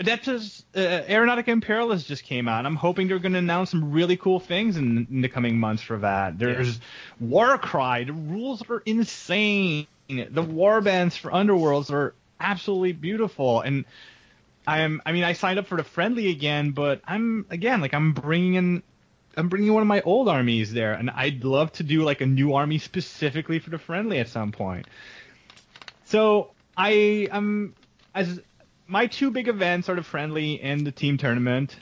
Adeptus 0.00 0.64
uh, 0.74 1.04
Aeronautica 1.08 1.48
Imperialis 1.48 2.04
just 2.04 2.24
came 2.24 2.48
out. 2.48 2.66
I'm 2.66 2.74
hoping 2.74 3.06
they're 3.06 3.20
going 3.20 3.34
to 3.34 3.38
announce 3.38 3.70
some 3.70 3.92
really 3.92 4.16
cool 4.16 4.40
things 4.40 4.76
in, 4.76 5.06
in 5.10 5.20
the 5.20 5.28
coming 5.28 5.58
months 5.58 5.82
for 5.82 5.98
that. 5.98 6.38
There's 6.38 6.80
Warcry. 7.20 8.04
The 8.04 8.12
rules 8.12 8.62
are 8.68 8.82
insane. 8.84 9.86
The 10.08 10.42
warbands 10.42 11.16
for 11.16 11.30
Underworlds 11.30 11.92
are 11.92 12.14
absolutely 12.40 12.92
beautiful, 12.92 13.60
and 13.60 13.84
I'm. 14.66 15.00
I 15.06 15.12
mean, 15.12 15.24
I 15.24 15.32
signed 15.32 15.58
up 15.58 15.66
for 15.66 15.76
the 15.76 15.84
friendly 15.84 16.28
again, 16.28 16.72
but 16.72 17.00
I'm 17.06 17.46
again 17.48 17.80
like 17.80 17.94
I'm 17.94 18.12
bringing 18.12 18.54
in. 18.54 18.82
I'm 19.36 19.48
bringing 19.48 19.72
one 19.72 19.82
of 19.82 19.88
my 19.88 20.00
old 20.02 20.28
armies 20.28 20.72
there, 20.72 20.92
and 20.92 21.10
I'd 21.10 21.44
love 21.44 21.72
to 21.74 21.82
do 21.84 22.02
like 22.02 22.20
a 22.20 22.26
new 22.26 22.54
army 22.54 22.78
specifically 22.78 23.60
for 23.60 23.70
the 23.70 23.78
friendly 23.78 24.18
at 24.18 24.28
some 24.28 24.52
point. 24.52 24.86
So 26.04 26.50
I 26.76 27.28
am 27.30 27.74
as 28.14 28.40
my 28.86 29.06
two 29.06 29.30
big 29.30 29.48
events 29.48 29.88
are 29.88 29.94
the 29.94 30.02
friendly 30.02 30.60
and 30.60 30.86
the 30.86 30.92
team 30.92 31.16
tournament. 31.16 31.76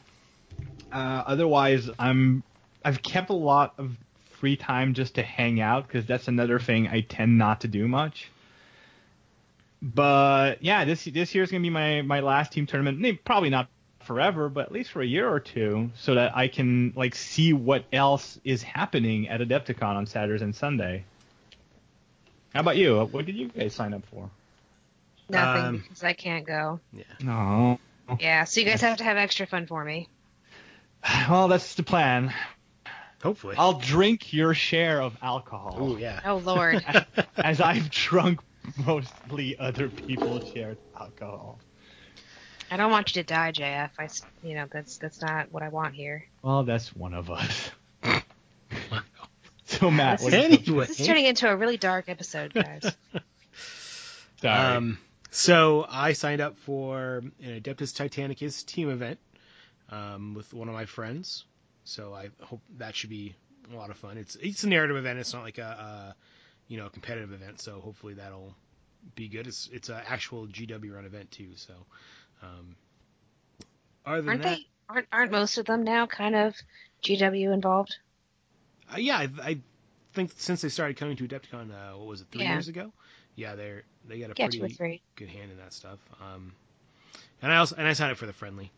Uh, 0.92 1.22
otherwise, 1.26 1.88
I'm 1.98 2.42
I've 2.84 3.02
kept 3.02 3.30
a 3.30 3.34
lot 3.34 3.74
of 3.78 3.96
free 4.38 4.56
time 4.56 4.94
just 4.94 5.14
to 5.14 5.22
hang 5.22 5.60
out 5.60 5.86
because 5.86 6.06
that's 6.06 6.28
another 6.28 6.58
thing 6.58 6.88
I 6.88 7.00
tend 7.00 7.38
not 7.38 7.62
to 7.62 7.68
do 7.68 7.88
much. 7.88 8.30
But 9.80 10.62
yeah, 10.62 10.84
this 10.84 11.04
this 11.04 11.34
year 11.34 11.44
is 11.44 11.50
gonna 11.50 11.62
be 11.62 11.70
my 11.70 12.02
my 12.02 12.20
last 12.20 12.52
team 12.52 12.66
tournament. 12.66 13.24
Probably 13.24 13.50
not 13.50 13.68
forever, 14.00 14.48
but 14.48 14.66
at 14.66 14.72
least 14.72 14.90
for 14.90 15.00
a 15.00 15.06
year 15.06 15.28
or 15.28 15.40
two, 15.40 15.90
so 15.94 16.14
that 16.14 16.36
I 16.36 16.48
can 16.48 16.92
like 16.94 17.14
see 17.14 17.52
what 17.52 17.84
else 17.92 18.38
is 18.44 18.62
happening 18.62 19.28
at 19.28 19.40
Adepticon 19.40 19.96
on 19.96 20.06
Saturdays 20.06 20.42
and 20.42 20.54
Sunday. 20.54 21.04
How 22.54 22.60
about 22.60 22.76
you? 22.76 22.98
What 23.10 23.26
did 23.26 23.34
you 23.34 23.48
guys 23.48 23.74
sign 23.74 23.94
up 23.94 24.04
for? 24.06 24.28
Nothing 25.28 25.64
Um, 25.64 25.78
because 25.78 26.04
I 26.04 26.12
can't 26.12 26.46
go. 26.46 26.80
Yeah. 26.92 27.04
No. 27.20 27.78
Yeah, 28.20 28.44
so 28.44 28.60
you 28.60 28.66
guys 28.66 28.80
have 28.80 28.98
to 28.98 29.04
have 29.04 29.16
extra 29.16 29.46
fun 29.46 29.66
for 29.66 29.84
me. 29.84 30.08
Well, 31.28 31.48
that's 31.48 31.74
the 31.74 31.82
plan. 31.82 32.32
Hopefully. 33.22 33.56
I'll 33.58 33.78
drink 33.78 34.32
your 34.32 34.54
share 34.54 35.00
of 35.00 35.16
alcohol, 35.22 35.76
Oh 35.78 35.96
yeah. 35.96 36.20
Oh 36.24 36.36
Lord. 36.36 36.84
as 37.36 37.60
I've 37.60 37.90
drunk 37.90 38.40
mostly 38.84 39.58
other 39.58 39.88
people's 39.88 40.50
shared 40.52 40.78
alcohol. 40.98 41.58
I 42.70 42.76
don't 42.76 42.90
want 42.90 43.14
you 43.14 43.22
to 43.22 43.26
die, 43.26 43.52
JF. 43.52 43.90
I, 43.98 44.08
you 44.46 44.54
know, 44.54 44.66
that's 44.70 44.96
that's 44.96 45.20
not 45.20 45.52
what 45.52 45.62
I 45.62 45.68
want 45.68 45.94
here. 45.94 46.24
Well, 46.42 46.64
that's 46.64 46.94
one 46.96 47.14
of 47.14 47.30
us. 47.30 47.70
so 49.64 49.90
Matt, 49.90 50.20
what 50.20 50.32
is 50.32 50.44
Anyway. 50.44 50.86
This 50.86 51.00
is 51.00 51.06
turning 51.06 51.26
into 51.26 51.48
a 51.50 51.56
really 51.56 51.76
dark 51.76 52.08
episode, 52.08 52.54
guys. 52.54 52.96
Sorry. 54.40 54.76
Um, 54.76 54.98
so 55.32 55.84
I 55.88 56.12
signed 56.12 56.40
up 56.40 56.58
for 56.58 57.18
an 57.42 57.60
Adeptus 57.60 57.92
Titanicus 57.92 58.64
team 58.64 58.90
event 58.90 59.18
um, 59.90 60.34
with 60.34 60.52
one 60.54 60.68
of 60.68 60.74
my 60.74 60.84
friends. 60.84 61.44
So 61.84 62.14
I 62.14 62.28
hope 62.42 62.60
that 62.78 62.94
should 62.94 63.10
be 63.10 63.34
a 63.72 63.76
lot 63.76 63.90
of 63.90 63.96
fun. 63.96 64.18
It's 64.18 64.36
it's 64.36 64.62
a 64.62 64.68
narrative 64.68 64.96
event. 64.96 65.18
It's 65.18 65.32
not 65.34 65.42
like 65.42 65.58
a, 65.58 65.62
a 65.62 66.16
you 66.68 66.76
know 66.76 66.88
competitive 66.90 67.32
event. 67.32 67.60
So 67.60 67.80
hopefully 67.80 68.14
that'll 68.14 68.54
be 69.16 69.28
good. 69.28 69.46
It's 69.48 69.68
it's 69.72 69.88
an 69.88 70.02
actual 70.06 70.46
GW 70.46 70.94
run 70.94 71.06
event 71.06 71.30
too. 71.32 71.48
So 71.56 71.74
um, 72.42 72.76
other 74.06 74.22
Aren't 74.28 74.42
that, 74.42 74.58
they? 74.58 74.66
Aren't 74.88 75.08
aren't 75.12 75.32
most 75.32 75.58
of 75.58 75.66
them 75.66 75.82
now 75.82 76.06
kind 76.06 76.36
of 76.36 76.54
GW 77.02 77.52
involved? 77.52 77.96
Uh, 78.92 78.98
yeah, 78.98 79.16
I, 79.16 79.28
I 79.42 79.58
think 80.12 80.32
since 80.36 80.60
they 80.60 80.68
started 80.68 80.96
coming 80.98 81.16
to 81.16 81.26
Adepticon, 81.26 81.70
uh, 81.72 81.96
what 81.96 82.06
was 82.06 82.20
it, 82.20 82.26
three 82.30 82.42
Yeah. 82.42 82.52
years 82.52 82.68
ago? 82.68 82.92
Yeah, 83.34 83.54
they're 83.54 83.84
they 84.08 84.18
got 84.20 84.30
a 84.30 84.34
Yeah, 84.36 84.46
pretty 84.46 84.78
good 85.16 85.28
hand 85.28 85.50
in 85.50 85.58
that 85.58 85.72
stuff. 85.72 85.98
Um, 86.20 86.52
and 87.42 87.52
I 87.52 87.56
also 87.56 87.76
and 87.76 87.86
I 87.86 87.92
signed 87.92 88.12
up 88.12 88.18
for 88.18 88.26
the 88.26 88.32
friendly, 88.32 88.70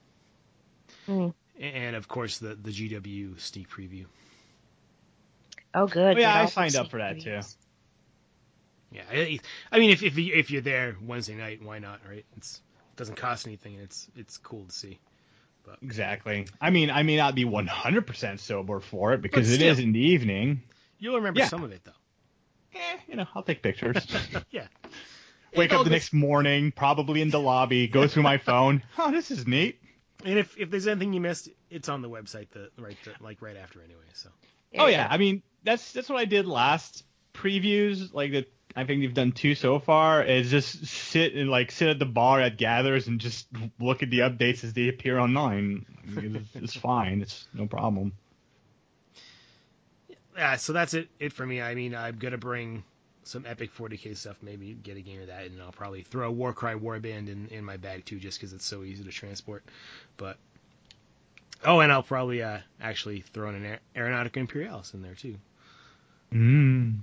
Hmm. 1.07 1.29
and 1.59 1.97
of 1.97 2.09
course 2.09 2.39
the 2.39 2.55
the 2.55 2.70
GW 2.70 3.39
sneak 3.41 3.68
preview. 3.68 4.07
Oh, 5.75 5.87
good. 5.87 6.16
Oh, 6.16 6.18
yeah, 6.20 6.35
I 6.41 6.47
signed 6.47 6.77
up 6.77 6.91
for 6.91 6.99
that, 6.99 7.20
sneak 7.20 7.25
too. 7.25 7.41
Yeah, 8.91 9.03
I, 9.11 9.41
I 9.72 9.79
mean 9.79 9.91
if 9.91 10.03
if 10.03 10.16
you, 10.18 10.35
if 10.35 10.51
you're 10.51 10.62
there 10.62 10.97
Wednesday 11.03 11.35
night, 11.35 11.62
why 11.62 11.79
not? 11.79 12.01
Right? 12.09 12.25
It's 12.37 12.61
it 12.93 12.97
doesn't 12.97 13.16
cost 13.16 13.47
anything, 13.47 13.75
and 13.75 13.83
it's 13.85 14.09
it's 14.16 14.39
cool 14.39 14.66
to 14.66 14.72
see. 14.72 14.99
exactly. 15.83 16.47
I 16.61 16.70
mean, 16.70 16.91
I 16.91 17.03
may 17.03 17.16
not 17.16 17.35
be 17.35 17.45
100% 17.45 18.41
sober 18.41 18.81
for 18.81 19.12
it 19.14 19.22
because 19.22 19.51
But 19.51 19.55
it 19.55 19.61
is 19.62 19.79
in 19.79 19.93
the 19.93 20.01
evening. 20.01 20.62
You'll 20.99 21.16
remember 21.16 21.41
Yeah. 21.41 21.49
some 21.49 21.62
of 21.64 21.72
it 21.72 21.85
though. 21.85 21.93
Eh, 22.75 22.99
you 23.09 23.16
know, 23.16 23.27
I'll 23.35 23.43
take 23.43 23.62
pictures. 23.62 24.07
yeah. 24.51 24.66
Wake 25.57 25.73
up 25.73 25.79
the 25.79 25.85
goes- 25.85 25.91
next 25.93 26.13
morning, 26.13 26.73
probably 26.73 27.21
in 27.23 27.31
the 27.31 27.41
lobby, 27.41 27.87
go 27.87 28.07
through 28.07 28.23
my 28.25 28.39
phone. 28.39 28.83
Oh, 28.99 29.11
this 29.11 29.31
is 29.31 29.47
neat. 29.47 29.81
And 30.25 30.39
if 30.39 30.57
if 30.59 30.71
there's 30.71 30.87
anything 30.87 31.13
you 31.13 31.21
missed, 31.21 31.49
it's 31.71 31.89
on 31.89 32.01
the 32.03 32.09
website 32.09 32.49
the 32.51 32.71
right 32.79 32.97
the, 33.05 33.13
like 33.23 33.43
right 33.43 33.57
after 33.57 33.83
anyway. 33.83 34.01
So 34.15 34.31
There 34.73 34.83
oh 34.83 34.87
yeah. 34.87 35.07
I 35.11 35.19
mean 35.19 35.43
that's 35.65 35.93
that's 35.93 36.09
what 36.09 36.19
I 36.19 36.25
did 36.25 36.47
last 36.47 37.05
previews. 37.35 38.13
Like 38.15 38.33
that, 38.33 38.51
I 38.75 38.85
think 38.85 39.03
they've 39.03 39.13
done 39.13 39.33
two 39.33 39.55
so 39.55 39.79
far. 39.79 40.23
Is 40.23 40.51
just 40.51 40.87
sit 40.87 41.35
and 41.35 41.51
like 41.51 41.71
sit 41.71 41.89
at 41.89 41.99
the 41.99 42.07
bar 42.07 42.41
at 42.41 42.57
Gathers 42.57 43.07
and 43.07 43.21
just 43.21 43.49
look 43.79 44.03
at 44.03 44.11
the 44.11 44.21
updates 44.21 44.65
as 44.65 44.73
they 44.73 44.89
appear 44.89 45.19
online. 45.19 45.85
I 46.07 46.21
mean, 46.21 46.37
it's, 46.37 46.57
it's 46.57 46.77
fine. 46.77 47.21
It's 47.21 47.47
no 47.53 47.67
problem. 47.67 48.13
yeah, 50.37 50.57
so 50.57 50.73
that's 50.73 50.95
it 50.95 51.09
it 51.19 51.33
for 51.33 51.45
me. 51.45 51.61
I 51.61 51.75
mean, 51.75 51.95
I'm 51.95 52.17
gonna 52.17 52.39
bring 52.39 52.83
some 53.25 53.45
epic 53.47 53.75
40k 53.75 54.16
stuff. 54.16 54.37
Maybe 54.43 54.72
get 54.75 54.97
a 54.97 55.01
game 55.01 55.20
of 55.20 55.29
that, 55.29 55.45
and 55.47 55.61
I'll 55.61 55.72
probably 55.72 56.03
throw 56.03 56.29
a 56.29 56.33
Warcry 56.33 56.75
Warband 56.75 57.29
in 57.29 57.49
in 57.51 57.64
my 57.64 57.77
bag 57.77 58.05
too, 58.05 58.18
just 58.18 58.39
because 58.39 58.53
it's 58.53 58.64
so 58.64 58.83
easy 58.83 59.05
to 59.05 59.11
transport. 59.11 59.64
But 60.16 60.37
oh, 61.64 61.81
and 61.81 61.93
I'll 61.93 62.03
probably 62.03 62.43
uh, 62.43 62.59
actually 62.81 63.20
throw 63.20 63.49
in 63.49 63.57
an 63.57 63.64
Aer- 63.64 63.81
Aeronautica 63.97 64.37
Imperialis 64.37 64.95
in 64.95 65.03
there 65.03 65.14
too. 65.14 65.37
Mm. 66.33 67.01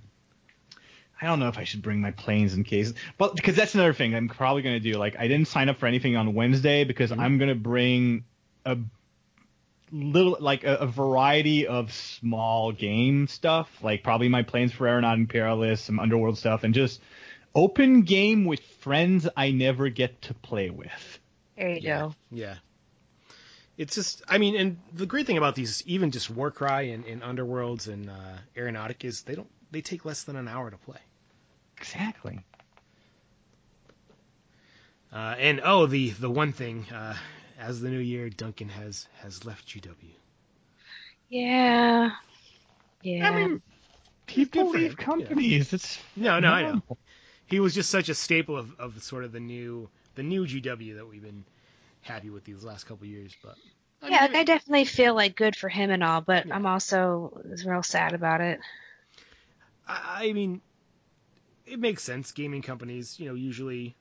I 1.21 1.27
don't 1.27 1.39
know 1.39 1.49
if 1.49 1.57
I 1.59 1.65
should 1.65 1.83
bring 1.83 2.01
my 2.01 2.11
planes 2.11 2.55
in 2.55 2.63
case, 2.63 2.93
but 3.17 3.35
because 3.35 3.55
that's 3.55 3.75
another 3.75 3.93
thing 3.93 4.15
I'm 4.15 4.27
probably 4.27 4.63
gonna 4.63 4.79
do. 4.79 4.93
Like 4.93 5.15
I 5.19 5.27
didn't 5.27 5.47
sign 5.47 5.69
up 5.69 5.77
for 5.77 5.85
anything 5.85 6.15
on 6.15 6.33
Wednesday 6.33 6.83
because 6.83 7.11
I'm 7.11 7.37
gonna 7.37 7.55
bring 7.55 8.23
a 8.65 8.77
little 9.91 10.37
like 10.39 10.63
a, 10.63 10.75
a 10.77 10.87
variety 10.87 11.67
of 11.67 11.91
small 11.93 12.71
game 12.71 13.27
stuff, 13.27 13.69
like 13.83 14.03
probably 14.03 14.29
my 14.29 14.43
planes 14.43 14.71
for 14.73 14.87
Aeronaut 14.87 15.17
Imperialist, 15.17 15.85
some 15.85 15.99
Underworld 15.99 16.37
stuff, 16.37 16.63
and 16.63 16.73
just 16.73 17.01
open 17.53 18.01
game 18.03 18.45
with 18.45 18.61
friends 18.61 19.27
I 19.35 19.51
never 19.51 19.89
get 19.89 20.21
to 20.23 20.33
play 20.33 20.69
with. 20.69 21.19
There 21.57 21.69
you 21.69 21.81
Yeah. 21.81 21.97
go. 21.99 22.15
Yeah. 22.31 22.55
It's 23.77 23.95
just, 23.95 24.21
I 24.27 24.37
mean, 24.37 24.55
and 24.55 24.77
the 24.93 25.05
great 25.05 25.25
thing 25.25 25.37
about 25.37 25.55
these, 25.55 25.81
even 25.87 26.11
just 26.11 26.29
Warcry 26.29 26.91
and, 26.91 27.05
and 27.05 27.21
Underworlds 27.21 27.87
and 27.87 28.09
uh, 28.09 28.13
Aeronautic 28.55 29.03
is 29.05 29.23
they 29.23 29.35
don't, 29.35 29.49
they 29.71 29.81
take 29.81 30.05
less 30.05 30.23
than 30.23 30.35
an 30.35 30.47
hour 30.47 30.69
to 30.69 30.77
play. 30.77 30.99
Exactly. 31.77 32.39
Uh, 35.11 35.35
and 35.39 35.61
oh, 35.63 35.87
the 35.87 36.11
the 36.11 36.29
one 36.29 36.53
thing, 36.53 36.85
uh, 36.93 37.15
as 37.61 37.79
the 37.79 37.89
new 37.89 37.99
year, 37.99 38.29
Duncan 38.29 38.69
has 38.69 39.07
has 39.21 39.45
left 39.45 39.65
GW. 39.67 40.15
Yeah. 41.29 42.11
Yeah. 43.01 43.21
I 43.21 43.31
mean, 43.31 43.61
people 44.27 44.69
leave 44.71 44.97
him, 44.99 45.13
yeah. 45.15 45.37
companies. 45.37 45.73
It's 45.73 46.03
No, 46.15 46.39
no, 46.39 46.51
I 46.51 46.63
know. 46.63 46.97
He 47.47 47.59
was 47.59 47.75
just 47.75 47.89
such 47.89 48.09
a 48.09 48.15
staple 48.15 48.57
of, 48.57 48.79
of 48.79 49.03
sort 49.03 49.23
of 49.25 49.31
the 49.31 49.39
new 49.41 49.89
the 50.15 50.23
new 50.23 50.45
GW 50.47 50.93
that 50.95 51.07
we've 51.07 51.23
been 51.23 51.45
happy 52.01 52.29
with 52.31 52.45
these 52.45 52.63
last 52.63 52.85
couple 52.85 53.07
years. 53.07 53.35
But 53.43 53.57
I 54.01 54.09
yeah, 54.09 54.27
mean, 54.27 54.27
like, 54.27 54.39
I 54.39 54.43
definitely 54.43 54.85
feel 54.85 55.13
like 55.13 55.35
good 55.35 55.55
for 55.55 55.69
him 55.69 55.91
and 55.91 56.03
all, 56.03 56.21
but 56.21 56.45
Yeah. 56.45 56.51
I'm 56.51 56.65
also 56.65 57.41
real 57.65 57.83
sad 57.83 58.13
about 58.13 58.41
it. 58.41 58.59
I, 59.87 60.27
I 60.29 60.33
mean, 60.33 60.61
it 61.65 61.79
makes 61.79 62.03
sense. 62.03 62.31
Gaming 62.31 62.61
companies, 62.61 63.19
you 63.19 63.27
know, 63.27 63.35
usually 63.35 63.95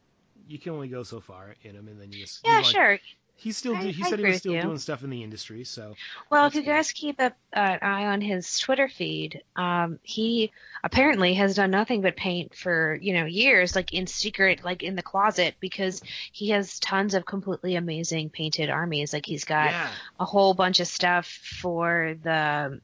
you 0.49 0.59
can 0.59 0.73
only 0.73 0.89
go 0.89 1.03
so 1.03 1.21
far 1.21 1.55
in 1.63 1.75
them, 1.75 1.89
and 1.89 2.01
then 2.01 2.13
you 2.13 2.21
just 2.21 2.45
Yeah, 2.45 2.61
move 2.61 2.63
on. 2.63 2.75
sure. 2.75 2.99
He's 3.41 3.57
still 3.57 3.75
I- 3.75 3.87
he 3.87 4.05
I 4.05 4.11
said 4.11 4.19
he 4.19 4.27
was 4.27 4.37
still 4.37 4.53
you. 4.53 4.61
doing 4.61 4.77
stuff 4.77 5.03
in 5.03 5.09
the 5.09 5.23
industry, 5.23 5.65
so 5.65 5.97
Well, 6.29 6.47
if 6.47 6.55
you 6.55 6.61
guys 6.63 6.93
keep 6.93 7.19
a, 7.21 7.33
an 7.55 7.79
eye 7.81 8.05
on 8.05 8.21
his 8.21 8.59
Twitter 8.59 8.87
feed, 8.87 9.43
um, 9.57 9.99
he 10.03 10.53
apparently 10.85 11.33
has 11.35 11.57
done 11.57 11.71
nothing 11.71 12.03
but 12.03 12.17
paint 12.17 12.55
for 12.55 12.99
you 13.01 13.15
know 13.15 13.25
years, 13.25 13.75
like 13.75 13.95
in 13.95 14.07
secret, 14.07 14.63
like 14.63 14.83
in 14.83 14.95
the 14.95 15.03
closet, 15.03 15.55
because 15.59 16.03
he 16.33 16.51
has 16.51 16.79
tons 16.81 17.15
of 17.15 17.25
completely 17.25 17.77
amazing 17.77 18.29
painted 18.29 18.69
armies. 18.69 19.15
Like 19.15 19.25
he's 19.25 19.45
got 19.45 19.71
yeah, 19.71 19.91
a 20.19 20.27
whole 20.27 20.53
bunch 20.53 20.81
of 20.81 20.87
stuff 20.87 21.27
for 21.27 22.17
the 22.23 22.79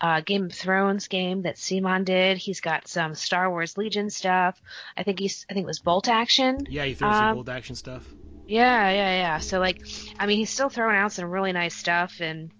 uh, 0.00 0.20
Game 0.20 0.44
of 0.44 0.52
Thrones 0.52 1.08
game 1.08 1.42
that 1.42 1.58
Simon 1.58 2.04
did. 2.04 2.36
He's 2.36 2.60
got 2.60 2.86
some 2.86 3.14
Star 3.14 3.48
Wars 3.48 3.78
Legion 3.78 4.10
stuff. 4.10 4.60
I 4.96 5.04
think 5.04 5.18
he's 5.18 5.46
I 5.50 5.54
think 5.54 5.64
it 5.64 5.66
was 5.66 5.78
Bolt 5.78 6.08
Action. 6.08 6.66
yeah, 6.68 6.84
he 6.84 6.92
throws 6.92 7.14
some 7.14 7.34
bolt 7.34 7.48
action 7.48 7.76
stuff. 7.76 8.06
Yeah, 8.50 8.90
yeah, 8.90 9.16
yeah. 9.16 9.38
So 9.38 9.60
like, 9.60 9.80
I 10.18 10.26
mean, 10.26 10.38
he's 10.38 10.50
still 10.50 10.68
throwing 10.68 10.96
out 10.96 11.12
some 11.12 11.30
really 11.30 11.52
nice 11.52 11.74
stuff, 11.74 12.20
and 12.20 12.50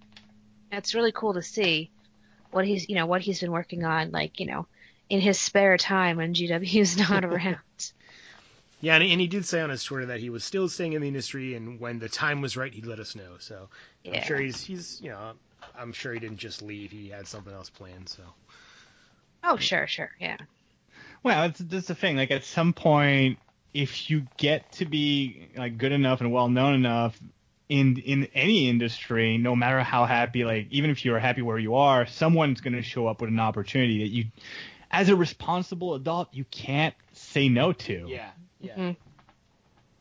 it's 0.70 0.95
really 0.95 1.11
cool 1.11 1.34
to 1.34 1.43
see 1.43 1.91
what 2.53 2.64
he's, 2.64 2.88
you 2.88 2.95
know, 2.95 3.07
what 3.07 3.22
he's 3.22 3.41
been 3.41 3.51
working 3.51 3.84
on, 3.84 4.12
like, 4.12 4.38
you 4.38 4.47
know, 4.47 4.66
in 5.09 5.20
his 5.20 5.41
spare 5.41 5.76
time 5.76 6.16
when 6.16 6.32
GW's 6.32 6.97
not 6.97 7.24
around. 7.26 7.59
Yeah, 8.80 8.95
and, 8.95 9.05
and 9.05 9.20
he 9.20 9.26
did 9.26 9.45
say 9.45 9.61
on 9.61 9.70
his 9.70 9.82
Twitter 9.82 10.07
that 10.07 10.20
he 10.20 10.30
was 10.30 10.45
still 10.45 10.68
staying 10.68 10.93
in 10.93 11.03
the 11.03 11.09
industry, 11.09 11.57
and 11.57 11.80
when 11.80 11.99
the 11.99 12.09
time 12.09 12.41
was 12.41 12.57
right, 12.57 12.72
he'd 12.72 12.86
let 12.86 13.01
us 13.01 13.16
know. 13.16 13.38
So 13.41 13.68
I'm 14.07 14.22
sure 14.22 14.38
he's 14.38 14.62
he's 14.62 15.01
you 15.03 15.11
know 15.11 15.32
I'm 15.76 15.93
sure 15.93 16.14
he 16.14 16.20
didn't 16.20 16.38
just 16.38 16.62
leave; 16.62 16.93
he 16.93 17.09
had 17.09 17.26
something 17.26 17.53
else 17.53 17.68
planned. 17.68 18.09
So 18.09 18.22
Oh, 19.43 19.57
sure, 19.57 19.86
sure, 19.86 20.11
yeah. 20.20 20.36
Well, 21.22 21.49
that's, 21.49 21.59
that's 21.61 21.86
the 21.88 21.95
thing. 21.95 22.16
Like 22.16 22.30
at 22.30 22.45
some 22.45 22.72
point, 22.72 23.38
if 23.72 24.10
you 24.10 24.26
get 24.36 24.70
to 24.72 24.84
be 24.84 25.48
like 25.56 25.78
good 25.78 25.92
enough 25.92 26.20
and 26.20 26.32
well 26.32 26.48
known 26.48 26.74
enough 26.74 27.18
in 27.68 27.96
in 27.98 28.28
any 28.34 28.68
industry, 28.68 29.38
no 29.38 29.54
matter 29.54 29.80
how 29.80 30.04
happy, 30.06 30.44
like 30.44 30.66
even 30.70 30.90
if 30.90 31.04
you're 31.04 31.18
happy 31.18 31.42
where 31.42 31.58
you 31.58 31.76
are, 31.76 32.06
someone's 32.06 32.60
going 32.60 32.74
to 32.74 32.82
show 32.82 33.06
up 33.06 33.20
with 33.20 33.30
an 33.30 33.38
opportunity 33.38 33.98
that 34.00 34.08
you, 34.08 34.24
as 34.90 35.08
a 35.08 35.14
responsible 35.16 35.94
adult, 35.94 36.28
you 36.32 36.44
can't 36.50 36.94
say 37.12 37.48
no 37.48 37.72
to. 37.72 38.06
yeah, 38.08 38.30
yeah. 38.60 38.74
Mhm. 38.74 38.96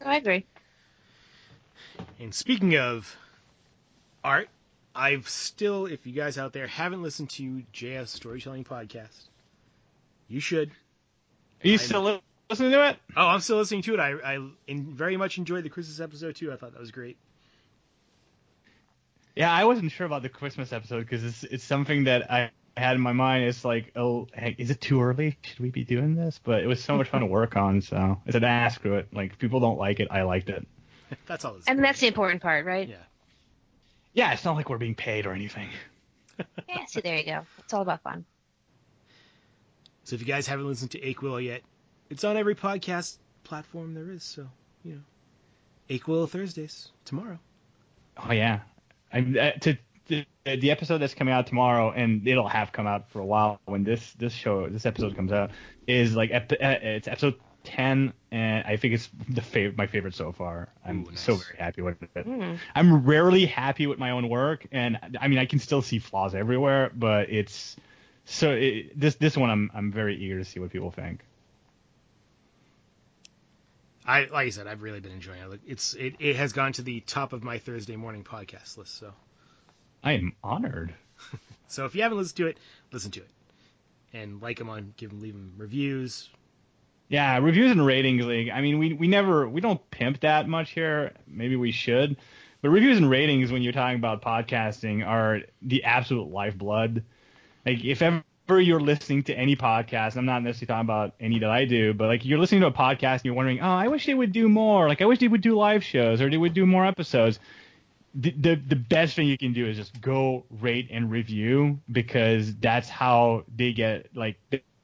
I 0.04 0.16
agree. 0.18 0.46
And 2.20 2.34
speaking 2.34 2.78
of 2.78 3.16
art, 4.24 4.50
I've 4.96 5.30
still, 5.30 5.86
if 5.86 6.06
you 6.08 6.14
guys 6.14 6.38
out 6.38 6.54
there 6.54 6.68
haven't 6.68 7.04
listened 7.04 7.30
to 7.32 7.64
JS 7.74 8.08
Storytelling 8.10 8.64
Podcast, 8.64 9.28
you 10.28 10.40
should. 10.40 10.70
Are 11.64 11.68
you 11.68 11.74
I'm- 11.74 11.80
still 11.80 12.04
li- 12.04 12.22
listening 12.50 12.72
to 12.72 12.90
it? 12.90 12.98
Oh, 13.16 13.28
I'm 13.28 13.40
still 13.42 13.58
listening 13.58 13.82
to 13.84 13.94
it. 13.94 14.00
I, 14.00 14.14
I 14.36 14.50
very 14.68 15.18
much 15.18 15.38
enjoyed 15.38 15.64
the 15.64 15.70
Christmas 15.70 16.00
episode 16.00 16.36
too. 16.36 16.52
I 16.52 16.56
thought 16.56 16.74
that 16.74 16.80
was 16.80 16.92
great. 16.92 17.18
Yeah, 19.36 19.52
I 19.52 19.66
wasn't 19.66 19.92
sure 19.92 20.06
about 20.06 20.22
the 20.22 20.30
Christmas 20.30 20.74
episode 20.74 21.02
because 21.02 21.24
it's 21.24 21.44
it's 21.44 21.64
something 21.64 22.06
that 22.06 22.30
I 22.32 22.52
had 22.76 22.96
in 22.96 23.02
my 23.02 23.14
mind. 23.14 23.46
It's 23.46 23.64
like, 23.64 23.92
oh, 23.96 24.28
hey, 24.34 24.56
is 24.58 24.70
it 24.70 24.82
too 24.82 25.02
early? 25.02 25.38
Should 25.44 25.60
we 25.60 25.70
be 25.70 25.84
doing 25.84 26.16
this? 26.16 26.40
But 26.44 26.64
it 26.64 26.68
was 26.68 26.84
so 26.84 26.98
much 26.98 27.10
fun 27.10 27.22
to 27.22 27.26
work 27.40 27.56
on, 27.56 27.82
so 27.82 28.20
I 28.28 28.32
said, 28.32 28.44
ah, 28.44 28.68
screw 28.70 28.96
it. 28.96 29.14
Like, 29.14 29.38
people 29.38 29.60
don't 29.60 29.78
like 29.78 30.00
it, 30.00 30.08
I 30.12 30.24
liked 30.24 30.50
it. 30.50 30.68
That's 31.26 31.46
all. 31.46 31.54
This 31.54 31.66
And 31.68 31.84
that's 31.84 32.00
the 32.00 32.08
important 32.08 32.42
part, 32.42 32.66
right? 32.66 32.88
Yeah. 32.88 32.96
Yeah, 34.14 34.34
it's 34.34 34.46
not 34.46 34.56
like 34.56 34.70
we're 34.70 34.78
being 34.78 34.96
paid 34.96 35.26
or 35.26 35.34
anything. 35.34 35.70
Yeah, 36.70 36.86
see, 36.86 37.02
there 37.02 37.18
you 37.18 37.26
go. 37.26 37.46
It's 37.58 37.74
all 37.74 37.82
about 37.82 38.02
fun. 38.02 38.24
So 40.06 40.16
if 40.16 40.22
you 40.22 40.28
guys 40.28 40.48
haven't 40.48 40.68
listened 40.68 40.92
to 40.92 41.10
Aquila 41.10 41.42
yet, 41.42 41.64
it's 42.10 42.24
on 42.24 42.38
every 42.38 42.56
podcast 42.56 43.18
platform 43.44 43.94
there 43.94 44.12
is. 44.12 44.24
So 44.24 44.48
you 44.84 44.94
know, 44.94 45.02
Aquila 45.90 46.28
Thursdays 46.28 46.92
tomorrow. 47.06 47.40
Oh 48.18 48.32
yeah, 48.32 48.62
I 49.14 49.20
uh, 49.20 49.52
to 49.60 49.78
the, 50.08 50.26
the 50.46 50.72
episode 50.72 50.98
that's 50.98 51.14
coming 51.14 51.34
out 51.34 51.48
tomorrow, 51.48 51.92
and 51.92 52.28
it'll 52.28 52.48
have 52.48 52.72
come 52.72 52.88
out 52.88 53.10
for 53.10 53.20
a 53.20 53.26
while 53.26 53.60
when 53.66 53.84
this 53.84 54.12
this 54.14 54.34
show 54.34 54.68
this 54.68 54.86
episode 54.86 55.16
comes 55.16 55.32
out 55.32 55.52
is 55.88 56.16
like 56.16 56.32
ep- 56.32 56.52
uh, 56.52 56.76
it's 56.82 57.08
episode 57.08 57.36
ten, 57.64 58.14
and 58.32 58.66
I 58.66 58.78
think 58.78 58.96
it's 58.96 59.10
the 59.30 59.42
fav- 59.42 59.78
my 59.78 59.88
favorite 59.88 60.16
so 60.16 60.32
far. 60.32 60.70
I'm 60.86 61.02
Ooh, 61.02 61.12
nice. 61.12 61.20
so 61.20 61.36
very 61.36 61.58
happy 61.58 61.82
with 61.82 62.02
it. 62.02 62.28
Mm. 62.28 62.58
I'm 62.76 63.06
rarely 63.06 63.46
happy 63.46 63.88
with 63.88 64.00
my 64.00 64.12
own 64.12 64.30
work, 64.30 64.66
and 64.72 64.98
I 65.20 65.28
mean 65.28 65.40
I 65.40 65.46
can 65.46 65.60
still 65.60 65.82
see 65.82 66.00
flaws 66.00 66.36
everywhere, 66.36 66.92
but 66.94 67.30
it's 67.30 67.76
so 68.26 68.52
it, 68.52 69.00
this 69.00 69.16
this 69.16 69.38
one 69.38 69.50
I'm 69.50 69.72
I'm 69.74 69.92
very 69.92 70.18
eager 70.18 70.38
to 70.40 70.46
see 70.46 70.60
what 70.60 70.72
people 70.72 70.92
think. 70.92 71.22
I 74.06 74.22
like 74.22 74.48
I 74.48 74.50
said, 74.50 74.68
I've 74.68 74.82
really 74.82 75.00
been 75.00 75.12
enjoying 75.12 75.42
it. 75.52 75.60
It's 75.66 75.94
it, 75.94 76.16
it 76.20 76.36
has 76.36 76.54
gone 76.54 76.74
to 76.74 76.82
the 76.82 77.00
top 77.02 77.34
of 77.34 77.44
my 77.44 77.60
Thursday 77.60 77.96
morning 77.96 78.24
podcast 78.24 78.78
list. 78.78 78.98
So 78.98 79.14
I 80.04 80.14
am 80.14 80.36
honored. 80.44 80.94
so 81.68 81.86
if 81.86 81.96
you 81.96 82.04
haven't 82.04 82.18
listened 82.18 82.38
to 82.38 82.48
it, 82.48 82.58
listen 82.92 83.12
to 83.12 83.20
it 83.22 83.30
and 84.14 84.42
like 84.42 84.58
them 84.58 84.70
on, 84.70 84.94
give 84.98 85.10
them, 85.10 85.22
leave 85.22 85.34
them 85.34 85.54
reviews. 85.58 86.30
Yeah, 87.08 87.38
reviews 87.40 87.72
and 87.72 87.86
ratings 87.86 88.26
league. 88.26 88.50
I 88.50 88.62
mean, 88.62 88.78
we 88.78 88.94
we 88.94 89.08
never 89.08 89.48
we 89.48 89.62
don't 89.62 89.90
pimp 89.90 90.20
that 90.22 90.48
much 90.48 90.72
here. 90.72 91.14
Maybe 91.28 91.56
we 91.56 91.72
should. 91.72 92.18
But 92.62 92.70
reviews 92.70 92.98
and 92.98 93.10
ratings 93.10 93.52
when 93.52 93.62
you're 93.62 93.74
talking 93.74 93.98
about 93.98 94.22
podcasting 94.22 95.06
are 95.06 95.42
the 95.62 95.84
absolute 95.86 96.30
lifeblood. 96.30 97.04
Like 97.66 97.84
if 97.84 98.02
ever 98.02 98.24
you're 98.58 98.80
listening 98.80 99.24
to 99.24 99.34
any 99.34 99.56
podcast, 99.56 100.16
I'm 100.16 100.26
not 100.26 100.42
necessarily 100.42 100.68
talking 100.68 100.86
about 100.86 101.14
any 101.20 101.40
that 101.40 101.50
I 101.50 101.66
do, 101.66 101.94
but 101.94 102.08
like 102.08 102.24
you're 102.24 102.40
listening 102.40 102.62
to 102.62 102.68
a 102.68 102.72
podcast 102.72 103.16
and 103.16 103.26
you're 103.26 103.34
wondering, 103.34 103.60
"Oh, 103.60 103.70
I 103.70 103.90
wish 103.90 104.06
they 104.06 104.14
would 104.14 104.32
do 104.32 104.48
more. 104.48 104.88
Like 104.88 105.02
I 105.02 105.06
wish 105.06 105.20
they 105.20 105.28
would 105.28 105.42
do 105.42 105.56
live 105.56 105.84
shows 105.84 106.22
or 106.22 106.30
they 106.30 106.38
would 106.38 106.54
do 106.54 106.66
more 106.66 106.86
episodes." 106.86 107.40
The, 108.16 108.32
the 108.32 108.56
the 108.56 108.76
best 108.76 109.16
thing 109.16 109.28
you 109.28 109.38
can 109.38 109.54
do 109.54 109.68
is 109.68 109.78
just 109.78 110.00
go 110.02 110.46
rate 110.62 110.88
and 110.90 111.12
review 111.12 111.80
because 111.92 112.56
that's 112.56 112.90
how 112.90 113.44
they 113.56 113.74
get 113.74 114.08
like 114.16 114.38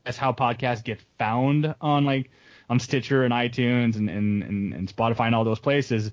that's 0.04 0.18
how 0.18 0.32
podcasts 0.34 0.84
get 0.84 1.02
found 1.18 1.74
on 1.82 2.06
like 2.06 2.30
on 2.70 2.80
Stitcher 2.80 3.24
and 3.24 3.34
iTunes 3.34 3.96
and, 3.96 4.10
and, 4.10 4.44
and, 4.44 4.74
and 4.74 4.96
Spotify 4.96 5.26
and 5.28 5.36
all 5.36 5.44
those 5.44 5.60
places. 5.60 6.12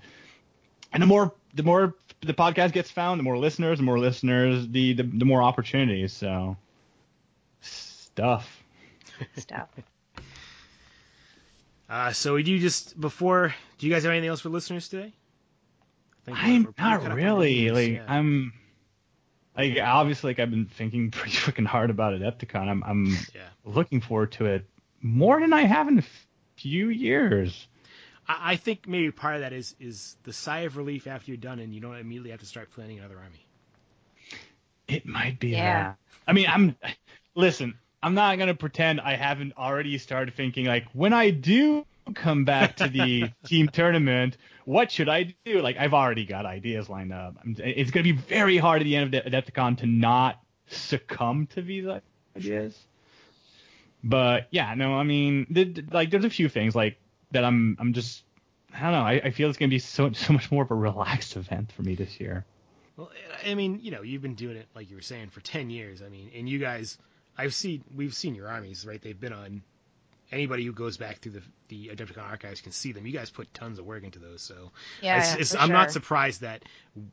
And 0.92 1.02
the 1.02 1.06
more 1.06 1.34
the 1.54 1.62
more 1.62 1.94
the 2.20 2.34
podcast 2.34 2.72
gets 2.72 2.90
found, 2.90 3.18
the 3.18 3.24
more 3.24 3.38
listeners, 3.38 3.78
the 3.78 3.84
more 3.84 3.98
listeners, 3.98 4.68
the 4.68 4.94
the, 4.94 5.02
the 5.02 5.24
more 5.24 5.42
opportunities. 5.42 6.12
So 6.12 6.56
stuff. 8.14 8.62
Stuff. 9.36 9.68
Uh, 11.88 12.10
so 12.10 12.32
we 12.32 12.42
do 12.42 12.58
just 12.58 12.98
before. 12.98 13.54
Do 13.76 13.86
you 13.86 13.92
guys 13.92 14.04
have 14.04 14.12
anything 14.12 14.30
else 14.30 14.40
for 14.40 14.48
listeners 14.48 14.88
today? 14.88 15.12
I 16.26 16.30
think 16.30 16.38
we're- 16.38 16.38
I'm 16.40 16.62
we're 16.64 16.72
pretty 16.72 16.78
caught 16.80 16.96
up 17.02 17.08
not 17.08 17.16
really 17.16 17.70
like 17.70 17.92
yeah. 17.92 18.04
I'm 18.08 18.52
like 19.58 19.76
obviously 19.78 20.30
like 20.30 20.38
I've 20.38 20.50
been 20.50 20.64
thinking 20.64 21.10
pretty 21.10 21.36
freaking 21.36 21.66
hard 21.66 21.90
about 21.90 22.14
Adepticon. 22.14 22.66
I'm 22.68 22.82
I'm 22.82 23.06
Yeah. 23.34 23.42
looking 23.66 24.00
forward 24.00 24.32
to 24.32 24.46
it 24.46 24.64
more 25.02 25.38
than 25.38 25.52
I 25.52 25.62
have 25.62 25.86
in 25.88 25.98
a 25.98 26.04
few 26.56 26.88
years. 26.88 27.68
I, 28.26 28.52
I 28.52 28.56
think 28.56 28.88
maybe 28.88 29.10
part 29.10 29.34
of 29.34 29.40
that 29.42 29.52
is 29.52 29.74
is 29.78 30.16
the 30.22 30.32
sigh 30.32 30.60
of 30.60 30.78
relief 30.78 31.06
after 31.06 31.30
you're 31.30 31.36
done 31.36 31.58
and 31.58 31.74
you 31.74 31.80
don't 31.82 31.96
immediately 31.96 32.30
have 32.30 32.40
to 32.40 32.46
start 32.46 32.70
planning 32.70 33.00
another 33.00 33.18
army. 33.18 33.44
It 34.88 35.04
might 35.04 35.38
be 35.38 35.48
Yeah. 35.48 35.82
that. 35.82 35.96
I 36.26 36.32
mean, 36.32 36.46
I'm 36.48 36.74
listen. 37.34 37.74
I'm 38.02 38.14
not 38.14 38.38
gonna 38.38 38.54
pretend 38.54 39.00
I 39.00 39.16
haven't 39.16 39.56
already 39.56 39.96
started 39.98 40.34
thinking 40.34 40.66
like 40.66 40.86
when 40.92 41.12
I 41.12 41.30
do 41.30 41.86
come 42.14 42.44
back 42.44 42.76
to 42.76 42.88
the 42.88 43.30
team 43.44 43.68
tournament, 43.68 44.36
what 44.64 44.90
should 44.90 45.08
I 45.08 45.34
do? 45.44 45.60
Like 45.60 45.76
I've 45.76 45.94
already 45.94 46.24
got 46.24 46.46
ideas 46.46 46.88
lined 46.88 47.12
up. 47.12 47.36
I'm, 47.44 47.56
it's 47.58 47.90
gonna 47.90 48.04
be 48.04 48.12
very 48.12 48.58
hard 48.58 48.82
at 48.82 48.84
the 48.84 48.96
end 48.96 49.14
of 49.14 49.24
the 49.24 49.30
Adepticon 49.30 49.78
to 49.78 49.86
not 49.86 50.42
succumb 50.66 51.46
to 51.48 51.62
these 51.62 51.86
ideas. 52.36 52.76
But 54.04 54.48
yeah, 54.50 54.74
no, 54.74 54.94
I 54.94 55.04
mean, 55.04 55.46
like 55.92 56.10
there's 56.10 56.24
a 56.24 56.30
few 56.30 56.48
things 56.48 56.74
like 56.74 56.98
that. 57.30 57.44
I'm 57.44 57.76
I'm 57.78 57.92
just 57.92 58.24
I 58.74 58.80
don't 58.80 58.92
know. 58.92 59.02
I, 59.02 59.12
I 59.24 59.30
feel 59.30 59.48
it's 59.48 59.58
gonna 59.58 59.70
be 59.70 59.78
so 59.78 60.12
so 60.12 60.32
much 60.32 60.50
more 60.50 60.64
of 60.64 60.70
a 60.70 60.74
relaxed 60.74 61.36
event 61.36 61.70
for 61.72 61.82
me 61.82 61.94
this 61.94 62.18
year. 62.18 62.44
Well, 62.96 63.10
I 63.46 63.54
mean, 63.54 63.80
you 63.82 63.90
know, 63.90 64.02
you've 64.02 64.22
been 64.22 64.34
doing 64.34 64.56
it 64.56 64.66
like 64.74 64.90
you 64.90 64.96
were 64.96 65.02
saying 65.02 65.30
for 65.30 65.40
ten 65.40 65.70
years. 65.70 66.02
I 66.02 66.08
mean, 66.08 66.30
and 66.34 66.48
you 66.48 66.58
guys, 66.58 66.98
I've 67.36 67.54
seen, 67.54 67.84
we've 67.94 68.14
seen 68.14 68.34
your 68.34 68.48
armies, 68.48 68.86
right? 68.86 69.00
They've 69.00 69.18
been 69.18 69.32
on. 69.32 69.62
Anybody 70.30 70.64
who 70.64 70.72
goes 70.72 70.96
back 70.96 71.18
through 71.18 71.32
the 71.32 71.42
the 71.68 71.88
Adepticon 71.88 72.22
archives 72.22 72.62
can 72.62 72.72
see 72.72 72.92
them. 72.92 73.06
You 73.06 73.12
guys 73.12 73.28
put 73.28 73.52
tons 73.52 73.78
of 73.78 73.84
work 73.84 74.02
into 74.02 74.18
those, 74.18 74.40
so 74.40 74.72
Yeah, 75.02 75.18
it's, 75.18 75.34
yeah, 75.34 75.40
it's, 75.40 75.52
for 75.54 75.58
I'm 75.58 75.68
not 75.68 75.92
surprised 75.92 76.40
that, 76.40 76.62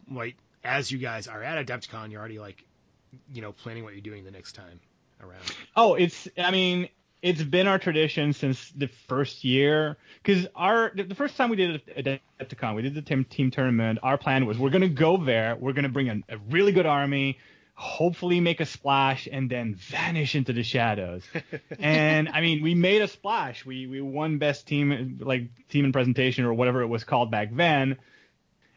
like, 0.10 0.38
as 0.64 0.90
you 0.90 1.00
guys 1.00 1.28
are 1.28 1.44
at 1.44 1.66
Adepticon, 1.66 2.12
you're 2.12 2.20
already 2.20 2.40
like 2.40 2.64
you 3.32 3.42
know, 3.42 3.52
planning 3.52 3.84
what 3.84 3.94
you're 3.94 4.02
doing 4.02 4.24
the 4.24 4.32
next 4.32 4.54
time 4.54 4.80
around. 5.22 5.44
Oh, 5.76 5.96
it's. 5.96 6.28
I 6.38 6.52
mean, 6.52 6.90
it's 7.22 7.42
been 7.42 7.68
our 7.68 7.80
tradition 7.80 8.34
since 8.34 8.72
the 8.72 8.88
first 9.08 9.44
year. 9.44 9.98
Because 10.24 10.48
our 10.56 10.92
the 10.96 11.16
first 11.16 11.36
time 11.38 11.50
we 11.50 11.56
did 11.56 11.82
Adepticon, 12.40 12.76
we 12.76 12.82
did 12.82 12.96
the 12.96 13.02
team 13.02 13.26
team 13.26 13.52
tournament. 13.52 14.00
Our 14.04 14.18
plan 14.18 14.46
was 14.46 14.58
we're 14.58 14.70
gonna 14.70 14.90
go 14.90 15.18
there. 15.18 15.56
We're 15.56 15.74
gonna 15.74 15.90
bring 15.90 16.10
a, 16.10 16.34
a 16.34 16.38
really 16.50 16.72
good 16.72 16.86
army. 16.86 17.38
Hopefully 17.80 18.42
make 18.42 18.60
a 18.60 18.66
splash 18.66 19.26
and 19.32 19.50
then 19.50 19.74
vanish 19.74 20.36
into 20.36 20.52
the 20.52 20.64
shadows. 20.64 21.24
and 21.80 22.28
I 22.28 22.42
mean, 22.42 22.62
we 22.62 22.76
made 22.76 23.02
a 23.02 23.08
splash. 23.08 23.66
We 23.66 23.88
we 23.88 24.02
won 24.02 24.38
best 24.38 24.68
team 24.68 25.18
like 25.22 25.44
team 25.70 25.86
in 25.86 25.94
presentation 25.94 26.44
or 26.44 26.54
whatever 26.54 26.82
it 26.82 26.88
was 26.88 27.06
called 27.06 27.32
back 27.32 27.56
then. 27.56 27.98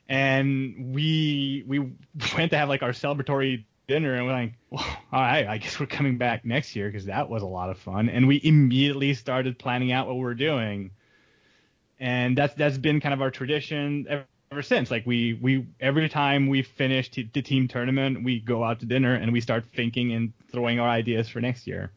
And 0.09 0.95
we 0.95 1.65
we 1.67 1.79
went 2.37 2.53
to 2.53 2.59
have 2.59 2.69
like 2.69 2.85
our 2.85 2.93
celebratory 2.93 3.65
dinner 3.89 4.15
and 4.15 4.25
we're 4.25 4.33
like, 4.33 4.53
well, 4.71 4.87
all 5.13 5.21
right, 5.21 5.49
I 5.49 5.59
guess 5.59 5.81
we're 5.81 5.87
coming 5.87 6.17
back 6.17 6.45
next 6.45 6.77
year 6.77 6.87
because 6.89 7.07
that 7.07 7.29
was 7.29 7.43
a 7.43 7.47
lot 7.47 7.71
of 7.71 7.79
fun. 7.79 8.09
And 8.09 8.29
we 8.29 8.41
immediately 8.41 9.15
started 9.15 9.59
planning 9.59 9.91
out 9.91 10.07
what 10.07 10.17
we're 10.17 10.35
doing. 10.35 10.93
And 11.99 12.39
that's 12.39 12.55
that's 12.55 12.79
been 12.79 13.01
kind 13.01 13.15
of 13.15 13.21
our 13.21 13.33
tradition 13.33 14.07
ever, 14.53 14.59
ever 14.59 14.63
since. 14.63 14.91
Like 14.91 15.07
we 15.07 15.35
we 15.35 15.67
every 15.81 16.09
time 16.09 16.49
we 16.49 16.63
finish 16.63 17.11
t- 17.11 17.29
the 17.33 17.43
team 17.43 17.69
tournament, 17.69 18.23
we 18.23 18.41
go 18.41 18.63
out 18.65 18.81
to 18.81 18.87
dinner 18.87 19.15
and 19.15 19.33
we 19.33 19.41
start 19.41 19.65
thinking 19.75 20.13
and 20.13 20.33
throwing 20.51 20.81
our 20.81 20.89
ideas 20.89 21.29
for 21.29 21.41
next 21.41 21.67
year. 21.67 21.91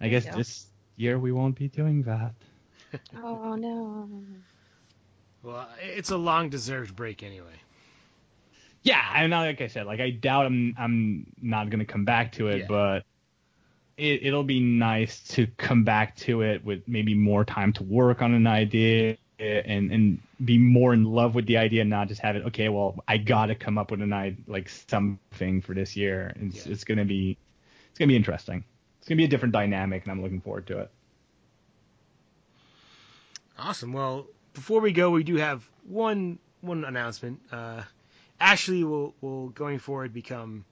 I 0.00 0.08
guess 0.08 0.24
Yeah. 0.24 0.36
this 0.36 0.66
year 0.96 1.18
we 1.18 1.32
won't 1.32 1.56
be 1.56 1.68
doing 1.68 2.02
that. 2.02 2.34
Oh 3.22 3.54
no. 3.54 4.08
Well, 5.42 5.68
it's 5.80 6.10
a 6.10 6.16
long 6.18 6.50
deserved 6.50 6.94
break 6.96 7.22
anyway. 7.22 7.46
Yeah, 8.82 9.00
and 9.14 9.30
now, 9.30 9.40
like 9.42 9.60
I 9.60 9.68
said, 9.68 9.86
like 9.86 10.00
I 10.00 10.10
doubt 10.10 10.46
I'm 10.46 10.74
I'm 10.78 11.26
not 11.40 11.70
gonna 11.70 11.84
come 11.84 12.04
back 12.04 12.32
to 12.32 12.48
it, 12.48 12.60
Yeah. 12.60 12.66
but 12.68 13.04
it 13.96 14.26
it'll 14.26 14.42
be 14.44 14.60
nice 14.60 15.20
to 15.34 15.46
come 15.56 15.84
back 15.84 16.16
to 16.16 16.42
it 16.42 16.64
with 16.64 16.86
maybe 16.88 17.14
more 17.14 17.44
time 17.44 17.72
to 17.74 17.84
work 17.84 18.22
on 18.22 18.34
an 18.34 18.46
idea 18.46 19.16
and 19.40 19.90
and 19.92 20.18
be 20.44 20.58
more 20.58 20.92
in 20.92 21.04
love 21.04 21.34
with 21.34 21.46
the 21.46 21.56
idea, 21.58 21.80
and 21.82 21.90
not 21.90 22.08
just 22.08 22.20
have 22.20 22.36
it. 22.36 22.44
Okay, 22.46 22.68
well, 22.68 23.02
I 23.08 23.16
gotta 23.18 23.54
come 23.54 23.78
up 23.78 23.90
with 23.90 24.02
an 24.02 24.12
idea, 24.12 24.38
like 24.46 24.68
something 24.68 25.62
for 25.62 25.74
this 25.74 25.96
year. 25.96 26.32
It's 26.36 26.66
Yeah. 26.66 26.72
it's 26.72 26.84
gonna 26.84 27.04
be 27.04 27.36
it's 27.90 27.98
gonna 27.98 28.08
be 28.08 28.16
interesting. 28.16 28.64
It's 28.98 29.08
gonna 29.08 29.16
be 29.16 29.24
a 29.24 29.28
different 29.28 29.52
dynamic, 29.52 30.02
and 30.04 30.12
I'm 30.12 30.22
looking 30.22 30.40
forward 30.40 30.66
to 30.68 30.78
it. 30.80 30.90
Awesome. 33.58 33.92
Well, 33.92 34.26
before 34.54 34.80
we 34.80 34.92
go, 34.92 35.10
we 35.10 35.22
do 35.24 35.36
have 35.36 35.68
one 35.84 36.38
one 36.60 36.84
announcement. 36.84 37.40
Uh, 37.50 37.82
Ashley 38.38 38.84
will 38.84 39.14
will 39.20 39.48
going 39.50 39.78
forward 39.78 40.12
become 40.12 40.64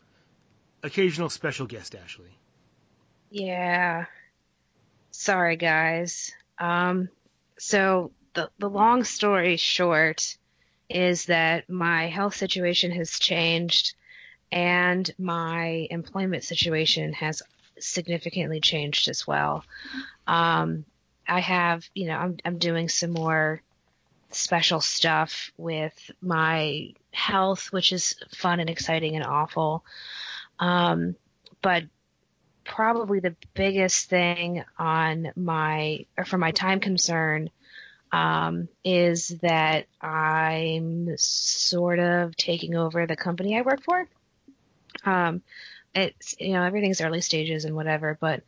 occasional 0.83 1.29
special 1.29 1.67
guest 1.67 1.95
Ashley. 1.95 2.31
Yeah. 3.31 4.07
Sorry, 5.11 5.57
guys. 5.57 6.33
Um, 6.59 7.09
so 7.59 8.11
the 8.39 8.51
the 8.59 8.71
long 8.71 9.03
story 9.03 9.57
short 9.57 10.37
is 10.89 11.25
that 11.27 11.69
my 11.69 12.07
health 12.07 12.37
situation 12.37 12.93
has 12.93 13.19
changed, 13.19 13.95
and 14.53 15.11
my 15.19 15.89
employment 15.91 16.45
situation 16.45 17.13
has 17.15 17.43
significantly 17.81 18.61
changed 18.61 19.09
as 19.09 19.27
well. 19.27 19.65
Um, 20.27 20.85
I 21.27 21.41
have, 21.41 21.85
you 21.95 22.07
know, 22.07 22.17
I'm 22.17 22.37
I'm 22.45 22.59
doing 22.59 22.89
some 22.89 23.11
more 23.11 23.61
special 24.31 24.81
stuff 24.81 25.51
with 25.57 26.11
my 26.21 26.93
health, 27.13 27.73
which 27.73 27.93
is 27.93 28.15
fun 28.37 28.61
and 28.61 28.71
exciting 28.71 29.17
and 29.17 29.25
awful. 29.25 29.85
Um, 30.61 31.17
but 31.61 31.85
probably 32.65 33.19
the 33.19 33.35
biggest 33.55 34.09
thing 34.09 34.63
on 34.79 35.33
my 35.35 36.07
or 36.17 36.25
for 36.25 36.39
my 36.39 36.53
time 36.53 36.79
concern 36.79 37.51
um, 38.13 38.69
is 38.85 39.29
that 39.43 39.87
I'm 40.01 41.17
sort 41.19 41.99
of 41.99 42.37
taking 42.37 42.75
over 42.75 43.07
the 43.07 43.17
company 43.17 43.57
I 43.57 43.63
work 43.63 43.83
for. 43.83 44.09
Um, 45.05 45.43
it's 45.95 46.35
you 46.39 46.53
know 46.53 46.63
everything's 46.63 47.01
early 47.01 47.21
stages 47.21 47.65
and 47.65 47.75
whatever, 47.75 48.17
but 48.21 48.43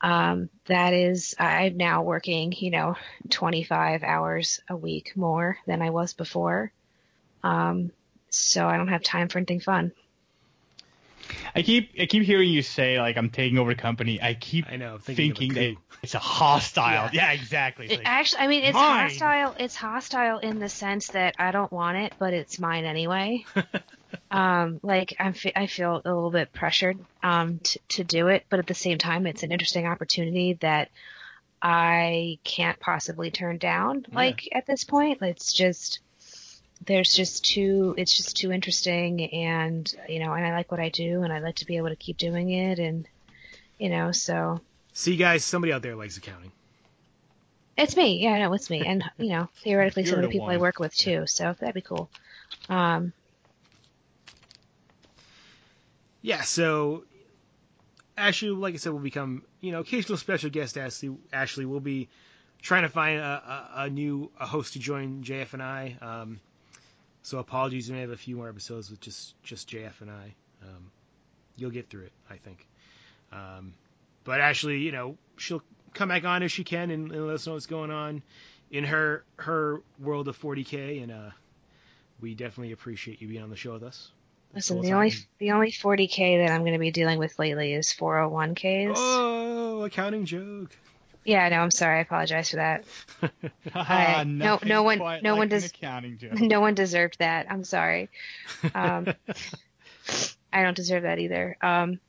um, 0.00 0.48
that 0.66 0.94
is 0.94 1.34
I'm 1.38 1.76
now 1.76 2.02
working 2.02 2.52
you 2.56 2.70
know 2.70 2.96
25 3.30 4.02
hours 4.02 4.60
a 4.68 4.76
week 4.76 5.12
more 5.16 5.58
than 5.66 5.82
I 5.82 5.90
was 5.90 6.12
before. 6.12 6.72
Um, 7.42 7.90
so 8.30 8.66
I 8.66 8.76
don't 8.76 8.88
have 8.88 9.02
time 9.02 9.28
for 9.28 9.38
anything 9.38 9.60
fun. 9.60 9.92
I 11.54 11.62
keep 11.62 11.90
I 12.00 12.06
keep 12.06 12.22
hearing 12.24 12.50
you 12.50 12.62
say 12.62 12.98
like 13.00 13.16
I'm 13.16 13.30
taking 13.30 13.58
over 13.58 13.74
the 13.74 13.80
company. 13.80 14.20
I 14.20 14.34
keep 14.34 14.66
I 14.70 14.76
know. 14.76 14.98
Thinking, 14.98 15.34
thinking 15.34 15.54
that 15.54 15.76
it's 16.02 16.14
a 16.14 16.18
hostile. 16.18 16.92
Yeah. 16.92 17.10
Yeah, 17.12 17.32
exactly. 17.32 17.86
It's 17.86 17.94
It 17.94 17.98
like, 17.98 18.08
actually, 18.08 18.40
I 18.40 18.46
mean, 18.48 18.64
it's 18.64 18.74
mine. 18.74 19.10
hostile. 19.10 19.54
It's 19.58 19.76
hostile 19.76 20.38
in 20.38 20.58
the 20.58 20.68
sense 20.68 21.08
that 21.10 21.34
I 21.38 21.50
don't 21.52 21.72
want 21.72 21.98
it, 21.98 22.12
but 22.18 22.34
it's 22.34 22.58
mine 22.58 22.84
anyway. 22.84 23.44
um, 24.30 24.80
like 24.82 25.14
I'm, 25.20 25.32
fe- 25.32 25.52
I 25.54 25.66
feel 25.66 26.02
a 26.04 26.08
little 26.08 26.30
bit 26.30 26.52
pressured 26.52 26.98
um, 27.22 27.58
to 27.60 27.78
to 27.90 28.04
do 28.04 28.28
it, 28.28 28.44
but 28.50 28.58
at 28.58 28.66
the 28.66 28.74
same 28.74 28.98
time, 28.98 29.26
it's 29.26 29.42
an 29.42 29.52
interesting 29.52 29.86
opportunity 29.86 30.54
that 30.54 30.90
I 31.60 32.38
can't 32.42 32.78
possibly 32.80 33.30
turn 33.30 33.58
down. 33.58 34.04
Yeah. 34.08 34.14
Like 34.16 34.48
at 34.52 34.66
this 34.66 34.84
point, 34.84 35.22
it's 35.22 35.52
just 35.52 36.00
there's 36.84 37.12
just 37.12 37.44
too 37.44 37.94
it's 37.96 38.16
just 38.16 38.36
too 38.36 38.52
interesting, 38.52 39.32
and 39.32 39.92
you 40.08 40.18
know, 40.18 40.32
and 40.32 40.44
I 40.44 40.52
like 40.52 40.70
what 40.70 40.80
I 40.80 40.88
do, 40.88 41.22
and 41.22 41.32
I 41.32 41.38
like 41.38 41.56
to 41.56 41.66
be 41.66 41.76
able 41.76 41.88
to 41.88 41.96
keep 41.96 42.16
doing 42.16 42.50
it, 42.50 42.78
and 42.78 43.06
you 43.78 43.88
know, 43.88 44.12
so 44.12 44.60
See, 44.92 45.16
guys, 45.16 45.44
somebody 45.44 45.72
out 45.72 45.82
there 45.82 45.96
likes 45.96 46.16
accounting. 46.16 46.52
It's 47.78 47.96
me. 47.96 48.22
Yeah, 48.22 48.38
no, 48.38 48.52
it's 48.52 48.68
me. 48.68 48.84
And, 48.84 49.02
you 49.16 49.30
know, 49.30 49.48
theoretically 49.62 50.04
some 50.04 50.18
of 50.18 50.22
the 50.22 50.28
people 50.28 50.48
I 50.48 50.58
work 50.58 50.78
with 50.78 50.94
too. 50.94 51.26
So 51.26 51.54
that'd 51.58 51.74
be 51.74 51.80
cool. 51.80 52.10
Um, 52.68 53.12
Yeah. 56.20 56.42
So 56.42 57.04
Ashley, 58.16 58.50
like 58.50 58.74
I 58.74 58.76
said, 58.76 58.92
will 58.92 59.00
become 59.00 59.42
you 59.60 59.72
know 59.72 59.80
occasional 59.80 60.16
special 60.16 60.50
guest. 60.50 60.78
Ashley, 60.78 61.16
Ashley 61.32 61.64
will 61.64 61.80
be 61.80 62.08
trying 62.60 62.82
to 62.82 62.88
find 62.88 63.18
a, 63.18 63.24
a, 63.74 63.82
a 63.82 63.90
new 63.90 64.30
a 64.38 64.46
host 64.46 64.74
to 64.74 64.78
join 64.78 65.24
JF 65.24 65.54
and 65.54 65.62
I. 65.62 65.96
Um, 66.00 66.40
so 67.22 67.38
apologies, 67.38 67.88
we 67.88 67.94
may 67.94 68.00
have 68.02 68.10
a 68.10 68.16
few 68.16 68.36
more 68.36 68.48
episodes 68.48 68.90
with 68.90 69.00
just 69.00 69.40
just 69.42 69.70
JF 69.70 70.00
and 70.00 70.10
I. 70.10 70.34
Um, 70.62 70.90
you'll 71.56 71.70
get 71.70 71.88
through 71.88 72.04
it, 72.04 72.12
I 72.28 72.36
think. 72.36 72.66
Um, 73.32 73.74
but 74.24 74.40
Ashley, 74.40 74.78
you 74.78 74.92
know, 74.92 75.16
she'll 75.36 75.62
come 75.94 76.08
back 76.08 76.24
on 76.24 76.42
if 76.42 76.50
she 76.50 76.64
can 76.64 76.90
and, 76.90 77.12
and 77.12 77.26
let 77.26 77.34
us 77.34 77.46
know 77.46 77.54
what's 77.54 77.66
going 77.66 77.90
on 77.90 78.22
in 78.70 78.84
her 78.84 79.24
her 79.36 79.82
world 80.00 80.28
of 80.28 80.40
40k, 80.40 81.02
and 81.02 81.12
uh, 81.12 81.30
we 82.20 82.34
definitely 82.34 82.72
appreciate 82.72 83.20
you 83.20 83.28
being 83.28 83.42
on 83.42 83.50
the 83.50 83.56
show 83.56 83.74
with 83.74 83.82
us. 83.84 84.10
listen, 84.54 84.76
whole 84.76 84.84
the 84.84 84.92
only 84.92 85.12
the 85.38 85.52
only 85.52 85.70
40k 85.70 86.44
that 86.44 86.52
I'm 86.52 86.62
going 86.62 86.72
to 86.72 86.78
be 86.78 86.90
dealing 86.90 87.18
with 87.18 87.38
lately 87.38 87.72
is 87.72 87.88
401ks. 87.88 88.94
Oh, 88.96 89.84
accounting 89.84 90.24
joke. 90.24 90.76
Yeah, 91.24 91.48
no, 91.50 91.60
I'm 91.60 91.70
sorry. 91.70 91.98
I 91.98 92.02
apologize 92.02 92.50
for 92.50 92.56
that. 92.56 92.84
I- 93.74 94.24
no- 94.24 94.58
no 94.64 94.82
one- 94.82 94.98
no 95.22 95.32
like 95.32 95.38
one 95.38 95.48
does- 95.48 95.62
no 96.40 96.60
one 96.60 96.74
deserved 96.74 97.18
that. 97.20 97.46
I'm 97.50 97.64
sorry. 97.64 98.10
Um, 98.74 99.06
I 100.52 100.62
don't 100.62 100.76
deserve 100.76 101.04
that 101.04 101.18
either. 101.18 101.56
Um, 101.62 102.00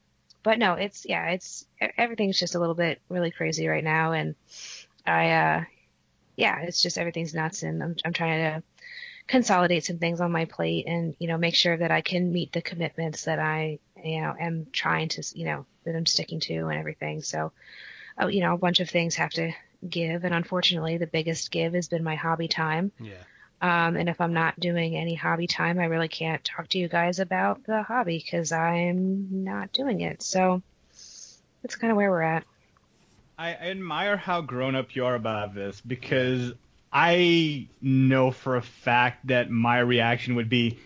but 0.44 0.60
no, 0.60 0.74
it's 0.74 1.06
yeah, 1.08 1.30
it's 1.30 1.66
everything's 1.98 2.40
just 2.40 2.56
a 2.56 2.60
little 2.60 2.76
bit 2.76 3.02
really 3.08 3.32
crazy 3.32 3.68
right 3.68 3.84
now, 3.84 4.12
and 4.12 4.36
I 5.06 5.32
uh, 5.32 5.64
yeah, 6.36 6.60
it's 6.62 6.82
just 6.82 6.98
everything's 6.98 7.34
nuts, 7.34 7.64
and 7.64 7.82
I'm 7.82 7.96
I'm 8.04 8.14
trying 8.14 8.42
to 8.62 8.64
consolidate 9.28 9.86
some 9.86 10.00
things 10.00 10.20
on 10.20 10.32
my 10.32 10.46
plate, 10.46 10.86
and 10.88 11.16
you 11.20 11.28
know 11.30 11.38
make 11.38 11.56
sure 11.56 11.78
that 11.78 11.92
I 11.92 12.02
can 12.02 12.34
meet 12.34 12.52
the 12.52 12.62
commitments 12.62 13.24
that 13.26 13.40
I 13.40 13.80
you 14.04 14.22
know 14.22 14.36
am 14.38 14.68
trying 14.74 15.08
to 15.10 15.24
you 15.34 15.46
know 15.46 15.66
that 15.86 15.96
I'm 15.96 16.06
sticking 16.06 16.42
to 16.42 16.68
and 16.68 16.78
everything. 16.80 17.22
So, 17.22 17.54
you 18.30 18.42
know, 18.42 18.54
a 18.54 18.58
bunch 18.58 18.80
of 18.80 18.90
things 18.90 19.16
have 19.16 19.32
to 19.32 19.54
give, 19.88 20.24
and 20.24 20.34
unfortunately, 20.34 20.98
the 20.98 21.08
biggest 21.08 21.52
give 21.52 21.74
has 21.74 21.88
been 21.88 22.04
my 22.04 22.16
hobby 22.16 22.48
time. 22.48 22.92
Yeah. 23.00 23.14
Um, 23.62 23.96
and 23.96 24.10
if 24.10 24.20
I'm 24.20 24.34
not 24.34 24.60
doing 24.60 24.98
any 24.98 25.16
hobby 25.16 25.48
time, 25.48 25.80
I 25.80 25.86
really 25.86 26.10
can't 26.10 26.44
talk 26.44 26.68
to 26.70 26.78
you 26.78 26.90
guys 26.90 27.20
about 27.20 27.64
the 27.66 27.82
hobby 27.82 28.18
because 28.18 28.52
I'm 28.52 29.44
not 29.44 29.72
doing 29.72 30.02
it. 30.02 30.22
So 30.22 30.62
that's 31.62 31.76
kind 31.78 31.92
of 31.92 31.96
where 31.96 32.10
we're 32.10 32.22
at. 32.22 32.44
I, 33.38 33.50
I 33.50 33.70
admire 33.70 34.18
how 34.18 34.42
grown 34.42 34.76
up 34.76 34.96
you 34.96 35.06
are 35.06 35.16
about 35.16 35.56
this 35.56 35.80
because 35.80 36.52
I 36.92 37.70
know 37.82 38.32
for 38.32 38.58
a 38.58 38.62
fact 38.62 39.28
that 39.28 39.50
my 39.50 39.80
reaction 39.80 40.36
would 40.36 40.50
be, 40.50 40.78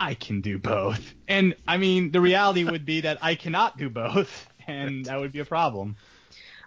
I 0.00 0.14
can 0.14 0.40
do 0.40 0.58
both. 0.58 1.14
And 1.28 1.54
I 1.68 1.76
mean, 1.76 2.10
the 2.10 2.20
reality 2.20 2.64
would 2.64 2.84
be 2.84 3.02
that 3.02 3.18
I 3.22 3.34
cannot 3.34 3.78
do 3.78 3.88
both, 3.90 4.48
and 4.66 5.04
that 5.04 5.20
would 5.20 5.32
be 5.32 5.40
a 5.40 5.44
problem. 5.44 5.96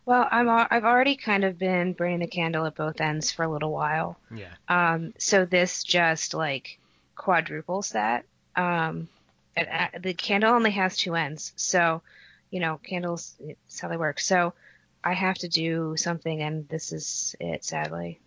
Well, 0.06 0.28
I'm 0.30 0.48
I've 0.50 0.84
already 0.84 1.16
kind 1.16 1.44
of 1.44 1.58
been 1.58 1.94
burning 1.94 2.20
the 2.20 2.28
candle 2.28 2.66
at 2.66 2.76
both 2.76 3.02
ends 3.02 3.32
for 3.32 3.44
a 3.44 3.52
little 3.52 3.72
while. 3.72 4.18
Yeah. 4.34 4.54
Um, 4.68 5.14
so 5.18 5.46
this 5.46 5.84
just 5.84 6.34
like 6.34 6.80
quadruples 7.16 7.92
that. 7.92 8.26
Um, 8.56 9.08
it, 9.58 9.68
uh, 9.68 10.00
the 10.00 10.14
candle 10.14 10.54
only 10.54 10.72
has 10.72 10.96
two 10.98 11.16
ends, 11.16 11.54
so 11.56 12.02
you 12.52 12.60
know 12.60 12.80
candles. 12.84 13.34
It's 13.40 13.80
how 13.80 13.88
they 13.88 13.98
work. 13.98 14.20
So 14.20 14.54
I 15.04 15.14
have 15.14 15.38
to 15.40 15.48
do 15.48 15.96
something, 15.98 16.42
and 16.42 16.70
this 16.70 16.92
is 16.92 17.36
it. 17.40 17.64
Sadly. 17.64 18.20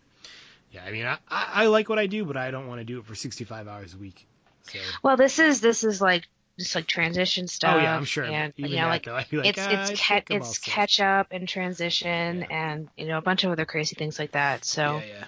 Yeah, 0.71 0.85
I 0.85 0.91
mean, 0.91 1.07
I, 1.07 1.19
I, 1.29 1.49
I 1.53 1.67
like 1.67 1.89
what 1.89 1.99
I 1.99 2.07
do, 2.07 2.25
but 2.25 2.37
I 2.37 2.51
don't 2.51 2.67
want 2.67 2.81
to 2.81 2.85
do 2.85 2.99
it 2.99 3.07
for 3.07 3.15
65 3.15 3.69
hours 3.69 3.95
a 3.95 3.97
week. 3.97 4.27
So, 4.65 4.79
Well, 5.03 5.17
this 5.17 5.39
is 5.39 5.61
this 5.61 5.83
is 5.83 6.01
like 6.01 6.29
just 6.59 6.75
like 6.75 6.87
transition 6.87 7.47
stuff. 7.47 7.77
oh 7.77 7.79
yeah, 7.79 7.97
I'm 7.97 8.05
sure. 8.05 8.25
And 8.25 8.53
Even 8.57 8.71
you 8.71 8.77
know, 8.77 8.83
that, 8.85 8.89
like 8.89 9.05
though, 9.05 9.15
I'd 9.17 9.33
like, 9.33 9.47
it's 9.47 9.59
"Ah, 9.59 9.71
it's 9.71 9.91
I 9.91 9.95
ca- 9.95 10.15
think 10.17 10.31
I'm 10.33 10.43
all 10.43 10.49
it's 10.49 10.59
catch 10.59 11.01
up 11.01 11.29
and 11.31 11.49
transition 11.49 12.41
Yeah. 12.41 12.47
and 12.73 12.89
you 12.97 13.07
know 13.07 13.19
a 13.19 13.23
bunch 13.23 13.45
of 13.45 13.51
other 13.53 13.65
crazy 13.65 13.95
things 13.97 14.19
like 14.19 14.33
that. 14.33 14.65
So 14.65 14.99
Yeah, 14.99 15.05
yeah. 15.07 15.25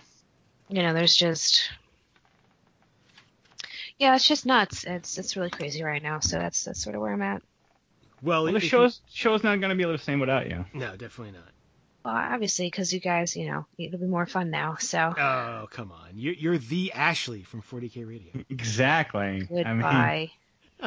you 0.68 0.82
know, 0.82 0.92
there's 0.92 1.14
just 1.14 1.70
yeah, 3.98 4.14
it's 4.14 4.26
just 4.26 4.46
nuts. 4.46 4.84
It's 4.84 5.18
it's 5.18 5.36
really 5.36 5.50
crazy 5.50 5.82
right 5.82 6.02
now. 6.02 6.20
So 6.20 6.38
that's 6.38 6.64
that's 6.64 6.82
sort 6.82 6.96
of 6.96 7.02
where 7.02 7.12
I'm 7.12 7.22
at. 7.22 7.42
Well, 8.22 8.44
Well, 8.44 8.52
the 8.52 8.56
if 8.58 8.62
you- 8.64 8.68
show's 8.70 9.00
show's 9.12 9.44
not 9.44 9.60
gonna 9.60 9.74
be 9.74 9.84
the 9.84 9.98
same 9.98 10.20
without 10.20 10.48
you. 10.48 10.64
No, 10.74 10.96
definitely 10.96 11.32
not. 11.32 11.48
Well, 12.04 12.14
obviously, 12.14 12.66
because 12.66 12.94
you 12.94 13.00
guys, 13.00 13.36
you 13.36 13.46
know, 13.50 13.66
it'll 13.76 13.98
be 13.98 14.06
more 14.06 14.24
fun 14.24 14.48
now. 14.50 14.76
So 14.80 15.12
Oh, 15.18 15.66
come 15.70 15.92
on. 15.92 16.12
You're, 16.14 16.32
you're 16.32 16.56
the 16.58 16.92
Ashley 16.94 17.42
from 17.42 17.60
40K 17.60 18.08
Radio. 18.08 18.42
Exactly. 18.48 19.20
I 19.20 19.32
mean, 19.32 19.46
goodbye. 19.54 20.30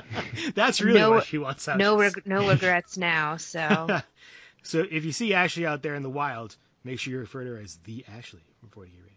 That's 0.55 0.81
really 0.81 0.99
No- 0.99 1.11
what 1.11 1.25
she 1.25 1.37
wants 1.37 1.67
out 1.67 1.77
no 1.77 1.97
reg- 1.97 2.25
no 2.25 2.47
regrets 2.47 2.97
now. 2.97 3.37
So 3.37 4.01
So 4.63 4.85
if 4.89 5.03
you 5.05 5.11
see 5.11 5.33
Ashley 5.33 5.65
out 5.65 5.81
there 5.81 5.95
in 5.95 6.03
the 6.03 6.09
wild, 6.09 6.55
make 6.83 6.99
sure 6.99 7.11
you 7.11 7.19
refer 7.19 7.43
to 7.43 7.49
her 7.51 7.57
as 7.57 7.77
the 7.83 8.05
Ashley 8.07 8.41
from 8.59 8.69
40K 8.69 8.77
Radio. 9.03 9.15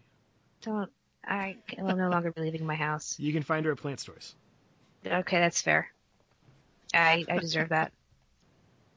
don't. 0.61 0.91
I 1.25 1.57
will 1.77 1.95
no 1.97 2.09
longer 2.09 2.31
be 2.31 2.41
leaving 2.41 2.65
my 2.65 2.75
house. 2.75 3.15
You 3.19 3.33
can 3.33 3.43
find 3.43 3.65
her 3.65 3.71
at 3.73 3.77
plant 3.77 3.99
stores. 3.99 4.33
Okay, 5.05 5.39
that's 5.39 5.61
fair. 5.61 5.89
I 6.93 7.25
I 7.29 7.37
deserve 7.39 7.69
that. 7.69 7.91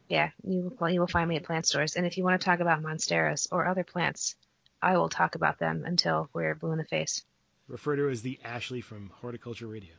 Yeah, 0.09 0.31
you 0.45 0.73
will 0.79 0.91
you 0.91 1.01
will 1.01 1.07
find 1.09 1.29
me 1.29 1.37
at 1.37 1.45
plant 1.45 1.67
stores, 1.67 1.97
and 1.97 2.07
if 2.07 2.17
you 2.19 2.25
want 2.25 2.41
to 2.41 2.45
talk 2.45 2.61
about 2.61 2.83
monsteras 2.83 3.49
or 3.51 3.67
other 3.67 3.85
plants, 3.85 4.37
I 4.83 4.97
will 4.97 5.09
talk 5.09 5.35
about 5.35 5.59
them 5.59 5.85
until 5.85 6.29
we're 6.33 6.55
blue 6.55 6.73
in 6.73 6.79
the 6.79 6.85
face. 6.85 7.25
Refer 7.69 7.97
to 7.97 8.03
her 8.03 8.11
as 8.11 8.23
the 8.23 8.39
Ashley 8.45 8.81
from 8.81 9.11
Horticulture 9.21 9.67
Radio. 9.69 9.95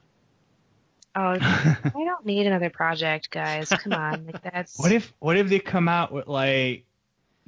Oh, 1.15 1.19
I 1.41 1.91
don't 1.93 2.25
need 2.25 2.47
another 2.47 2.69
project, 2.69 3.29
guys. 3.29 3.69
Come 3.69 3.93
on, 3.93 4.25
like 4.25 4.41
that's. 4.43 4.79
what 4.79 4.91
if 4.91 5.13
what 5.19 5.37
if 5.37 5.49
they 5.49 5.59
come 5.59 5.89
out 5.89 6.11
with 6.11 6.27
like 6.27 6.85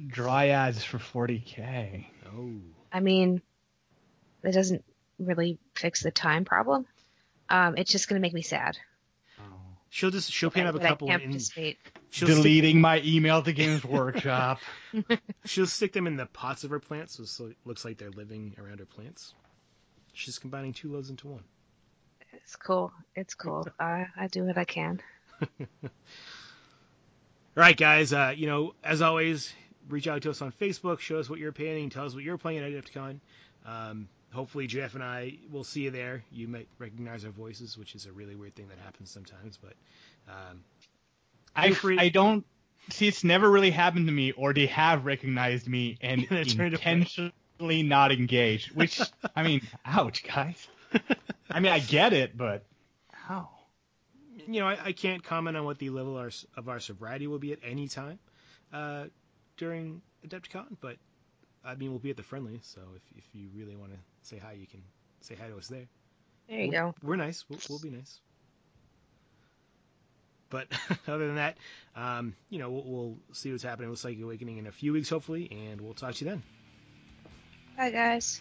dryads 0.00 0.82
for 0.82 0.98
40k? 0.98 2.06
Oh. 2.26 2.50
I 2.92 3.00
mean, 3.00 3.40
it 4.42 4.52
doesn't 4.52 4.84
really 5.18 5.58
fix 5.74 6.02
the 6.02 6.10
time 6.10 6.44
problem. 6.44 6.86
Um, 7.48 7.76
it's 7.76 7.90
just 7.90 8.08
gonna 8.08 8.20
make 8.20 8.34
me 8.34 8.42
sad. 8.42 8.76
She'll 9.94 10.10
just 10.10 10.32
she'll 10.32 10.50
paint 10.50 10.66
up 10.66 10.74
a 10.74 10.78
that 10.78 10.86
I 10.86 10.88
couple 10.88 11.06
can't 11.06 11.22
in 11.22 11.30
participate. 11.30 11.78
she'll 12.10 12.26
stick, 12.26 12.36
Deleting 12.38 12.80
my 12.80 13.00
email 13.04 13.40
to 13.42 13.52
Games 13.52 13.84
Workshop. 13.84 14.58
she'll 15.44 15.68
stick 15.68 15.92
them 15.92 16.08
in 16.08 16.16
the 16.16 16.26
pots 16.26 16.64
of 16.64 16.70
her 16.70 16.80
plants 16.80 17.20
so 17.30 17.46
it 17.46 17.56
looks 17.64 17.84
like 17.84 17.98
they're 17.98 18.10
living 18.10 18.56
around 18.58 18.80
her 18.80 18.86
plants. 18.86 19.34
She's 20.12 20.40
combining 20.40 20.72
two 20.72 20.88
loves 20.88 21.10
into 21.10 21.28
one. 21.28 21.44
It's 22.44 22.56
cool. 22.56 22.92
It's 23.16 23.34
cool. 23.34 23.66
I 23.80 24.06
I 24.16 24.28
do 24.28 24.44
what 24.44 24.56
I 24.58 24.64
can. 24.64 25.00
All 25.40 25.66
right, 27.56 27.76
guys. 27.76 28.12
Uh, 28.12 28.32
you 28.36 28.46
know, 28.46 28.74
as 28.84 29.02
always, 29.02 29.52
reach 29.88 30.06
out 30.08 30.22
to 30.22 30.30
us 30.30 30.42
on 30.42 30.52
Facebook. 30.52 31.00
Show 31.00 31.18
us 31.18 31.28
what 31.30 31.38
you're 31.38 31.52
painting. 31.52 31.90
Tell 31.90 32.04
us 32.06 32.14
what 32.14 32.22
you're 32.24 32.38
playing 32.38 32.58
at 32.60 32.70
Adepticon. 32.70 33.18
Um, 33.66 34.08
hopefully, 34.32 34.68
JF 34.68 34.94
and 34.94 35.02
I 35.02 35.38
will 35.50 35.64
see 35.64 35.82
you 35.82 35.90
there. 35.90 36.22
You 36.30 36.48
might 36.48 36.68
recognize 36.78 37.24
our 37.24 37.30
voices, 37.30 37.78
which 37.78 37.94
is 37.94 38.06
a 38.06 38.12
really 38.12 38.36
weird 38.36 38.54
thing 38.54 38.68
that 38.68 38.78
happens 38.78 39.10
sometimes. 39.10 39.56
But 39.56 39.74
um, 40.28 40.64
I, 41.56 41.72
free- 41.72 41.98
I 41.98 42.08
don't 42.10 42.44
see 42.90 43.08
it's 43.08 43.24
never 43.24 43.50
really 43.50 43.70
happened 43.70 44.06
to 44.06 44.12
me 44.12 44.32
or 44.32 44.52
they 44.52 44.66
have 44.66 45.06
recognized 45.06 45.66
me 45.66 45.96
and 46.02 46.26
And 46.28 46.38
it 46.40 46.50
turned 46.50 46.74
away. 46.74 46.82
intentionally 46.82 47.82
not 47.82 48.12
engaged 48.12 48.72
which 48.76 49.00
i 49.34 49.42
mean 49.42 49.62
ouch 49.86 50.22
guys 50.22 50.68
i 51.50 51.60
mean 51.60 51.72
i 51.72 51.78
get 51.78 52.12
it 52.12 52.36
but 52.36 52.64
how 53.12 53.48
you 54.46 54.60
know, 54.60 54.66
I, 54.66 54.78
I 54.86 54.92
can't 54.92 55.22
comment 55.22 55.56
on 55.56 55.64
what 55.64 55.78
the 55.78 55.90
level 55.90 56.18
of 56.18 56.24
our, 56.24 56.30
of 56.56 56.68
our 56.68 56.80
sobriety 56.80 57.26
will 57.26 57.38
be 57.38 57.52
at 57.52 57.58
any 57.62 57.88
time 57.88 58.18
uh, 58.72 59.04
during 59.56 60.02
Adepticon, 60.26 60.76
but 60.80 60.96
I 61.64 61.74
mean, 61.74 61.90
we'll 61.90 61.98
be 61.98 62.10
at 62.10 62.16
the 62.16 62.22
friendly. 62.22 62.60
So 62.62 62.80
if 62.96 63.02
if 63.16 63.24
you 63.32 63.48
really 63.54 63.76
want 63.76 63.92
to 63.92 63.98
say 64.22 64.38
hi, 64.38 64.52
you 64.52 64.66
can 64.66 64.82
say 65.20 65.34
hi 65.34 65.48
to 65.48 65.56
us 65.56 65.68
there. 65.68 65.86
There 66.48 66.60
you 66.60 66.66
we're, 66.68 66.72
go. 66.72 66.94
We're 67.02 67.16
nice. 67.16 67.44
We'll, 67.48 67.60
we'll 67.68 67.78
be 67.78 67.90
nice. 67.90 68.20
But 70.50 70.68
other 71.08 71.26
than 71.26 71.36
that, 71.36 71.56
um, 71.96 72.34
you 72.50 72.58
know, 72.58 72.70
we'll, 72.70 72.84
we'll 72.84 73.16
see 73.32 73.50
what's 73.50 73.64
happening 73.64 73.90
with 73.90 73.98
Psychic 73.98 74.22
Awakening 74.22 74.58
in 74.58 74.66
a 74.66 74.72
few 74.72 74.92
weeks, 74.92 75.08
hopefully, 75.08 75.48
and 75.50 75.80
we'll 75.80 75.94
talk 75.94 76.14
to 76.14 76.24
you 76.24 76.30
then. 76.30 76.42
Bye, 77.76 77.90
guys. 77.90 78.40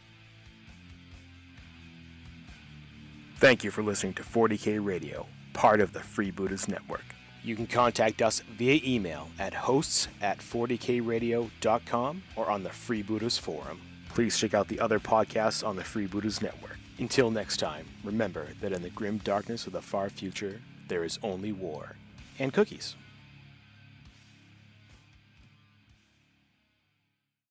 Thank 3.43 3.65
you 3.65 3.71
for 3.71 3.83
listening 3.83 4.13
to 4.13 4.23
40K 4.23 4.79
Radio, 4.81 5.27
part 5.51 5.81
of 5.81 5.91
the 5.91 5.99
Freebooters 5.99 6.69
Network. 6.69 7.03
You 7.43 7.57
can 7.57 7.67
contact 7.67 8.21
us 8.21 8.39
via 8.39 8.79
email 8.85 9.27
at 9.37 9.53
hosts 9.53 10.07
at 10.21 10.37
40kradio.com 10.37 12.23
or 12.37 12.49
on 12.49 12.63
the 12.63 12.69
Freebooters 12.69 13.37
Forum. 13.37 13.81
Please 14.07 14.37
check 14.37 14.53
out 14.53 14.69
the 14.69 14.79
other 14.79 14.97
podcasts 14.97 15.67
on 15.67 15.75
the 15.75 15.83
Freebooters 15.83 16.41
Network. 16.41 16.77
Until 16.99 17.29
next 17.29 17.57
time, 17.57 17.85
remember 18.05 18.47
that 18.61 18.71
in 18.71 18.81
the 18.81 18.89
grim 18.91 19.17
darkness 19.25 19.67
of 19.67 19.73
the 19.73 19.81
far 19.81 20.09
future, 20.09 20.61
there 20.87 21.03
is 21.03 21.19
only 21.21 21.51
war 21.51 21.97
and 22.39 22.53
cookies. 22.53 22.95